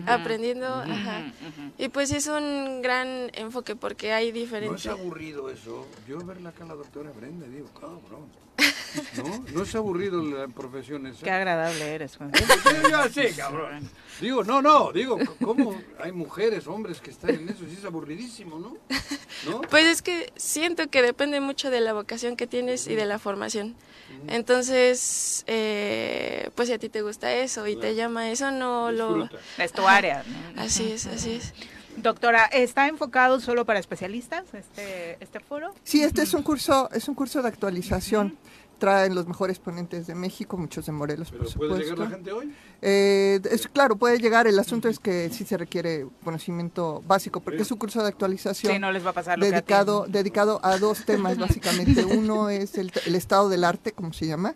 [0.05, 1.31] aprendiendo, ajá.
[1.77, 4.87] Y pues es un gran enfoque porque hay No es diferentes...
[4.87, 5.87] aburrido eso.
[6.07, 8.27] Yo verla acá a la doctora Brenda, digo, cabrón.
[9.17, 11.23] No, no es aburrido la profesión esa.
[11.23, 12.31] Qué agradable eres, Juan.
[12.35, 12.43] Sí,
[12.89, 13.89] ya sé, cabrón.
[14.21, 17.65] Digo, no, no, digo, ¿cómo hay mujeres, hombres que están en eso?
[17.69, 18.77] Sí es aburridísimo, ¿no?
[19.49, 19.61] ¿No?
[19.61, 23.19] Pues es que siento que depende mucho de la vocación que tienes y de la
[23.19, 23.75] formación.
[24.27, 29.29] Entonces, eh, pues si a ti te gusta eso y te llama eso, no lo...
[29.57, 30.23] Es tu área.
[30.55, 30.61] ¿no?
[30.61, 31.53] Así es, así es.
[31.97, 35.75] Doctora, ¿está enfocado solo para especialistas este, este foro?
[35.83, 38.37] Sí, este es un curso, es un curso de actualización.
[38.83, 41.93] Traen los mejores ponentes de México, muchos de Morelos, ¿Pero por puede supuesto.
[41.93, 42.53] llegar la gente hoy?
[42.81, 44.45] Eh, es, claro, puede llegar.
[44.45, 48.73] El asunto es que sí se requiere conocimiento básico, porque es un curso de actualización
[48.73, 52.03] Sí, no les va a pasar lo que a dedicado, dedicado a dos temas, básicamente.
[52.03, 54.53] Uno es el, el estado del arte, como se llama,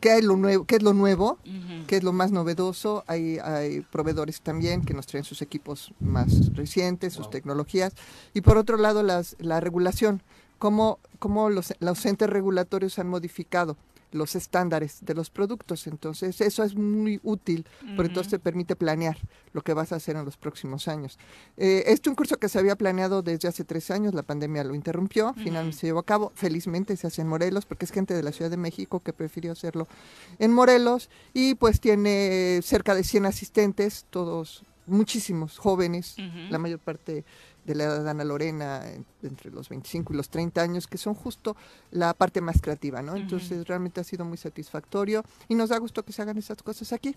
[0.00, 1.38] qué es lo nuevo, qué es lo nuevo,
[1.86, 3.04] qué es lo más novedoso.
[3.06, 7.92] Hay, hay proveedores también que nos traen sus equipos más recientes, sus tecnologías.
[8.34, 10.20] Y por otro lado, las, la regulación,
[10.58, 13.76] cómo, cómo los, los entes regulatorios han modificado
[14.12, 15.86] los estándares de los productos.
[15.86, 17.66] Entonces, eso es muy útil,
[17.96, 19.18] porque entonces te permite planear
[19.52, 21.18] lo que vas a hacer en los próximos años.
[21.56, 24.64] Eh, este es un curso que se había planeado desde hace tres años, la pandemia
[24.64, 28.14] lo interrumpió, finalmente se llevó a cabo, felizmente se hace en Morelos, porque es gente
[28.14, 29.86] de la Ciudad de México que prefirió hacerlo
[30.38, 36.16] en Morelos, y pues tiene cerca de 100 asistentes, todos muchísimos jóvenes,
[36.48, 37.24] la mayor parte
[37.68, 40.96] de la edad de Ana Lorena, en- entre los 25 y los 30 años, que
[40.98, 41.54] son justo
[41.90, 43.14] la parte más creativa, ¿no?
[43.14, 46.92] Entonces realmente ha sido muy satisfactorio y nos da gusto que se hagan esas cosas
[46.94, 47.14] aquí.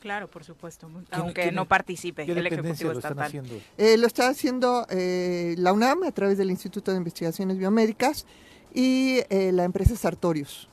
[0.00, 0.88] Claro, por supuesto.
[0.88, 3.26] muy- ¿Quién- Aunque no participe qué el Ejecutivo lo están Estatal.
[3.26, 3.54] haciendo?
[3.78, 8.26] Eh, lo está haciendo eh, la UNAM a través del Instituto de Investigaciones Biomédicas
[8.74, 10.68] y eh, la empresa Sartorius,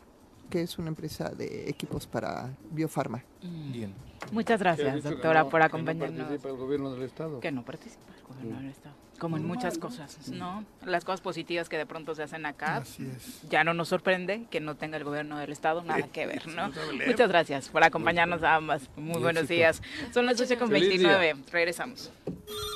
[0.49, 3.23] que es una empresa de equipos para biofarma.
[3.71, 3.93] Bien.
[4.31, 6.19] Muchas ¿Qué ha gracias, doctora, no- por que no acompañarnos.
[6.19, 7.39] participa el gobierno del Estado?
[7.39, 8.95] Que no participa el gobierno del Estado.
[9.19, 10.65] Como en muchas cosas, ¿no?
[10.83, 13.41] Las cosas positivas que de pronto se hacen acá, Así es.
[13.49, 16.71] ya no nos sorprende que no tenga el gobierno del estado nada que ver, ¿no?
[17.07, 18.89] Muchas gracias por acompañarnos a ambas.
[18.97, 19.81] Muy buenos días.
[20.13, 21.17] Son las 8 con Feliz día.
[21.17, 21.43] 29.
[21.51, 22.11] Regresamos.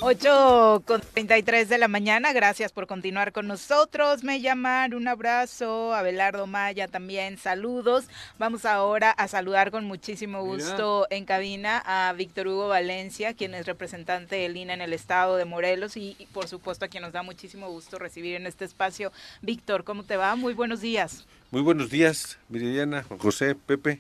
[0.02, 2.32] 8 con 33 de la mañana.
[2.34, 4.24] Gracias por continuar con nosotros.
[4.24, 4.94] Me llaman.
[4.94, 5.94] Un abrazo.
[5.94, 7.38] Abelardo Maya también.
[7.38, 8.08] Saludos.
[8.38, 10.54] Vamos ahora a saludar con muchísimo Mira.
[10.54, 15.36] gusto en cabina a Víctor Hugo Valencia, quien es representante del INE en el estado
[15.36, 19.12] de Morelos y, por supuesto a quien nos da muchísimo gusto recibir en este espacio.
[19.42, 20.36] Víctor, ¿cómo te va?
[20.36, 21.26] Muy buenos días.
[21.52, 24.00] Muy buenos días, Viridiana, Juan José, Pepe.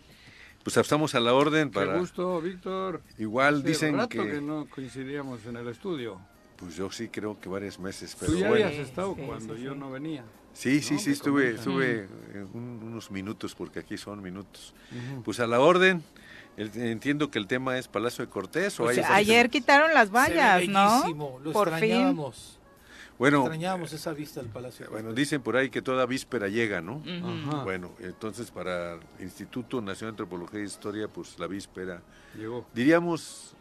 [0.63, 1.97] Pues estamos a la orden Qué para...
[1.97, 3.01] gusto, Víctor.
[3.17, 4.31] Igual Hace dicen rato que...
[4.31, 4.41] que...
[4.41, 6.19] no coincidíamos en el estudio.
[6.57, 8.65] Pues yo sí creo que varios meses, pero Tú ya bueno.
[8.65, 9.79] habías estado sí, cuando sí, yo sí.
[9.79, 10.25] no venía.
[10.53, 14.73] Sí, sí, No, sí, estuve, estuve eh, un- unos minutos, porque aquí son minutos.
[15.23, 16.03] Pues a la orden,
[16.57, 19.03] el- entiendo que el tema es Palacio de Cortés o Pues hay...
[19.07, 21.39] Ayer quitaron las vallas, ¿no?
[21.43, 21.83] Lo Por fin.
[21.83, 22.55] extrañábamos.
[23.17, 24.85] Bueno, Extrañábamos esa vista del Palacio.
[24.85, 25.23] de bueno, Cortés.
[25.25, 27.01] dicen por ahí que toda víspera llega, ¿no?
[27.65, 32.01] Bueno, entonces para el Instituto Nacional de Antropología e Historia, pues la víspera,
[32.37, 32.65] Llegó.
[32.73, 33.55] diríamos,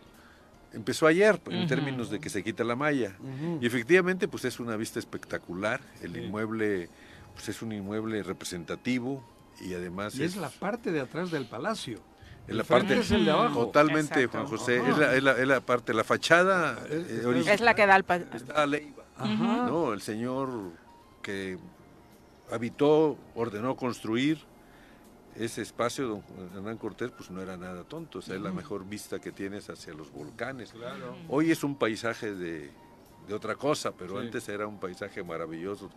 [0.73, 3.17] empezó ayer, en términos de que se quita la malla.
[3.61, 5.81] Y efectivamente, pues es una vista espectacular.
[6.03, 6.21] El Sí.
[6.21, 6.89] inmueble,
[7.35, 9.25] pues es un inmueble representativo
[9.61, 12.01] y además Y es la parte de atrás del palacio.
[12.49, 13.67] En la parte es el de abajo.
[13.67, 14.47] totalmente, Exacto.
[14.47, 14.91] Juan José, Ajá.
[14.91, 17.75] es la, es la- es la parte, la fachada Es- eh, es- original Es la
[17.75, 18.05] que da al...
[18.35, 19.67] está Leiva, Ajá.
[19.67, 19.93] ¿no?
[19.93, 20.49] El señor
[21.23, 21.59] que
[22.51, 24.39] habitó, ordenó construir
[25.37, 28.51] ese espacio, don Juan Hernán Cortés, pues no era nada tonto, o sea, es la
[28.51, 30.73] mejor vista que tienes hacia los volcanes.
[30.73, 31.15] Claro.
[31.29, 32.71] Hoy es un paisaje de,
[33.29, 34.27] de otra cosa, pero Sí.
[34.27, 35.91] antes era un paisaje maravilloso.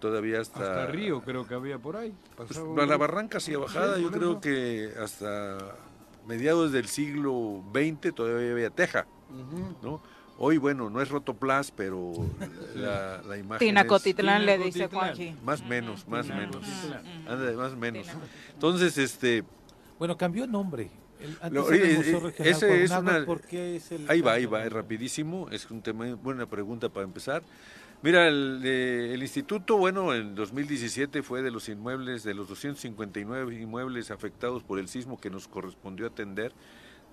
[0.00, 0.58] Todavía hasta...
[0.60, 2.12] Hasta Río creo que había por ahí.
[2.36, 5.58] pues, Pasaba a la barranca hacia bajada, yo creo que hasta
[6.26, 9.06] mediados del siglo XX todavía había teja.
[9.82, 10.00] ¿no?
[10.38, 12.12] Hoy, bueno, no es rotoplas, pero
[12.74, 14.86] la, la imagen es Tinacotitlán le dice.
[14.88, 15.34] Juanji.
[15.42, 16.58] más menos, más menos.
[17.26, 18.06] Anda de más menos.
[18.52, 19.44] Entonces, este,
[19.98, 20.90] Bueno, cambió nombre.
[21.18, 24.20] El, antes Lo- el eh, eh, ese es Cuauhnáhuac, una- ¿por qué es el Ahí
[24.20, 27.42] va, ahí va, es rapidísimo, es un tema, buena pregunta para empezar.
[28.02, 33.54] Mira, el, eh, el instituto, bueno, en 2017 fue de los inmuebles, de los 259
[33.60, 36.52] inmuebles afectados por el sismo que nos correspondió atender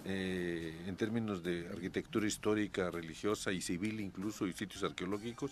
[0.06, 5.52] eh, en términos de arquitectura histórica, religiosa y civil incluso, y sitios arqueológicos.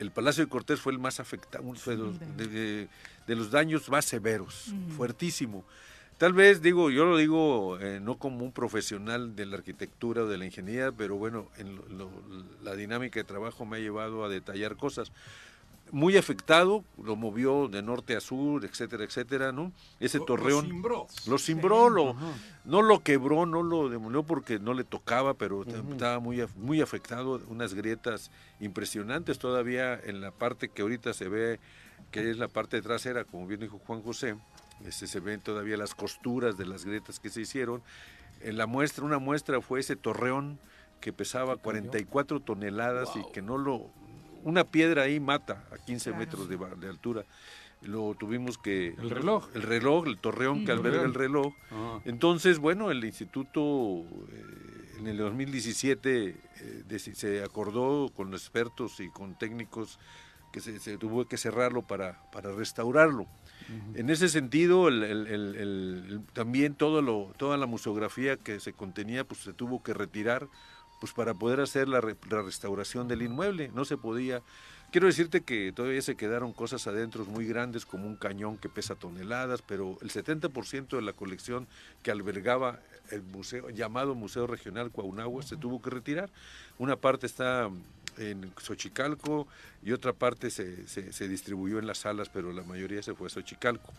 [0.00, 1.62] El Palacio de Cortés fue el más afectado,
[2.48, 2.88] de-
[3.26, 5.64] de los daños más severos, fuertísimo.
[6.18, 10.26] Tal vez, digo, yo lo digo eh, no como un profesional de la arquitectura o
[10.26, 12.10] de la ingeniería, pero bueno, en lo- lo-
[12.62, 15.10] la dinámica de trabajo me ha llevado a detallar cosas.
[15.90, 19.70] Muy afectado, lo movió de norte a sur, etcétera, etcétera, ¿no?
[20.00, 20.64] Ese Lo- torreón.
[20.66, 21.06] Lo cimbró.
[21.26, 22.16] Lo cimbró, lo,
[22.64, 25.62] no lo quebró, no lo demolió porque no le tocaba, pero
[25.92, 28.30] estaba muy, muy afectado, unas grietas
[28.60, 31.60] impresionantes todavía en la parte que ahorita se ve,
[32.10, 34.36] que es la parte trasera, como bien dijo Juan José,
[34.84, 37.82] este, se ven todavía las costuras de las grietas que se hicieron.
[38.40, 40.58] En la muestra, una muestra fue ese torreón
[41.00, 43.90] que pesaba 44 toneladas y que no lo...
[44.42, 47.24] Una piedra ahí mata a 15 metros de, de altura.
[47.82, 48.88] Lo tuvimos que...
[48.98, 49.48] El reloj.
[49.54, 50.78] El reloj, el torreón que Mm.
[50.78, 51.52] alberga el reloj.
[51.70, 52.00] Ajá.
[52.04, 53.60] Entonces, bueno, el instituto
[54.30, 59.98] eh, en el 2017 eh, se acordó con los expertos y con técnicos
[60.52, 63.26] que se, se tuvo que cerrarlo para, para restaurarlo.
[63.94, 68.60] En ese sentido, el- el- el- el- el- también todo lo, toda la museografía que
[68.60, 70.48] se contenía pues, se tuvo que retirar
[71.00, 73.70] pues, para poder hacer la, re- la restauración del inmueble.
[73.74, 74.42] No se podía.
[74.92, 78.94] Quiero decirte que todavía se quedaron cosas adentro muy grandes, como un cañón que pesa
[78.94, 81.66] toneladas, pero el 70% de la colección
[82.02, 82.78] que albergaba
[83.10, 86.30] el museo llamado Museo Regional Cuauhnahua se tuvo que retirar.
[86.78, 87.70] Una parte está
[88.18, 89.46] en Xochicalco
[89.82, 93.26] y otra parte se, se- se distribuyó en las salas, pero la mayoría se fue
[93.26, 93.92] a Xochicalco.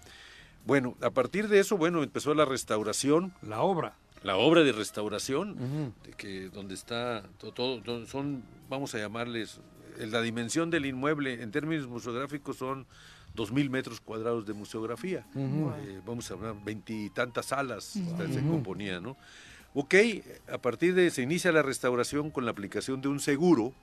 [0.66, 3.34] Bueno, a partir de eso, bueno, empezó la restauración.
[3.48, 3.94] La obra.
[4.24, 9.60] La obra de restauración, de que donde está to- todo, todo- son, vamos a llamarles,
[10.00, 12.88] la dimensión del inmueble en términos museográficos son
[13.36, 15.26] dos mil metros cuadrados de museografía.
[15.36, 17.84] Eh, vamos a hablar veintitantas salas
[18.34, 19.16] se componía, ¿no?
[19.76, 19.94] Ok,
[20.52, 23.74] a partir de se inicia la restauración con la aplicación de un seguro,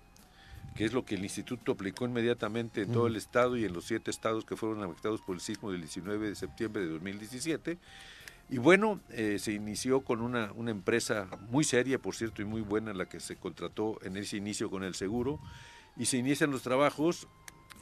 [0.74, 3.84] que es lo que el instituto aplicó inmediatamente en todo el estado y en los
[3.84, 7.78] siete estados que fueron afectados por el sismo del 19 de septiembre de 2017.
[8.48, 12.60] Y bueno, eh, se inició con una, una empresa muy seria, por cierto, y muy
[12.60, 15.40] buena, la que se contrató en ese inicio con el seguro,
[15.96, 17.28] y se inician los trabajos.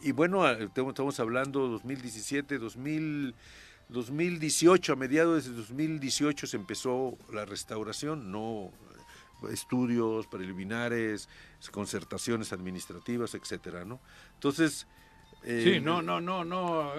[0.02, 3.34] Y bueno, estamos hablando 2017, 2000,
[3.88, 8.70] 2018, a mediados de 2018 se empezó la restauración, no
[9.50, 11.28] estudios preliminares,
[11.70, 14.00] concertaciones administrativas, etcétera, ¿no?
[14.34, 14.86] Entonces...
[15.42, 16.92] Eh, sí, no, no, no, no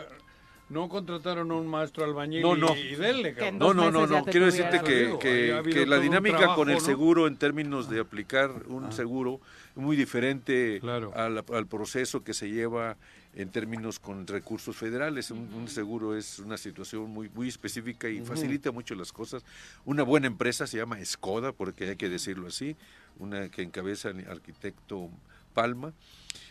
[0.72, 2.76] no contrataron a un maestro albañil no, no.
[2.76, 4.24] y, denle, No, no, no, no.
[4.24, 8.92] Quiero decirte que, que, la dinámica con el seguro en términos de aplicar un ah.
[8.92, 9.42] seguro
[9.76, 10.80] es muy diferente
[11.14, 12.98] al, al, proceso que se lleva
[13.34, 15.32] en términos con recursos federales.
[15.32, 19.44] Un, seguro es una situación muy, muy específica y facilita mucho las cosas.
[19.86, 22.76] Una buena empresa se llama Skoda, porque hay que decirlo así,
[23.20, 25.10] una que encabeza el arquitecto
[25.54, 25.94] Palma.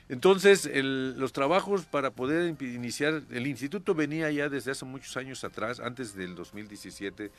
[0.08, 5.78] Entonces, los trabajos para poder iniciar, el instituto venía ya desde hace muchos años atrás,
[5.78, 7.30] antes del 2017,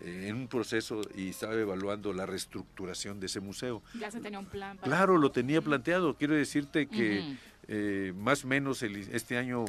[0.00, 3.80] eh, en un proceso y estaba evaluando la reestructuración de ese museo.
[3.98, 4.76] Ya se tenía un plan.
[4.78, 6.16] Claro, lo tenía planteado.
[6.16, 7.36] Quiero decirte que
[7.68, 9.64] eh, más o menos este año,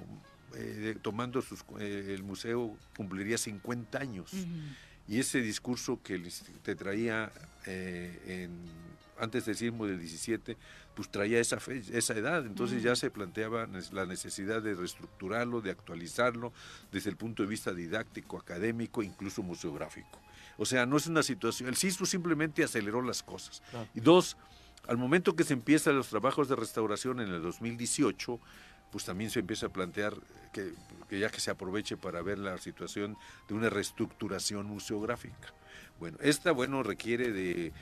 [0.56, 4.32] eh, tomando sus, el museo, cumpliría 50 años.
[5.08, 6.22] Y ese discurso que
[6.64, 7.32] te traía
[7.66, 8.52] en,
[9.20, 10.58] antes del sismo del 17,
[10.96, 11.60] pues traía esa,
[11.92, 16.54] esa edad, entonces ya se planteaba la necesidad de reestructurarlo, de actualizarlo
[16.92, 20.20] desde el punto de vista didáctico, académico, incluso museográfico.
[20.58, 23.62] O sea, no es una situación, el sismo simplemente aceleró las cosas.
[23.94, 24.38] Y dos,
[24.88, 28.40] al momento que se empiezan los trabajos de restauración en el 2018,
[28.92, 30.16] pues también se empieza a plantear
[30.54, 30.74] que,
[31.18, 35.54] ya que se aproveche para ver la situación de una reestructuración museográfica.
[36.00, 37.74] Bueno, esta, bueno, requiere de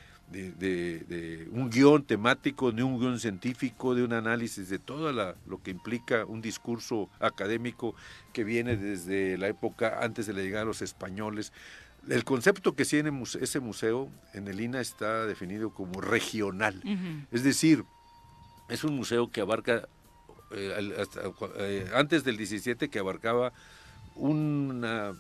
[1.52, 6.26] un guion temático, de un guion científico, de un análisis de todo lo que implica
[6.26, 7.94] un discurso académico
[8.34, 11.54] que viene desde la época antes de la llegada de los españoles.
[12.10, 13.12] El concepto que tiene
[13.42, 16.82] ese museo en el INA está definido como regional,
[17.32, 17.84] es decir,
[18.70, 19.88] es un museo que abarca,
[20.52, 21.06] eh,
[21.58, 23.54] eh, antes del 17, que abarcaba
[24.16, 25.14] una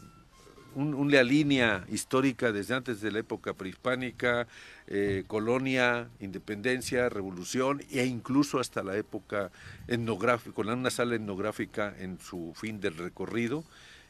[0.75, 4.47] una línea histórica desde antes de la época prehispánica,
[4.87, 9.51] eh, colonia, independencia, revolución e incluso hasta la época
[9.87, 13.63] etnográfica, con una sala etnográfica en su fin del recorrido.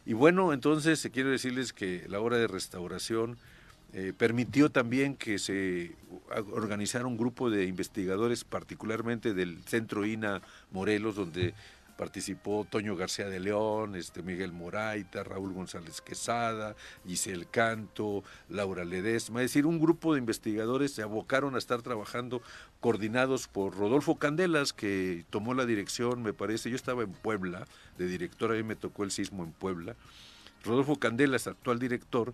[0.06, 3.38] Y bueno, entonces quiero decirles que la hora de restauración
[3.94, 5.94] eh, permitió también que se
[6.52, 10.42] organizara un grupo de investigadores, particularmente del Centro INA
[10.72, 11.54] Morelos, donde
[11.98, 19.42] participó Toño García de León, este Miguel Moraita, Raúl González Quesada, Giselle Canto, Laura Ledesma,
[19.42, 22.42] es decir, un grupo de investigadores se abocaron a estar trabajando
[22.80, 27.66] coordinados por Rodolfo Candelas, que tomó la dirección, me parece, yo estaba en Puebla,
[27.98, 29.96] de director, a mí me tocó el sismo en Puebla.
[30.64, 32.34] Rodolfo Candelas, actual director,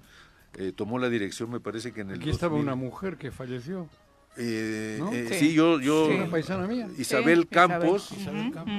[0.55, 2.19] eh, tomó la dirección, me parece que en el...
[2.19, 3.87] Aquí estaba una mujer que falleció.
[4.37, 5.53] Eh, eh, sí.
[5.53, 6.09] yo, yo
[6.97, 8.11] Isabel, Campos,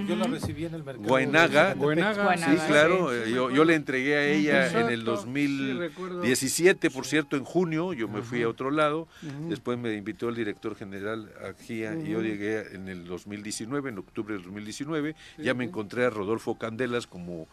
[0.09, 1.07] yo la recibí en el mercado.
[1.07, 7.37] Guainaga, sí, claro, eh, yo, yo, le entregué a ella en el 2017, por cierto,
[7.37, 9.09] en junio, yo me fui a otro lado,
[9.51, 14.35] después me invitó el director general aquí y yo llegué en el 2019, en octubre
[14.35, 17.47] del 2019, ya me encontré a Rodolfo Candelas como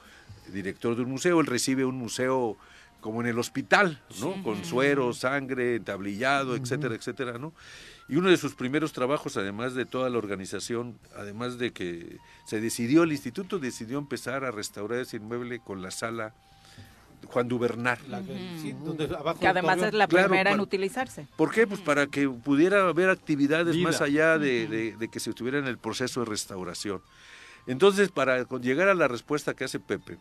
[0.54, 2.58] director de un museo, él recibe un museo
[3.00, 4.42] como en el hospital, ¿no?
[4.44, 7.54] Con suero, sangre, tablillado, etcétera, etcétera, ¿no?
[8.08, 12.60] Y uno de sus primeros trabajos, además de toda la organización, además de que se
[12.60, 16.34] decidió, el instituto decidió empezar a restaurar ese inmueble con la sala
[17.28, 18.00] Juan Dubernar.
[19.40, 21.28] que además es la primera en utilizarse.
[21.36, 21.68] ¿Por qué?
[21.68, 25.78] Pues para que pudiera haber actividades más allá de, de, que se estuviera en el
[25.78, 27.02] proceso de restauración.
[27.68, 30.18] Entonces, para llegar a la respuesta que hace Pepe,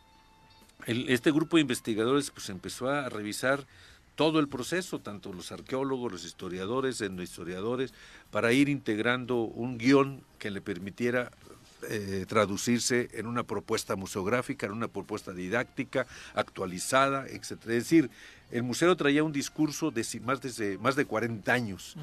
[0.86, 3.66] este grupo de investigadores pues empezó a revisar
[4.14, 7.94] todo el proceso, tanto los arqueólogos, los historiadores, historiadores,
[8.30, 11.30] para ir integrando un guion que le permitiera
[11.88, 17.52] eh, traducirse en una propuesta museográfica, en una propuesta didáctica, actualizada, etc.
[17.52, 18.10] Es decir,
[18.50, 21.94] el museo traía un discurso de más de, más de 40 años.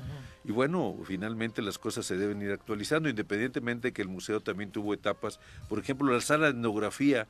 [0.45, 4.93] Y bueno, finalmente las cosas se deben ir actualizando, independientemente que el museo también tuvo
[4.93, 5.41] etapas.
[5.67, 7.27] Por ejemplo, la sala de etnografía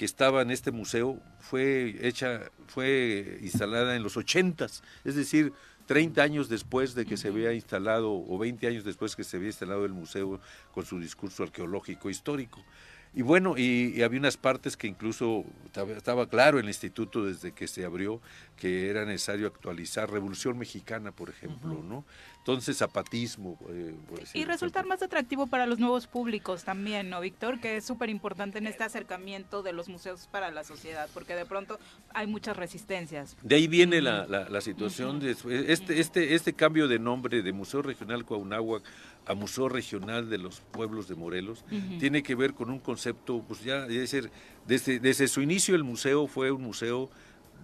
[0.00, 5.52] que estaba en este museo fue hecha, fue instalada en los ochentas, es decir,
[5.88, 9.48] 30 años después de que se había instalado, o 20 años después que se había
[9.48, 10.40] instalado el museo
[10.72, 12.64] con su discurso arqueológico histórico.
[13.12, 17.68] Y bueno, y, había unas partes que incluso estaba, claro en el instituto desde que
[17.68, 18.22] se abrió
[18.56, 22.06] que era necesario actualizar Revolución Mexicana, por ejemplo, ¿no?
[22.40, 23.58] Entonces, zapatismo.
[23.68, 23.94] Eh,
[24.32, 27.60] y resultar más atractivo para los nuevos públicos también, ¿no, Víctor?
[27.60, 31.44] Que es súper importante en este acercamiento de los museos para la sociedad, porque de
[31.44, 31.78] pronto
[32.14, 33.36] hay muchas resistencias.
[33.42, 35.32] De ahí viene la, la, situación, de
[35.68, 38.84] este, este, este cambio de nombre de Museo Regional Coahunáhuac
[39.26, 41.64] a Museo Regional de los Pueblos de Morelos,
[41.98, 44.30] tiene que ver con un concepto, pues ya, es decir,
[44.66, 47.10] desde, desde su inicio el museo fue un museo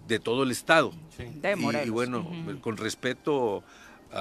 [0.07, 0.93] de todo el estado.
[1.19, 1.87] De Morelos.
[1.87, 2.31] Y, bueno,
[2.61, 3.65] con respeto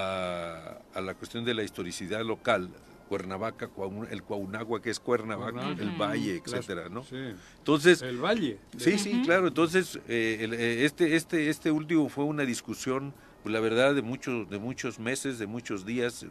[0.00, 2.68] a, a la cuestión de la historicidad local,
[3.08, 3.70] Cuernavaca,
[4.10, 5.82] el Cuaunagua que es Cuernavaca, Cuernavaca.
[5.82, 7.04] el Valle, etcétera, ¿no?
[7.04, 7.16] sí.
[7.58, 8.58] Entonces, El Valle.
[8.76, 9.46] Sí, sí, claro.
[9.48, 13.14] Entonces, eh, el- eh, este, este, este último fue una discusión,
[13.44, 16.26] pues, la verdad, de muchos, de muchos meses, de muchos días,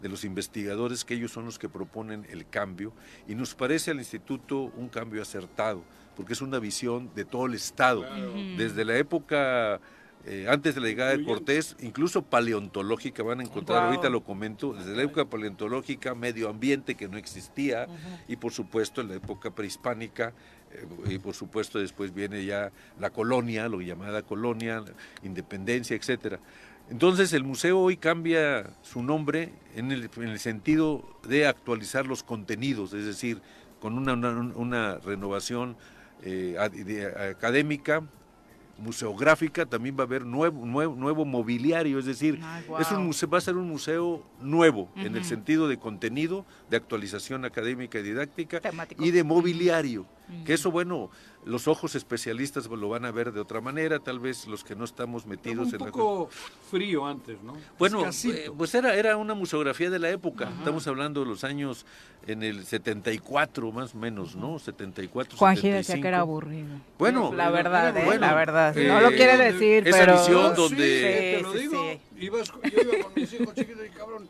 [0.00, 2.92] de los investigadores, que ellos son los que proponen el cambio,
[3.26, 5.82] y nos parece al instituto un cambio acertado,
[6.16, 8.06] porque es una visión de todo el Estado,
[8.56, 9.80] desde la época
[10.26, 13.88] eh, antes de la llegada de Cortés, incluso paleontológica, van a encontrar, Wow.
[13.90, 17.86] ahorita lo comento, desde la época paleontológica, medio ambiente que no existía,
[18.28, 20.32] y por supuesto en la época prehispánica,
[20.72, 24.84] eh, y por supuesto después viene ya la colonia, lo llamada colonia,
[25.22, 26.38] independencia, etcétera.
[26.90, 32.22] Entonces el museo hoy cambia su nombre en el, en el sentido de actualizar los
[32.22, 33.40] contenidos, es decir,
[33.80, 35.76] con una, una, una renovación
[36.22, 36.56] eh,
[37.30, 38.02] académica,
[38.80, 43.28] museográfica, también va a haber nuevo, nuevo, nuevo mobiliario, es decir, Ay, es un museo,
[43.28, 48.02] va a ser un museo nuevo en el sentido de contenido, de actualización académica y
[48.02, 49.04] didáctica Temático.
[49.04, 50.06] y de mobiliario.
[50.44, 51.10] Que eso, bueno,
[51.44, 54.84] los ojos especialistas lo van a ver de otra manera, tal vez los que no
[54.84, 56.28] estamos metidos un en la poco
[56.70, 57.54] frío antes, ¿no?
[57.78, 60.50] bueno, eh, pues era, era una museografía de la época.
[60.58, 61.86] Estamos hablando de los años
[62.26, 64.58] en el 74 más o menos, ¿no?
[64.58, 66.02] 74, Juanji decía 75.
[66.02, 66.68] que era aburrido.
[66.98, 68.02] Bueno, la verdad, ¿eh?
[68.04, 68.76] bueno, la verdad.
[68.76, 70.18] eh, no lo quiere decir, esa pero...
[70.18, 71.82] visión Sí, donde te lo Sí, sí, digo.
[71.92, 72.24] sí.
[72.26, 74.28] Ibas con- yo iba con mis hijos chiquitos y cabrón,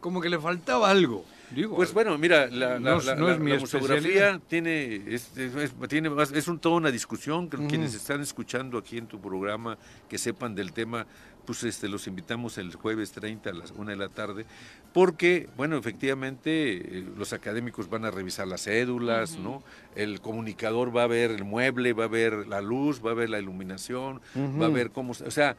[0.00, 1.24] como que le faltaba algo.
[1.50, 5.36] Digo, Pues bueno, mira, la, No la, no la- es mi la museografía tiene, es,
[5.36, 9.20] es- tiene más- es un, toda una discusión, que quienes están escuchando aquí en tu
[9.20, 11.06] programa, que sepan del tema,
[11.46, 14.44] pues este, los invitamos el jueves 30 a las 1 de la tarde,
[14.92, 19.62] porque, bueno, efectivamente, eh, los académicos van a revisar las cédulas, ¿no?
[19.94, 23.30] El comunicador va a ver el mueble, va a ver la luz, va a ver
[23.30, 24.20] la iluminación,
[24.60, 25.56] va a ver cómo, o sea,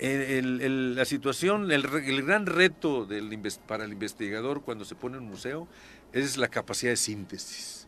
[0.00, 1.82] el- el- la situación, el,
[2.22, 3.36] gran reto del
[3.66, 5.68] para el investigador cuando se pone en un museo
[6.12, 7.86] es la capacidad de síntesis.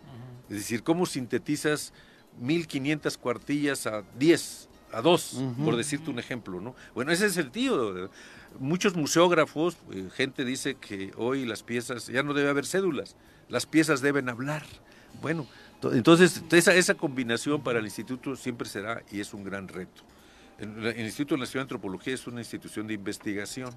[0.49, 1.93] Es decir, cómo sintetizas
[2.41, 5.65] 1500 cuartillas a 10, a 2, Ujú.
[5.65, 6.75] por decirte un ejemplo, ¿no?
[6.95, 8.11] Bueno, ese es el tío.
[8.61, 13.17] Muchos museógrafos, eh, gente dice que hoy las piezas, ya no debe haber cédulas,
[13.49, 14.65] las piezas deben hablar.
[15.21, 15.47] Bueno,
[15.81, 20.03] to- entonces esa, esa combinación para el instituto siempre será y es un gran reto.
[20.59, 23.75] El, el Instituto Nacional de Antropología es una institución de investigación,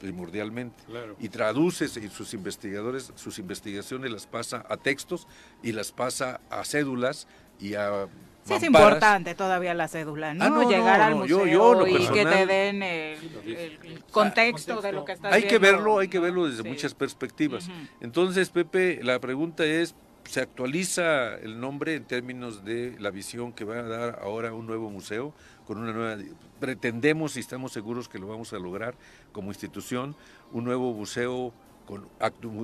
[0.00, 1.16] primordialmente, Claro.
[1.20, 5.26] y traduce y sus investigadores, sus investigaciones las pasa a textos
[5.62, 7.28] y las pasa a cédulas
[7.60, 8.08] y a
[8.44, 8.88] Sí, es mamparas.
[8.88, 10.44] importante todavía la cédula, ¿no?
[10.44, 13.18] Ah, no, Llegar no, al no, museo yo- yo, lo y que te den el,
[13.46, 15.68] el- el contexto de lo que estás Hay que viendo.
[15.78, 16.68] verlo, hay que verlo desde Sí.
[16.68, 17.68] muchas perspectivas.
[18.00, 19.94] Entonces, Pepe, la pregunta es,
[20.24, 24.66] ¿se actualiza el nombre en términos de la visión que va a dar ahora un
[24.66, 25.32] nuevo museo?
[25.66, 26.22] Con una nueva,
[26.60, 28.94] pretendemos y estamos seguros que lo vamos a lograr
[29.32, 30.16] como institución,
[30.52, 31.52] un nuevo museo
[31.86, 32.08] con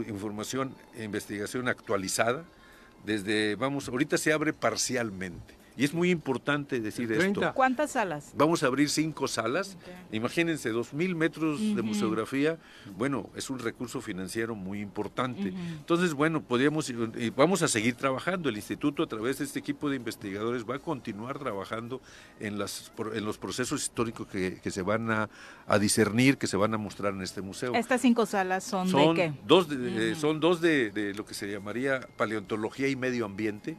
[0.08, 2.44] información e investigación actualizada.
[3.04, 5.57] Desde, vamos, ahorita se abre parcialmente.
[5.78, 7.20] Y es muy importante decir esto.
[7.40, 7.52] 30.
[7.52, 8.32] ¿Cuántas salas?
[8.36, 9.76] Vamos a abrir cinco salas.
[10.12, 12.58] Imagínense, dos mil metros de museografía.
[12.96, 15.52] Bueno, es un recurso financiero muy importante.
[15.78, 18.48] Entonces, bueno, podríamos, y vamos a seguir trabajando.
[18.48, 22.00] El instituto, a través de este equipo de investigadores, va a continuar trabajando
[22.40, 25.30] en, las, pro- en los procesos históricos que, que se van a,
[25.68, 27.74] a discernir, que se van a mostrar en este museo.
[27.76, 29.32] Estas cinco salas son, Son de qué?
[29.46, 33.76] dos, de, eh, son dos de, de lo que se llamaría paleontología y medio ambiente.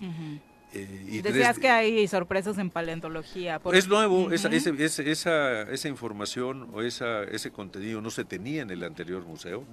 [0.73, 3.59] Eh, y Decías que hay sorpresas en paleontología.
[3.73, 8.61] es nuevo, esa, ese- ese- esa, esa información o esa, ese contenido no se tenía
[8.61, 9.65] en el anterior museo.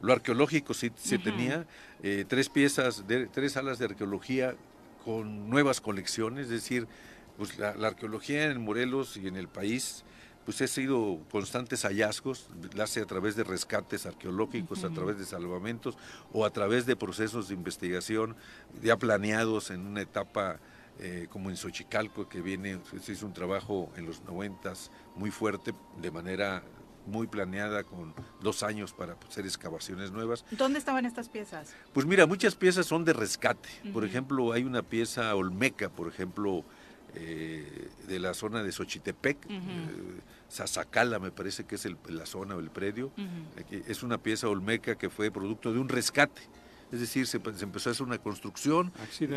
[0.00, 1.66] Lo arqueológico sí se tenía,
[2.04, 4.54] eh, tres piezas, de, tres salas de arqueología
[5.04, 6.86] con nuevas colecciones, es decir,
[7.36, 10.04] pues la, la arqueología en Morelos y en el país,
[10.48, 15.26] pues ha sido constantes hallazgos, la hace a través de rescates arqueológicos, a través de
[15.26, 15.98] salvamentos
[16.32, 18.34] o a través de procesos de investigación
[18.82, 20.58] ya planeados en una etapa
[21.00, 25.74] eh, como en Xochicalco, que viene, se hizo un trabajo en los noventas muy fuerte,
[26.00, 26.62] de manera
[27.04, 30.46] muy planeada, con dos años para hacer excavaciones nuevas.
[30.52, 31.74] ¿Dónde estaban estas piezas?
[31.92, 33.68] Pues mira, muchas piezas son de rescate.
[33.92, 36.64] Por ejemplo, hay una pieza olmeca, por ejemplo,
[37.20, 39.56] eh, de la zona de Xochitepec, eh,
[40.50, 43.12] Zazacala me parece que es el- la zona o el predio.
[43.58, 46.42] Aquí Es una pieza olmeca que fue producto de un rescate.
[46.90, 48.90] Es decir, se, se empezó a hacer una construcción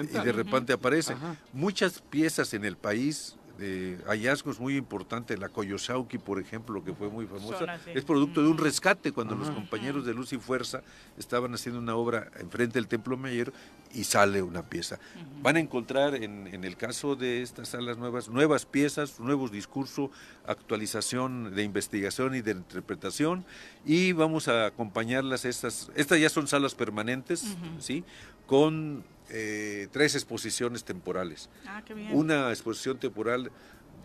[0.03, 1.14] y de repente aparece.
[1.14, 1.36] Ajá.
[1.52, 7.10] Muchas piezas en el país de hallazgos muy importantes, la Koyosauki, por ejemplo, que fue
[7.10, 10.82] muy famosa, es producto de un rescate cuando los compañeros de Luz y Fuerza
[11.18, 13.54] estaban haciendo una obra enfrente del Templo Mayor
[13.94, 15.00] y sale una pieza.
[15.42, 20.10] Van a encontrar en, en el caso de estas salas nuevas, nuevas piezas, nuevos discursos,
[20.46, 23.46] actualización de investigación y de interpretación
[23.86, 28.04] y vamos a acompañarlas estas, estas ya son salas permanentes, ¿sí?
[28.48, 31.49] Con eh, tres exposiciones temporales.
[31.66, 32.10] Ah, qué bien.
[32.16, 33.52] Una exposición temporal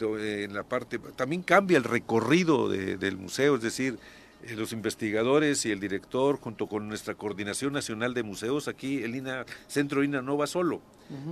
[0.01, 3.99] eh, en la parte, también cambia el recorrido de- del museo, es decir,
[4.45, 9.17] eh, los investigadores y el director, junto con nuestra Coordinación Nacional de Museos, aquí el
[9.17, 10.81] INA, Centro INA no va solo.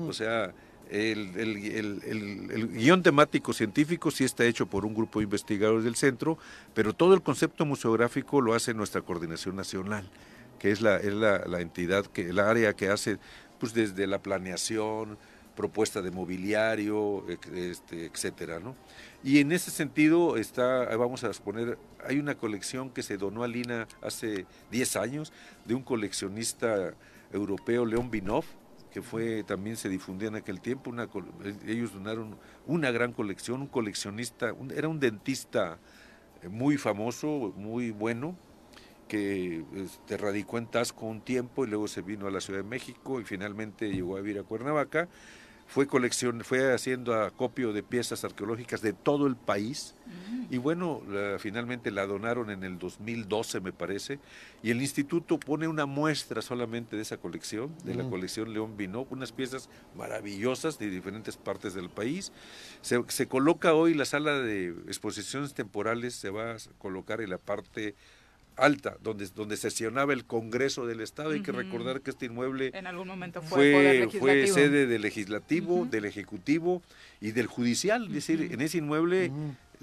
[0.08, 0.54] O sea,
[0.90, 5.24] el, el- el- el- el guion temático científico sí está hecho por un grupo de
[5.24, 6.38] investigadores del centro,
[6.74, 10.08] pero todo el concepto museográfico lo hace nuestra Coordinación Nacional,
[10.58, 13.18] que es la, es la, la entidad, que el área que hace
[13.64, 15.16] pues desde la planeación,
[15.56, 18.74] propuesta de mobiliario, ec- este, etcétera, ¿no?
[19.22, 23.48] Y en ese sentido está, vamos a exponer, hay una colección que se donó a
[23.48, 25.32] Lina hace 10 años
[25.64, 26.92] de un coleccionista
[27.32, 28.44] europeo, León Binov,
[28.92, 30.92] que fue también se difundía en aquel tiempo,
[31.66, 32.36] ellos donaron
[32.66, 35.78] una gran colección, un coleccionista, era un dentista
[36.42, 38.36] eh, muy famoso, muy bueno,
[39.08, 42.68] que este, radicó en Tasco un tiempo y luego se vino a la Ciudad de
[42.68, 45.08] México y finalmente llegó a vivir a Cuernavaca.
[45.66, 49.94] Fue, colección, fue haciendo acopio de piezas arqueológicas de todo el país
[50.50, 54.18] y bueno, la- finalmente la donaron en el 2012 me parece
[54.62, 58.10] y el instituto pone una muestra solamente de esa colección, de la Mm.
[58.10, 62.30] colección León Vino, unas piezas maravillosas de diferentes partes del país.
[62.82, 67.38] Se, se coloca hoy la sala de exposiciones temporales, se va a colocar en la
[67.38, 67.94] parte
[68.56, 71.30] alta, donde, donde sesionaba el Congreso del Estado.
[71.30, 76.04] Hay que recordar que este inmueble En algún momento fue, fue, sede del legislativo, del
[76.04, 76.82] ejecutivo
[77.20, 78.06] y del judicial.
[78.06, 79.32] Es decir, en ese inmueble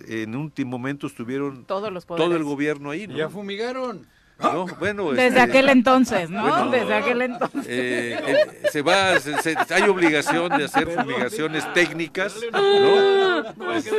[0.07, 3.07] en un momento estuvieron Todos los todo el gobierno ahí.
[3.07, 3.17] ¿no?
[3.17, 4.07] Ya fumigaron.
[4.41, 6.41] No, bueno, Desde este, aquel entonces, ¿no?
[6.41, 7.65] bueno, Desde aquel entonces.
[7.67, 13.73] eh, eh, se va, se- se- hay obligación de hacer fumigaciones técnicas, ¿no?
[13.73, 13.97] Este,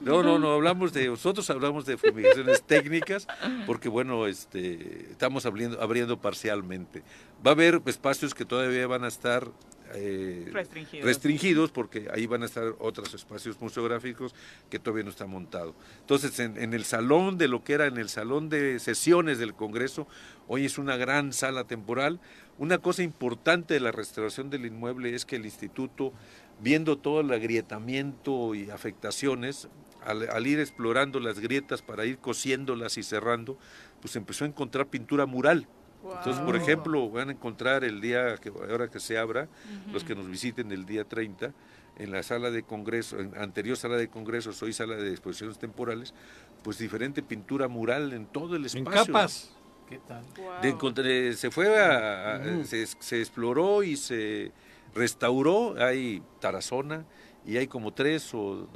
[0.00, 3.26] no, no, no, hablamos de, nosotros hablamos de fumigaciones técnicas,
[3.66, 7.02] porque bueno, este, estamos abriendo, abriendo parcialmente.
[7.44, 9.46] Va a haber espacios que todavía van a estar
[9.94, 11.06] eh, Restringidos.
[11.06, 14.34] restringidos, porque ahí van a estar otros espacios museográficos
[14.70, 15.74] que todavía no está montado.
[16.00, 19.54] Entonces, en, en el salón de lo que era en el salón de sesiones del
[19.54, 20.06] Congreso,
[20.48, 22.20] hoy es una gran sala temporal.
[22.58, 26.12] Una cosa importante de la restauración del inmueble es que el instituto,
[26.60, 29.68] viendo todo el agrietamiento y afectaciones,
[30.04, 33.56] al, al ir explorando las grietas para ir cosiéndolas y cerrando,
[34.00, 35.68] pues empezó a encontrar pintura mural.
[36.04, 39.48] Entonces, por ejemplo, van a encontrar el día, que ahora que se abra,
[39.92, 41.52] los que nos visiten el día 30,
[41.98, 46.14] en la sala de congreso, en anterior sala de congresos, hoy sala de exposiciones temporales,
[46.62, 49.04] pues diferente pintura mural en todo el En espacio.
[49.12, 49.54] capas.
[49.88, 50.24] ¿Qué tal?
[50.62, 54.50] De encontré- se fue a, a- se, se exploró y se
[54.94, 57.04] restauró, hay tarazona
[57.46, 58.68] y hay como tres o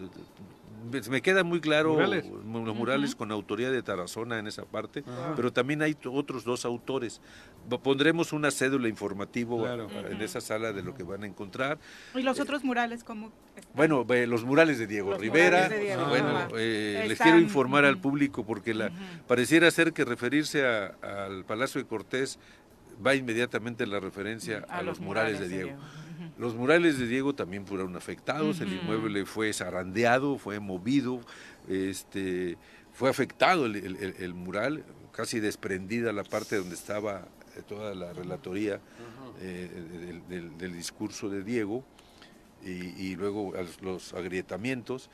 [0.91, 2.25] me- me queda muy claro Murales.
[2.45, 5.03] mu- los murales con autoría de Tarazona en esa parte,
[5.35, 7.21] pero también hay otros dos autores.
[7.83, 9.89] Pondremos una cédula informativa Claro.
[10.09, 11.79] en esa sala de lo que van a encontrar.
[12.15, 13.33] ¿Y los otros murales cómo?
[13.75, 15.69] Bueno, ve, los murales de Diego Los Rivera.
[15.69, 18.91] de Diego, bueno, eh, les quiero informar al público porque la
[19.27, 22.39] pareciera ser que referirse a- al Palacio de Cortés
[23.05, 25.73] va inmediatamente la referencia a, los, murales, de Diego.
[26.39, 31.21] Los murales de Diego también fueron afectados, el inmueble fue zarandeado, fue movido,
[31.69, 32.57] este,
[32.93, 37.27] fue afectado el, el- el- el mural, casi desprendida la parte donde estaba
[37.57, 38.81] eh, toda la relatoría
[39.41, 41.85] eh, del, del- del discurso de Diego
[42.65, 42.71] y,
[43.03, 43.53] y luego
[43.83, 45.11] los agrietamientos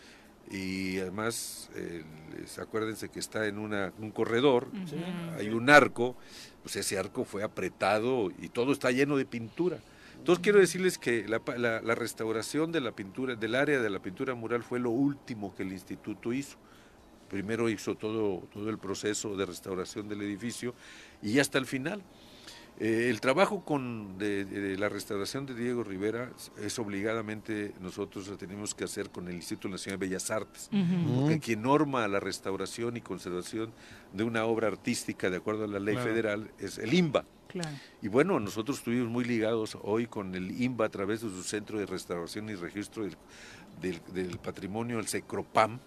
[0.50, 2.04] y además eh,
[2.60, 4.96] acuérdense que está en una, un corredor, Sí.
[5.38, 6.16] hay un arco,
[6.62, 9.78] pues ese arco fue apretado y todo está lleno de pintura.
[10.23, 13.90] Entonces quiero decirles que la, pa- la- la restauración de la pintura, del área de
[13.90, 16.59] la pintura mural fue lo último que el instituto hizo.
[17.28, 20.77] Primero hizo todo, todo el proceso de restauración del edificio
[21.23, 22.05] y hasta el final.
[22.78, 26.31] Eh, el trabajo con, de, de la restauración de Diego Rivera
[26.62, 30.70] es obligadamente nosotros lo tenemos que hacer con el Instituto Nacional de Bellas Artes,
[31.16, 33.73] porque quien norma la restauración y conservación
[34.12, 36.09] de una obra artística de acuerdo a la ley Claro.
[36.11, 37.24] federal es el INBA.
[37.52, 37.76] Claro.
[38.00, 41.78] Y bueno, nosotros estuvimos muy ligados hoy con el INBA a través de su Centro
[41.78, 43.16] de Restauración y Registro del,
[43.80, 45.78] del- del Patrimonio, el SECROPAM.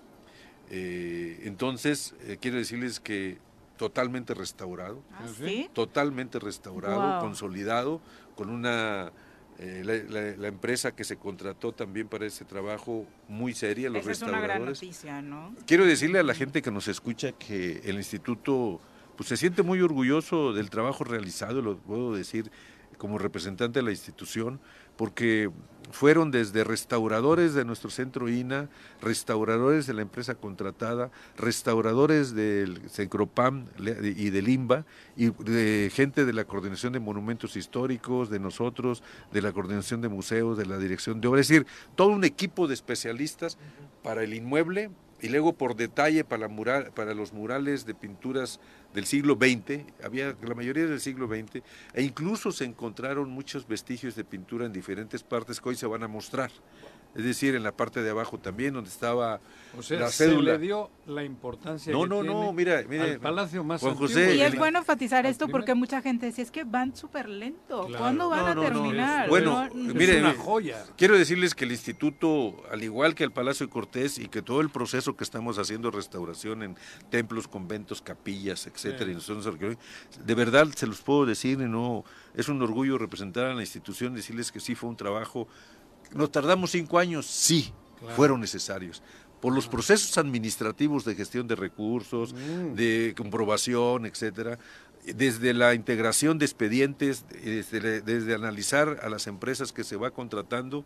[0.69, 3.37] Eh, entonces, eh, quiero decirles que
[3.77, 5.69] totalmente restaurado, ¿Ah, sí?
[5.73, 7.99] totalmente restaurado, consolidado,
[8.35, 9.11] con una
[9.59, 14.09] eh, la, la, empresa que se contrató también para ese trabajo muy seria, los Esa
[14.09, 14.81] restauradores.
[14.81, 15.55] Es una gran noticia, ¿no?
[15.65, 18.79] Quiero decirle a la gente que nos escucha que el instituto
[19.15, 22.51] pues se siente muy orgulloso del trabajo realizado, lo puedo decir
[22.97, 24.59] como representante de la institución,
[24.95, 25.51] porque
[25.91, 28.69] fueron desde restauradores de nuestro centro INA,
[29.01, 34.85] restauradores de la empresa contratada, restauradores del Sencropam y del IMBA,
[35.15, 40.09] y de gente de la Coordinación de Monumentos Históricos, de nosotros, de la Coordinación de
[40.09, 43.57] Museos, de la Dirección de Obras, es decir, todo un equipo de especialistas
[44.03, 44.89] para el inmueble
[45.21, 48.59] y luego por detalle para, los murales de pinturas
[48.95, 51.61] del siglo XX, había la mayoría del siglo XX,
[51.93, 56.03] e incluso se encontraron muchos vestigios de pintura en diferentes partes que hoy se van
[56.03, 56.49] a mostrar
[57.15, 59.39] es decir, en la parte de abajo también, donde estaba
[59.77, 60.53] o sea, la cédula.
[60.53, 63.81] Se le dio la importancia no, que no, tiene no, mira, mira, al palacio más
[63.81, 64.07] Juan antiguo.
[64.07, 66.95] José, Y es el- bueno enfatizar esto primer- porque mucha gente decía, es que van
[66.95, 67.85] súper lento.
[67.87, 67.97] Claro.
[68.01, 69.29] ¿Cuándo van No, a no, no, terminar?
[69.29, 70.85] Bueno, No, mire, es una joya.
[70.97, 74.61] quiero decirles que el instituto, al igual que el Palacio de Cortés y que todo
[74.61, 76.75] el proceso que estamos haciendo de restauración en
[77.09, 79.37] templos, conventos, capillas, etcétera, Sí.
[80.19, 82.03] y de verdad se los puedo decir y no
[82.35, 85.47] es un orgullo representar a la institución, decirles que sí fue un trabajo.
[86.15, 88.15] Nos tardamos cinco años, sí, Claro.
[88.15, 89.03] fueron necesarios.
[89.41, 92.73] Por los procesos administrativos de gestión de recursos, Mm.
[92.73, 94.57] de comprobación, etcétera,
[95.05, 100.83] desde la integración de expedientes, desde, desde analizar a las empresas que se va contratando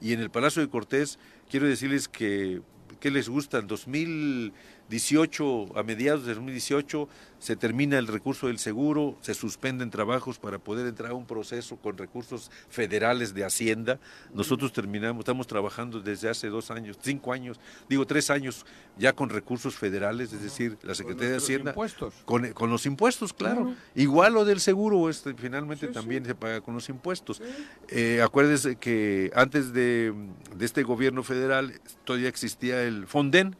[0.00, 1.18] y en el Palacio de Cortés
[1.48, 2.60] quiero decirles que
[3.00, 3.58] ¿qué les gusta?
[3.58, 7.08] En 2018, a mediados de 2018,
[7.42, 11.74] se termina el recurso del seguro, se suspenden trabajos para poder entrar a un proceso
[11.76, 13.98] con recursos federales de Hacienda.
[14.32, 17.58] Nosotros terminamos, estamos trabajando desde hace dos años, cinco años,
[17.88, 18.64] digo tres años,
[18.96, 21.70] ya con recursos federales, es decir, la Secretaría de Hacienda.
[21.72, 22.14] impuestos.
[22.24, 23.62] Con, con los impuestos, claro.
[23.62, 23.76] Claro.
[23.96, 27.42] Igual lo del seguro, este, finalmente Sí, también se paga con los impuestos.
[27.88, 30.14] Eh, acuérdese que antes de,
[30.54, 33.56] de este gobierno federal todavía existía el Fonden,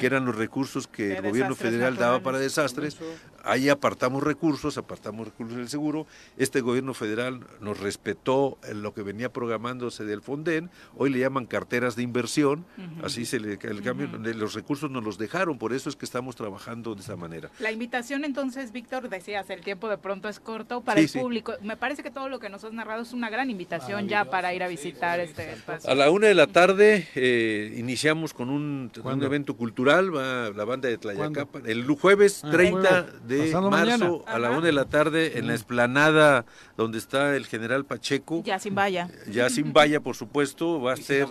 [0.00, 2.96] que eran los recursos que De el gobierno federal daba para desastres.
[3.44, 6.06] Ahí apartamos recursos, apartamos recursos del seguro.
[6.36, 10.70] Este gobierno federal nos respetó en lo que venía programándose del Fonden.
[10.96, 12.64] Hoy le llaman carteras de inversión.
[13.02, 14.08] Así se le el cambio.
[14.08, 15.58] donde Los recursos nos los dejaron.
[15.58, 17.50] Por eso es que estamos trabajando de esa manera.
[17.58, 21.18] La invitación entonces, Víctor, decías, el tiempo de pronto es corto para Sí, el sí.
[21.18, 21.52] público.
[21.62, 24.54] Me parece que todo lo que nos has narrado es una gran invitación ya para
[24.54, 25.90] ir a visitar este espacio.
[25.90, 28.90] A la una de la tarde eh, iniciamos con un,
[29.22, 33.26] evento cultural, va la banda de Tlayacapan, el jueves Ah, 30 jueves.
[33.30, 34.10] De Pasado marzo mañana.
[34.26, 34.58] a la Ajá.
[34.58, 36.44] una de la tarde en la esplanada
[36.76, 39.08] donde está el general Pacheco, Ya sin valla.
[39.30, 41.28] ya sin valla por supuesto, va a Y ser...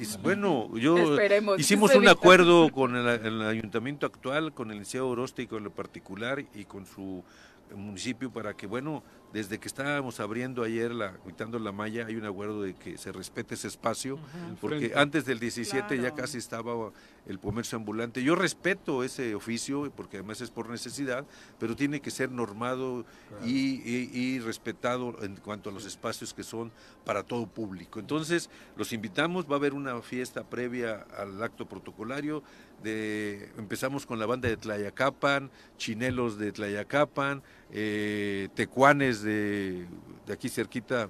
[0.00, 5.08] y- bueno, yo Esperemos, hicimos un acuerdo con el, el ayuntamiento actual, con el liceo
[5.08, 7.22] Oroste en lo particular y con su
[7.74, 9.02] municipio para que, bueno,
[9.32, 13.10] desde que estábamos abriendo ayer, la, quitando la malla, hay un acuerdo de que se
[13.10, 14.18] respete ese espacio,
[14.60, 16.92] porque antes del 17 ya casi estaba
[17.26, 18.22] el comercio ambulante.
[18.22, 21.24] Yo respeto ese oficio, porque además es por necesidad,
[21.58, 23.04] pero tiene que ser normado
[23.44, 26.70] y, y- y respetado en cuanto a los espacios que son
[27.04, 27.98] para todo público.
[28.00, 32.42] Entonces, los invitamos, va a haber una fiesta previa al acto protocolario.
[32.82, 39.86] De, empezamos con la banda de Tlayacapan, chinelos de Tlayacapan, eh, tecuanes de,
[40.26, 41.08] de aquí cerquita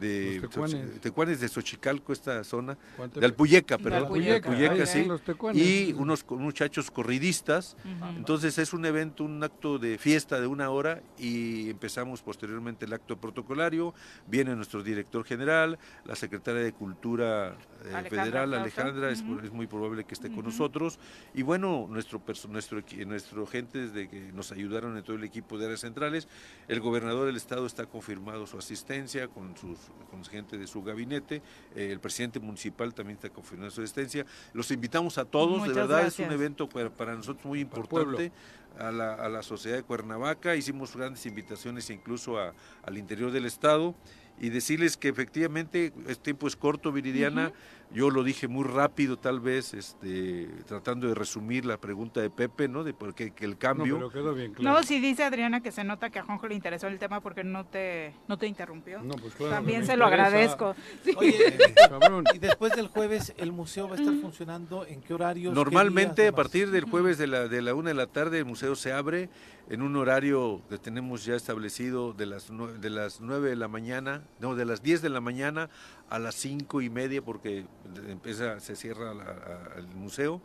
[0.00, 1.00] de Los tecuanes.
[1.00, 5.06] tecuanes de Xochicalco, esta zona, Cuánto- de Alpuyeca, perdón, Alpuyeca, Alpuyeca, ahí sí,
[5.54, 7.76] y unos muchachos corridistas.
[8.16, 12.92] Entonces es un evento, un acto de fiesta de una hora y empezamos posteriormente el
[12.92, 13.94] acto protocolario.
[14.26, 18.54] Viene nuestro director general, la secretaria de Cultura eh, Alejandra Federal.
[18.54, 20.98] Alejandra, es, muy probable que esté con nosotros.
[21.34, 25.58] Y bueno, nuestro, perso- nuestro, nuestro gentes de que nos ayudaron en todo el equipo
[25.58, 26.28] de áreas centrales.
[26.68, 29.78] El gobernador del estado está confirmado su asistencia con, sus,
[30.10, 31.42] con gente de su gabinete.
[31.74, 34.24] Eh, el presidente municipal también está confirmado su asistencia.
[34.52, 38.32] Los invitamos a todos, Muchas de verdad es un evento para, para nosotros muy importante.
[38.78, 42.52] A la, a la sociedad de Cuernavaca, hicimos grandes invitaciones incluso a-
[42.82, 43.94] al interior del estado
[44.40, 47.52] y decirles que efectivamente el tiempo es corto, Viridiana.
[47.94, 52.66] Yo lo dije muy rápido, tal vez, este, tratando de resumir la pregunta de Pepe,
[52.66, 52.82] ¿no?
[52.82, 53.94] De por qué que el No, cambio.
[53.96, 54.78] pero quedó bien claro.
[54.78, 57.44] No, sí dice Adriana que se nota que a Juanjo le interesó el tema porque
[57.44, 59.00] no te, no te interrumpió.
[59.00, 60.74] No, pues claro, También se lo agradezco.
[61.04, 61.12] Sí.
[61.16, 61.56] Oye,
[61.88, 62.24] Cabrón.
[62.34, 64.84] y después del jueves, ¿el museo va a estar funcionando?
[64.84, 65.52] ¿En qué horarios?
[65.52, 68.38] qué Normalmente días a partir del jueves de la, de la una de la tarde
[68.38, 69.28] el museo se abre
[69.70, 72.50] en un horario que tenemos ya establecido de las,
[72.80, 75.70] de las 9 de la mañana, no, de las 10 de la mañana
[76.14, 77.64] a las cinco y media porque
[78.08, 80.40] empieza, se cierra la- el museo.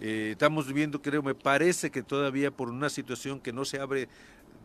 [0.00, 4.08] Eh, estamos viendo, creo, me parece que todavía por una situación que no se abre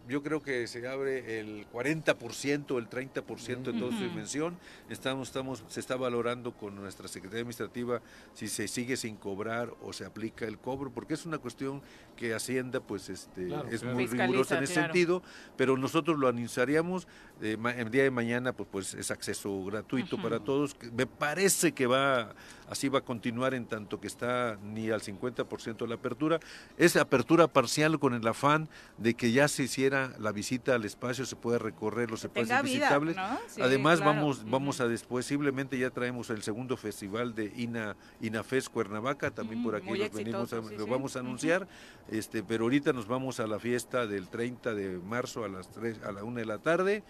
[0.07, 4.57] yo creo que se abre el 40%, el 30% de toda su dimensión.
[4.89, 8.01] Estamos, estamos, se está valorando con nuestra Secretaría Administrativa
[8.33, 11.81] si se sigue sin cobrar o se aplica el cobro, porque es una cuestión
[12.15, 15.21] que Hacienda pues este es muy rigurosa en ese sentido,
[15.55, 17.07] pero nosotros lo anunciaríamos
[17.41, 20.75] eh, el día de mañana pues pues es acceso gratuito para todos.
[20.93, 22.33] Me parece que va
[22.72, 26.39] así va a continuar en tanto que está ni al 50% de la apertura.
[26.77, 31.26] Es apertura parcial con el afán de que ya se hiciera la visita al espacio,
[31.26, 33.18] se puede recorrer los espacios visitables.
[33.61, 39.31] Además vamos vamos a después, posiblemente ya traemos el segundo festival de INA INAFES Cuernavaca,
[39.31, 41.68] también por aquí venimos lo vamos a anunciar,
[42.10, 46.03] este pero ahorita nos vamos a la fiesta del 30 de marzo a las 3
[46.03, 47.03] a la 1 de la tarde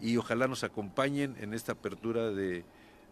[0.00, 2.64] y ojalá nos acompañen en esta apertura de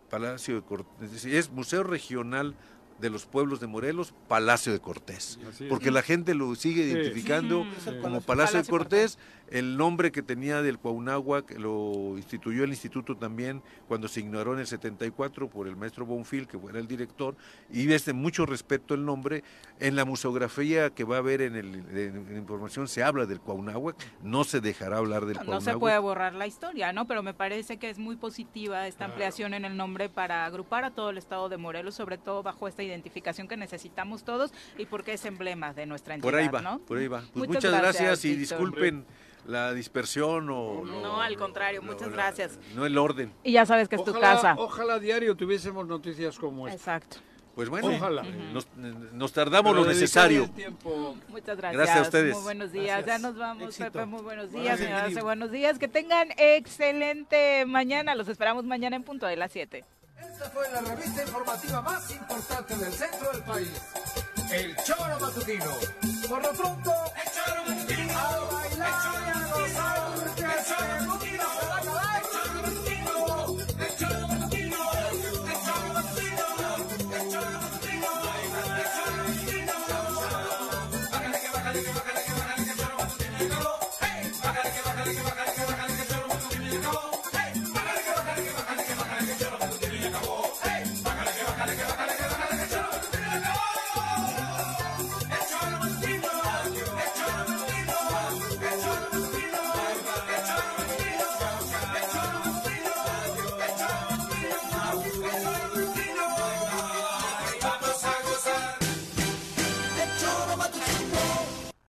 [0.08, 2.54] Palacio de Cortés, es Museo Regional
[3.00, 7.64] de los Pueblos de Morelos, Palacio de Cortés, porque la gente lo sigue identificando
[8.02, 9.18] como Palacio, de Cortés,
[9.50, 10.78] el nombre que tenía del
[11.46, 16.06] que lo instituyó el instituto también cuando se ignoró en el 74 por el maestro
[16.06, 17.36] Bonfil, que fue el director,
[17.70, 19.42] y desde mucho respeto el nombre.
[19.80, 23.96] En la museografía que va a haber en, el, la información se habla del Cuauhnáhuac,
[24.22, 27.06] no se dejará hablar del no, No se puede borrar la historia, ¿no?
[27.06, 30.90] Pero me parece que es muy positiva esta ampliación en el nombre para agrupar a
[30.90, 35.12] todo el estado de Morelos, sobre todo bajo esta identificación que necesitamos todos y porque
[35.12, 36.78] es emblema de nuestra entidad, Por ahí va, ¿no?
[36.80, 37.22] por ahí va.
[37.32, 39.06] Pues muchas, gracias, y disculpen
[39.48, 40.84] la dispersión o...
[40.84, 42.58] No, al contrario, muchas gracias.
[42.74, 43.32] No el orden.
[43.42, 44.54] Y ya sabes que es tu casa.
[44.58, 46.76] Ojalá diario tuviésemos noticias como esta.
[46.76, 47.16] Exacto.
[47.54, 48.22] Pues bueno, ojalá.
[49.14, 50.48] Nos, tardamos lo necesario.
[51.28, 51.72] Muchas gracias.
[51.72, 52.34] Gracias a ustedes.
[52.34, 53.04] Muy buenos días.
[53.04, 54.04] Ya nos vamos, Pepe.
[54.04, 55.08] Muy buenos días, señora.
[55.22, 55.78] Buenos días.
[55.78, 58.14] Que tengan excelente mañana.
[58.14, 59.84] Los esperamos mañana en punto de las 7.
[60.20, 63.72] Esta fue la revista informativa más importante del centro del país.
[64.52, 65.72] El Choro Matutino.
[66.28, 68.18] Por lo pronto, el Choro Matutino.
[68.18, 69.27] A bailar
[69.78, 71.07] y